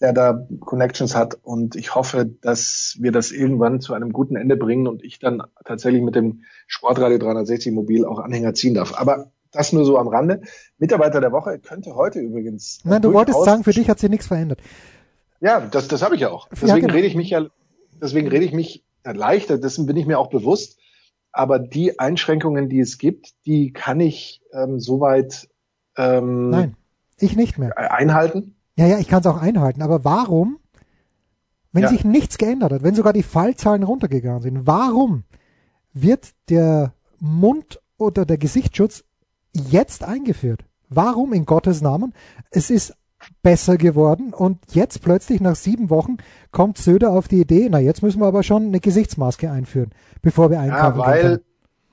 der 0.00 0.12
da 0.12 0.46
Connections 0.60 1.14
hat. 1.14 1.38
Und 1.42 1.76
ich 1.76 1.94
hoffe, 1.94 2.26
dass 2.26 2.96
wir 3.00 3.12
das 3.12 3.32
irgendwann 3.32 3.80
zu 3.80 3.94
einem 3.94 4.12
guten 4.12 4.36
Ende 4.36 4.56
bringen 4.56 4.86
und 4.86 5.04
ich 5.04 5.18
dann 5.18 5.42
tatsächlich 5.64 6.02
mit 6.02 6.14
dem 6.14 6.42
Sportradio 6.66 7.18
360 7.18 7.72
Mobil 7.72 8.04
auch 8.04 8.18
Anhänger 8.18 8.54
ziehen 8.54 8.74
darf. 8.74 8.94
Aber 8.98 9.32
das 9.54 9.72
nur 9.72 9.84
so 9.84 9.98
am 9.98 10.08
Rande. 10.08 10.42
Mitarbeiter 10.78 11.20
der 11.20 11.32
Woche 11.32 11.58
könnte 11.58 11.94
heute 11.94 12.18
übrigens. 12.18 12.80
Nein, 12.84 13.02
du 13.02 13.12
wolltest 13.12 13.44
sagen, 13.44 13.64
für 13.64 13.72
dich 13.72 13.88
hat 13.88 13.98
sich 13.98 14.10
nichts 14.10 14.26
verändert. 14.26 14.60
Ja, 15.40 15.60
das, 15.60 15.88
das 15.88 16.02
habe 16.02 16.16
ich 16.16 16.22
ja 16.22 16.30
auch. 16.30 16.48
Deswegen 16.50 16.68
ja, 16.68 16.78
genau. 16.78 16.94
rede 16.94 17.06
ich 17.06 17.14
mich 17.14 17.30
ja, 17.30 17.46
deswegen 18.00 18.28
rede 18.28 18.44
ich 18.44 18.52
mich 18.52 18.84
leichter, 19.04 19.58
dessen 19.58 19.86
bin 19.86 19.96
ich 19.96 20.06
mir 20.06 20.18
auch 20.18 20.30
bewusst. 20.30 20.78
Aber 21.32 21.58
die 21.58 21.98
Einschränkungen, 21.98 22.68
die 22.68 22.80
es 22.80 22.98
gibt, 22.98 23.34
die 23.44 23.72
kann 23.72 24.00
ich 24.00 24.40
ähm, 24.52 24.78
soweit 24.78 25.48
ähm, 25.96 26.50
Nein, 26.50 26.76
ich 27.18 27.36
nicht 27.36 27.58
mehr. 27.58 27.76
einhalten. 27.76 28.53
Ja, 28.76 28.86
ja, 28.86 28.98
ich 28.98 29.08
kann 29.08 29.20
es 29.20 29.26
auch 29.26 29.40
einhalten, 29.40 29.82
aber 29.82 30.04
warum, 30.04 30.58
wenn 31.72 31.84
ja. 31.84 31.88
sich 31.88 32.04
nichts 32.04 32.38
geändert 32.38 32.72
hat, 32.72 32.82
wenn 32.82 32.94
sogar 32.94 33.12
die 33.12 33.22
Fallzahlen 33.22 33.82
runtergegangen 33.82 34.42
sind, 34.42 34.66
warum 34.66 35.24
wird 35.92 36.32
der 36.48 36.92
Mund- 37.20 37.80
oder 37.96 38.26
der 38.26 38.38
Gesichtsschutz 38.38 39.04
jetzt 39.52 40.04
eingeführt? 40.04 40.64
Warum 40.88 41.32
in 41.32 41.46
Gottes 41.46 41.80
Namen? 41.80 42.14
Es 42.50 42.70
ist 42.70 42.94
besser 43.42 43.76
geworden 43.76 44.34
und 44.34 44.58
jetzt 44.72 45.00
plötzlich 45.02 45.40
nach 45.40 45.56
sieben 45.56 45.88
Wochen 45.90 46.18
kommt 46.50 46.78
Söder 46.78 47.10
auf 47.10 47.28
die 47.28 47.40
Idee, 47.40 47.68
na 47.70 47.78
jetzt 47.78 48.02
müssen 48.02 48.20
wir 48.20 48.26
aber 48.26 48.42
schon 48.42 48.66
eine 48.66 48.80
Gesichtsmaske 48.80 49.50
einführen, 49.50 49.90
bevor 50.20 50.50
wir 50.50 50.60
einkaufen. 50.60 50.98
Ja, 50.98 51.06
weil, 51.06 51.42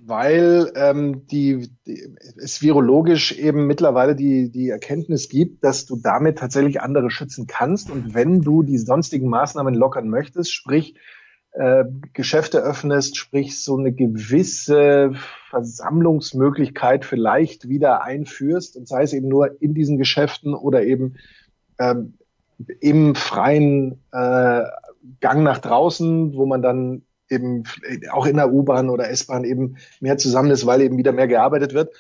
weil 0.04 0.72
ähm, 0.76 1.28
die, 1.28 1.70
die, 1.86 2.16
es 2.42 2.62
virologisch 2.62 3.38
eben 3.38 3.68
mittlerweile 3.68 4.16
die, 4.16 4.52
die 4.52 4.70
Erkenntnis 4.70 5.30
gibt, 5.30 5.64
dass 5.64 5.86
du 5.86 5.96
damit 5.96 6.40
tatsächlich 6.40 6.82
andere 6.82 7.12
schützen 7.12 7.46
kannst. 7.46 7.92
Und 7.92 8.16
wenn 8.16 8.42
du 8.42 8.64
die 8.64 8.80
sonstigen 8.80 9.30
Maßnahmen 9.30 9.76
lockern 9.76 10.10
möchtest, 10.10 10.54
sprich 10.54 10.96
äh, 11.52 11.84
Geschäfte 12.14 12.60
öffnest, 12.60 13.18
sprich 13.18 13.64
so 13.64 13.78
eine 13.78 13.94
gewisse 13.94 15.14
Versammlungsmöglichkeit 15.50 17.06
vielleicht 17.06 17.70
wieder 17.70 18.04
einführst, 18.04 18.78
und 18.78 18.88
sei 18.88 19.04
es 19.04 19.14
eben 19.14 19.28
nur 19.28 19.62
in 19.62 19.76
diesen 19.76 19.98
Geschäften 19.98 20.56
oder 20.56 20.84
eben 20.84 21.16
ähm, 21.80 22.16
im 22.80 23.16
freien 23.16 24.02
äh, 24.12 24.64
Gang 25.20 25.44
nach 25.44 25.58
draußen, 25.60 26.34
wo 26.36 26.46
man 26.46 26.62
dann 26.62 27.04
eben 27.32 27.64
auch 28.12 28.26
in 28.26 28.36
der 28.36 28.52
U-Bahn 28.52 28.90
oder 28.90 29.10
S-Bahn 29.10 29.44
eben 29.44 29.78
mehr 30.00 30.18
zusammen 30.18 30.52
ist, 30.52 30.66
weil 30.66 30.82
eben 30.82 30.98
wieder 30.98 31.14
mehr 31.14 31.28
gearbeitet 31.28 31.74
wird. 31.74 31.94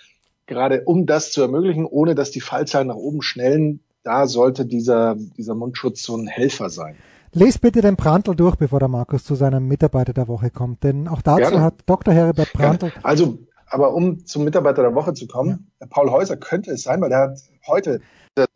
Gerade 0.45 0.83
um 0.83 1.05
das 1.05 1.31
zu 1.31 1.41
ermöglichen, 1.41 1.85
ohne 1.85 2.13
dass 2.13 2.31
die 2.31 2.41
Fallzahlen 2.41 2.89
nach 2.89 2.95
oben 2.95 3.21
schnellen, 3.21 3.79
da 4.03 4.27
sollte 4.27 4.65
dieser, 4.65 5.15
dieser 5.37 5.55
Mundschutz 5.55 6.03
so 6.03 6.15
ein 6.15 6.27
Helfer 6.27 6.69
sein. 6.69 6.95
Lest 7.33 7.61
bitte 7.61 7.81
den 7.81 7.95
Prantl 7.95 8.35
durch, 8.35 8.57
bevor 8.57 8.79
der 8.79 8.89
Markus 8.89 9.23
zu 9.23 9.35
seinem 9.35 9.67
Mitarbeiter 9.67 10.11
der 10.11 10.27
Woche 10.27 10.49
kommt, 10.49 10.83
denn 10.83 11.07
auch 11.07 11.21
dazu 11.21 11.39
Gerne. 11.39 11.61
hat 11.61 11.75
Dr. 11.85 12.13
Herbert 12.13 12.51
Prantl. 12.51 12.91
Also, 13.03 13.39
aber 13.67 13.93
um 13.93 14.25
zum 14.25 14.43
Mitarbeiter 14.43 14.81
der 14.81 14.95
Woche 14.95 15.13
zu 15.13 15.27
kommen, 15.27 15.71
ja. 15.79 15.87
Paul 15.89 16.11
Häuser 16.11 16.35
könnte 16.35 16.71
es 16.71 16.83
sein, 16.83 16.99
weil 16.99 17.11
er 17.13 17.29
hat 17.29 17.39
heute, 17.65 18.01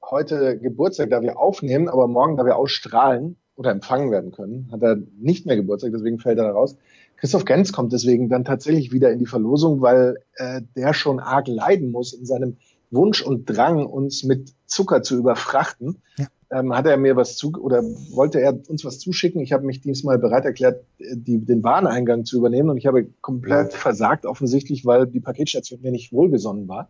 heute 0.04 0.60
Geburtstag, 0.60 1.10
da 1.12 1.22
wir 1.22 1.40
aufnehmen, 1.40 1.88
aber 1.88 2.08
morgen, 2.08 2.36
da 2.36 2.46
wir 2.46 2.58
ausstrahlen, 2.58 3.38
oder 3.56 3.72
empfangen 3.72 4.12
werden 4.12 4.32
können, 4.32 4.70
hat 4.72 4.82
er 4.82 4.98
nicht 5.18 5.46
mehr 5.46 5.56
Geburtstag, 5.56 5.91
deswegen 5.94 6.20
fällt 6.20 6.38
er 6.38 6.46
da 6.46 6.52
raus. 6.52 6.78
Christoph 7.18 7.46
Gens 7.46 7.72
kommt 7.72 7.94
deswegen 7.94 8.30
dann 8.30 8.44
tatsächlich 8.44 8.91
wieder 8.91 9.12
in 9.12 9.20
die 9.20 9.26
Verlosung, 9.26 9.82
weil 9.82 10.18
äh, 10.36 10.62
der 10.76 10.94
schon 10.94 11.20
arg 11.20 11.48
leiden 11.48 11.91
muss 11.91 12.13
in 12.13 12.26
seinem 12.26 12.58
Wunsch 12.91 13.22
und 13.22 13.46
Drang, 13.46 13.86
uns 13.86 14.24
mit 14.24 14.54
Zucker 14.65 15.02
zu 15.02 15.18
überfrachten. 15.18 16.02
Ja. 16.18 16.28
Ähm, 16.52 16.76
hat 16.76 16.86
er 16.86 16.98
mir 16.98 17.15
was 17.15 17.38
zu 17.38 17.52
oder 17.60 17.82
wollte 18.12 18.39
er 18.39 18.58
uns 18.70 18.86
was 18.86 19.00
zuschicken? 19.00 19.41
Ich 19.41 19.52
habe 19.52 19.65
mich 19.65 19.82
diesmal 19.82 20.20
bereit 20.20 20.46
erklärt, 20.46 20.84
die, 21.00 21.39
den 21.39 21.63
Wareneingang 21.63 22.26
zu 22.26 22.38
übernehmen 22.38 22.70
und 22.70 22.78
ich 22.78 22.86
habe 22.86 23.08
komplett 23.22 23.74
versagt 23.74 24.26
offensichtlich, 24.26 24.86
weil 24.86 25.08
die 25.08 25.22
Paketstation 25.22 25.82
mir 25.82 25.91
nicht 25.91 26.13
wohlgesonnen 26.13 26.68
war. 26.68 26.89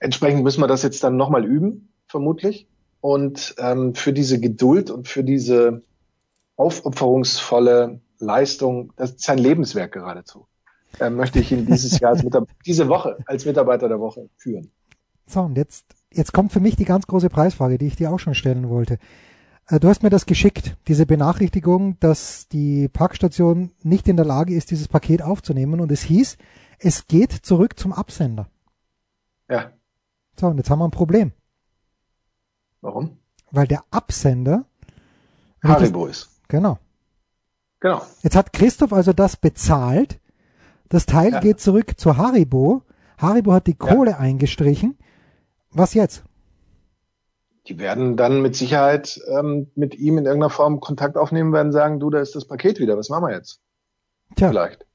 Entsprechend 0.00 0.42
müssen 0.42 0.60
wir 0.60 0.66
das 0.66 0.82
jetzt 0.82 1.04
dann 1.04 1.16
nochmal 1.16 1.44
üben, 1.44 1.90
vermutlich. 2.06 2.66
Und 3.00 3.54
ähm, 3.58 3.94
für 3.94 4.12
diese 4.12 4.40
Geduld 4.40 4.90
und 4.90 5.08
für 5.08 5.24
diese 5.24 5.82
aufopferungsvolle 6.56 8.00
Leistung, 8.18 8.92
das 8.96 9.12
ist 9.12 9.22
sein 9.22 9.38
Lebenswerk 9.38 9.92
geradezu, 9.92 10.46
äh, 10.98 11.08
möchte 11.08 11.38
ich 11.38 11.50
ihn 11.52 11.66
dieses 11.66 11.98
Jahr 12.00 12.12
als 12.12 12.22
Mitarbeiter, 12.22 12.52
diese 12.66 12.88
Woche 12.88 13.18
als 13.26 13.46
Mitarbeiter 13.46 13.88
der 13.88 14.00
Woche 14.00 14.28
führen. 14.36 14.70
So, 15.26 15.40
und 15.40 15.56
jetzt, 15.56 15.86
jetzt 16.12 16.32
kommt 16.32 16.52
für 16.52 16.60
mich 16.60 16.76
die 16.76 16.84
ganz 16.84 17.06
große 17.06 17.30
Preisfrage, 17.30 17.78
die 17.78 17.86
ich 17.86 17.96
dir 17.96 18.12
auch 18.12 18.18
schon 18.18 18.34
stellen 18.34 18.68
wollte. 18.68 18.98
Äh, 19.68 19.80
du 19.80 19.88
hast 19.88 20.02
mir 20.02 20.10
das 20.10 20.26
geschickt, 20.26 20.76
diese 20.88 21.06
Benachrichtigung, 21.06 21.98
dass 22.00 22.48
die 22.48 22.88
Parkstation 22.88 23.70
nicht 23.82 24.08
in 24.08 24.16
der 24.16 24.26
Lage 24.26 24.54
ist, 24.54 24.70
dieses 24.70 24.88
Paket 24.88 25.22
aufzunehmen. 25.22 25.80
Und 25.80 25.90
es 25.92 26.02
hieß, 26.02 26.36
es 26.78 27.06
geht 27.06 27.32
zurück 27.32 27.78
zum 27.78 27.92
Absender. 27.92 28.48
Ja. 29.48 29.70
So, 30.38 30.48
und 30.48 30.58
jetzt 30.58 30.70
haben 30.70 30.80
wir 30.80 30.88
ein 30.88 30.92
Problem. 30.92 31.32
Warum? 32.80 33.18
Weil 33.50 33.66
der 33.66 33.82
Absender 33.90 34.64
Haribo 35.62 36.06
ist. 36.06 36.30
Genau. 36.48 36.78
Genau. 37.80 38.02
Jetzt 38.22 38.36
hat 38.36 38.52
Christoph 38.52 38.92
also 38.92 39.12
das 39.12 39.36
bezahlt. 39.36 40.20
Das 40.88 41.06
Teil 41.06 41.32
ja. 41.32 41.40
geht 41.40 41.60
zurück 41.60 41.98
zu 41.98 42.16
Haribo. 42.16 42.82
Haribo 43.18 43.52
hat 43.52 43.66
die 43.66 43.74
Kohle 43.74 44.12
ja. 44.12 44.18
eingestrichen. 44.18 44.98
Was 45.70 45.94
jetzt? 45.94 46.24
Die 47.66 47.78
werden 47.78 48.16
dann 48.16 48.42
mit 48.42 48.56
Sicherheit 48.56 49.20
ähm, 49.28 49.70
mit 49.74 49.94
ihm 49.94 50.18
in 50.18 50.24
irgendeiner 50.24 50.50
Form 50.50 50.80
Kontakt 50.80 51.16
aufnehmen, 51.16 51.52
werden 51.52 51.72
sagen, 51.72 52.00
du, 52.00 52.10
da 52.10 52.20
ist 52.20 52.34
das 52.34 52.46
Paket 52.46 52.80
wieder, 52.80 52.96
was 52.96 53.08
machen 53.08 53.26
wir 53.26 53.34
jetzt? 53.34 53.60
Tja. 54.34 54.48
Vielleicht. 54.48 54.86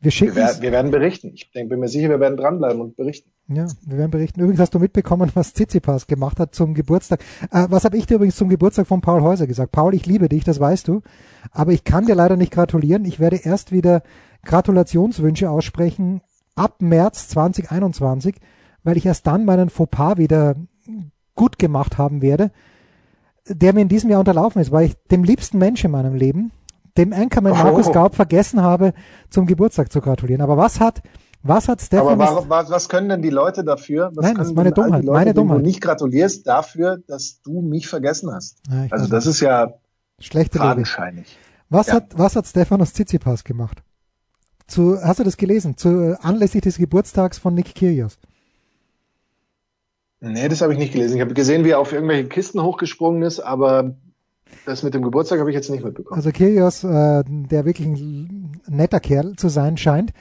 Wir, 0.00 0.10
schicken 0.10 0.36
wir, 0.36 0.44
werden, 0.44 0.62
wir 0.62 0.72
werden 0.72 0.90
berichten. 0.90 1.32
Ich 1.34 1.50
denke, 1.50 1.70
bin 1.70 1.80
mir 1.80 1.88
sicher, 1.88 2.08
wir 2.08 2.20
werden 2.20 2.36
dranbleiben 2.36 2.80
und 2.80 2.96
berichten. 2.96 3.30
Ja, 3.50 3.66
wir 3.86 3.96
werden 3.96 4.10
berichten. 4.10 4.40
Übrigens 4.40 4.60
hast 4.60 4.74
du 4.74 4.78
mitbekommen, 4.78 5.30
was 5.32 5.54
Tsitsipas 5.54 6.06
gemacht 6.06 6.38
hat 6.38 6.54
zum 6.54 6.74
Geburtstag. 6.74 7.24
Äh, 7.50 7.66
was 7.70 7.84
habe 7.84 7.96
ich 7.96 8.06
dir 8.06 8.16
übrigens 8.16 8.36
zum 8.36 8.50
Geburtstag 8.50 8.86
von 8.86 9.00
Paul 9.00 9.22
Häuser 9.22 9.46
gesagt? 9.46 9.72
Paul, 9.72 9.94
ich 9.94 10.04
liebe 10.04 10.28
dich, 10.28 10.44
das 10.44 10.60
weißt 10.60 10.86
du. 10.86 11.00
Aber 11.50 11.72
ich 11.72 11.82
kann 11.84 12.04
dir 12.04 12.14
leider 12.14 12.36
nicht 12.36 12.52
gratulieren. 12.52 13.06
Ich 13.06 13.20
werde 13.20 13.36
erst 13.36 13.72
wieder 13.72 14.02
Gratulationswünsche 14.44 15.48
aussprechen 15.48 16.20
ab 16.56 16.82
März 16.82 17.28
2021, 17.28 18.36
weil 18.84 18.98
ich 18.98 19.06
erst 19.06 19.26
dann 19.26 19.46
meinen 19.46 19.70
Fauxpas 19.70 20.18
wieder 20.18 20.56
gut 21.34 21.58
gemacht 21.58 21.96
haben 21.96 22.20
werde, 22.20 22.50
der 23.46 23.72
mir 23.72 23.80
in 23.80 23.88
diesem 23.88 24.10
Jahr 24.10 24.20
unterlaufen 24.20 24.60
ist, 24.60 24.72
weil 24.72 24.86
ich 24.86 24.96
dem 25.10 25.24
liebsten 25.24 25.56
Mensch 25.56 25.82
in 25.84 25.90
meinem 25.90 26.14
Leben, 26.14 26.50
dem 26.98 27.14
Anchorman 27.14 27.52
oh. 27.52 27.56
Markus 27.56 27.92
Gaub 27.92 28.14
vergessen 28.14 28.60
habe, 28.60 28.92
zum 29.30 29.46
Geburtstag 29.46 29.90
zu 29.90 30.02
gratulieren. 30.02 30.42
Aber 30.42 30.58
was 30.58 30.80
hat, 30.80 31.02
was 31.42 31.68
hat 31.68 31.80
Stefan? 31.80 32.20
Aber 32.20 32.48
was, 32.48 32.70
was 32.70 32.88
können 32.88 33.08
denn 33.08 33.22
die 33.22 33.30
Leute 33.30 33.64
dafür? 33.64 34.10
Was 34.14 34.24
Nein, 34.24 34.34
das 34.34 34.48
ist 34.48 34.56
meine 34.56 34.72
Dummheit. 34.72 35.04
Leute, 35.04 35.18
meine 35.18 35.34
Dummheit. 35.34 35.58
Du 35.58 35.62
nicht 35.62 35.80
gratulierst 35.80 36.46
dafür, 36.46 36.98
dass 37.06 37.40
du 37.42 37.60
mich 37.62 37.86
vergessen 37.86 38.32
hast. 38.32 38.58
Ja, 38.68 38.86
also 38.90 39.06
das 39.06 39.26
ist 39.26 39.40
ja 39.40 39.74
schlechte 40.18 40.58
fadenscheinig. 40.58 41.38
Was 41.70 41.88
ja. 41.88 41.94
hat, 41.94 42.18
was 42.18 42.34
hat 42.34 42.46
Stefanos 42.46 42.92
Tsitsipas 42.92 43.44
gemacht? 43.44 43.82
Zu, 44.66 45.00
hast 45.02 45.20
du 45.20 45.24
das 45.24 45.36
gelesen? 45.36 45.76
Zu, 45.76 46.18
anlässlich 46.20 46.62
des 46.62 46.76
Geburtstags 46.76 47.38
von 47.38 47.54
Nick 47.54 47.74
Kyrgios. 47.74 48.18
Nee, 50.20 50.48
das 50.48 50.60
habe 50.60 50.72
ich 50.72 50.78
nicht 50.78 50.92
gelesen. 50.92 51.16
Ich 51.16 51.20
habe 51.20 51.34
gesehen, 51.34 51.64
wie 51.64 51.70
er 51.70 51.78
auf 51.78 51.92
irgendwelche 51.92 52.28
Kisten 52.28 52.60
hochgesprungen 52.62 53.22
ist, 53.22 53.40
aber 53.40 53.94
das 54.66 54.82
mit 54.82 54.94
dem 54.94 55.02
Geburtstag 55.02 55.40
habe 55.40 55.50
ich 55.50 55.56
jetzt 55.56 55.70
nicht 55.70 55.84
mitbekommen. 55.84 56.16
Also 56.16 56.30
Kyrgios, 56.30 56.84
äh, 56.84 57.24
der 57.26 57.64
wirklich 57.64 57.86
ein 57.86 58.60
netter 58.68 59.00
Kerl 59.00 59.34
zu 59.36 59.48
sein 59.48 59.76
scheint, 59.76 60.12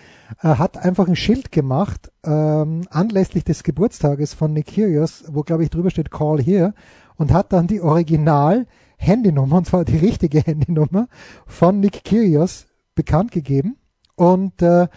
äh, 0.41 0.47
hat 0.47 0.77
einfach 0.77 1.07
ein 1.07 1.15
Schild 1.15 1.51
gemacht 1.51 2.11
ähm, 2.23 2.83
anlässlich 2.89 3.43
des 3.43 3.63
Geburtstages 3.63 4.33
von 4.33 4.53
Nick 4.53 4.67
Kyrgios, 4.67 5.25
wo 5.27 5.43
glaube 5.43 5.63
ich 5.63 5.69
drüber 5.69 5.89
steht 5.89 6.11
Call 6.11 6.41
here 6.41 6.73
und 7.17 7.33
hat 7.33 7.53
dann 7.53 7.67
die 7.67 7.81
Original 7.81 8.67
Handynummer, 8.97 9.57
und 9.57 9.67
zwar 9.67 9.85
die 9.85 9.97
richtige 9.97 10.41
Handynummer 10.41 11.07
von 11.45 11.79
Nick 11.79 12.03
Kyrgios 12.03 12.65
bekannt 12.95 13.31
gegeben 13.31 13.77
und 14.15 14.61
äh, 14.61 14.87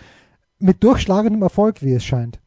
mit 0.59 0.83
durchschlagendem 0.83 1.43
Erfolg, 1.43 1.83
wie 1.83 1.93
es 1.93 2.05
scheint. 2.05 2.40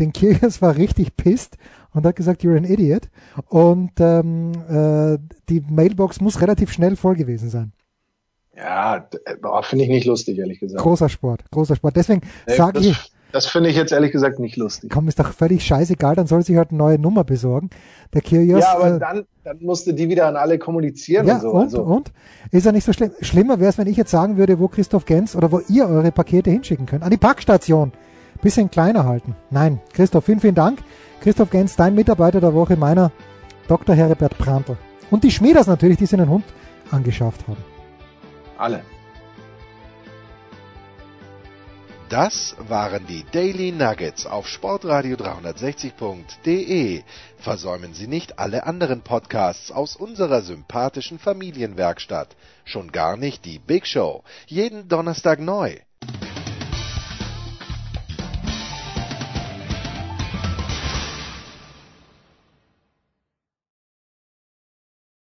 Denn 0.00 0.12
Kyrgios 0.12 0.60
war 0.60 0.76
richtig 0.76 1.16
pisst 1.16 1.56
und 1.92 2.04
hat 2.04 2.16
gesagt, 2.16 2.42
you're 2.42 2.56
an 2.56 2.64
idiot. 2.64 3.08
Und 3.48 3.92
ähm, 4.00 4.52
äh, 4.68 5.18
die 5.48 5.62
Mailbox 5.68 6.20
muss 6.20 6.40
relativ 6.40 6.72
schnell 6.72 6.96
voll 6.96 7.14
gewesen 7.14 7.50
sein. 7.50 7.72
Ja, 8.56 9.06
finde 9.62 9.84
ich 9.84 9.90
nicht 9.90 10.06
lustig, 10.06 10.38
ehrlich 10.38 10.60
gesagt. 10.60 10.82
Großer 10.82 11.08
Sport, 11.08 11.44
großer 11.50 11.76
Sport. 11.76 11.96
Deswegen 11.96 12.22
nee, 12.46 12.56
sage 12.56 12.80
ich. 12.80 13.12
Das 13.32 13.46
finde 13.46 13.70
ich 13.70 13.76
jetzt 13.76 13.92
ehrlich 13.92 14.10
gesagt 14.10 14.40
nicht 14.40 14.56
lustig. 14.56 14.90
Komm, 14.90 15.06
ist 15.06 15.20
doch 15.20 15.32
völlig 15.32 15.64
scheißegal, 15.64 16.16
dann 16.16 16.26
soll 16.26 16.42
sich 16.42 16.56
halt 16.56 16.70
eine 16.70 16.78
neue 16.78 16.98
Nummer 16.98 17.22
besorgen. 17.22 17.70
Der 18.12 18.22
Kyrgios. 18.22 18.60
Ja, 18.60 18.74
aber 18.74 18.96
äh, 18.96 18.98
dann, 18.98 19.24
dann 19.44 19.58
musste 19.60 19.94
die 19.94 20.08
wieder 20.08 20.26
an 20.26 20.36
alle 20.36 20.58
kommunizieren 20.58 21.28
ja, 21.28 21.36
und 21.36 21.40
so. 21.40 21.50
Und, 21.50 21.62
also. 21.62 21.82
und? 21.82 22.12
Ist 22.50 22.66
ja 22.66 22.72
nicht 22.72 22.84
so 22.84 22.92
schlimm. 22.92 23.12
Schlimmer 23.20 23.60
wäre 23.60 23.70
es, 23.70 23.78
wenn 23.78 23.86
ich 23.86 23.96
jetzt 23.96 24.10
sagen 24.10 24.36
würde, 24.36 24.58
wo 24.58 24.66
Christoph 24.66 25.04
Gens 25.04 25.36
oder 25.36 25.52
wo 25.52 25.60
ihr 25.68 25.86
eure 25.86 26.10
Pakete 26.10 26.50
hinschicken 26.50 26.86
könnt. 26.86 27.04
An 27.04 27.10
die 27.10 27.18
Packstation. 27.18 27.92
Bisschen 28.42 28.70
kleiner 28.70 29.04
halten. 29.04 29.36
Nein, 29.50 29.80
Christoph, 29.92 30.24
vielen, 30.24 30.40
vielen 30.40 30.54
Dank. 30.54 30.80
Christoph 31.20 31.50
Gens, 31.50 31.76
dein 31.76 31.94
Mitarbeiter 31.94 32.40
der 32.40 32.54
Woche, 32.54 32.76
meiner 32.76 33.12
Dr. 33.68 33.94
Herbert 33.94 34.38
Prantl. 34.38 34.76
Und 35.10 35.24
die 35.24 35.30
Schmieders 35.30 35.66
natürlich, 35.66 35.98
die 35.98 36.06
sich 36.06 36.18
einen 36.18 36.30
Hund 36.30 36.44
angeschafft 36.90 37.46
haben. 37.46 37.62
Alle. 38.56 38.82
Das 42.08 42.56
waren 42.58 43.06
die 43.06 43.24
Daily 43.30 43.70
Nuggets 43.70 44.26
auf 44.26 44.48
Sportradio 44.48 45.16
360.de. 45.16 47.02
Versäumen 47.38 47.94
Sie 47.94 48.08
nicht 48.08 48.40
alle 48.40 48.66
anderen 48.66 49.02
Podcasts 49.02 49.70
aus 49.70 49.94
unserer 49.94 50.42
sympathischen 50.42 51.20
Familienwerkstatt. 51.20 52.34
Schon 52.64 52.90
gar 52.90 53.16
nicht 53.16 53.44
die 53.44 53.60
Big 53.60 53.86
Show. 53.86 54.24
Jeden 54.46 54.88
Donnerstag 54.88 55.38
neu. 55.38 55.76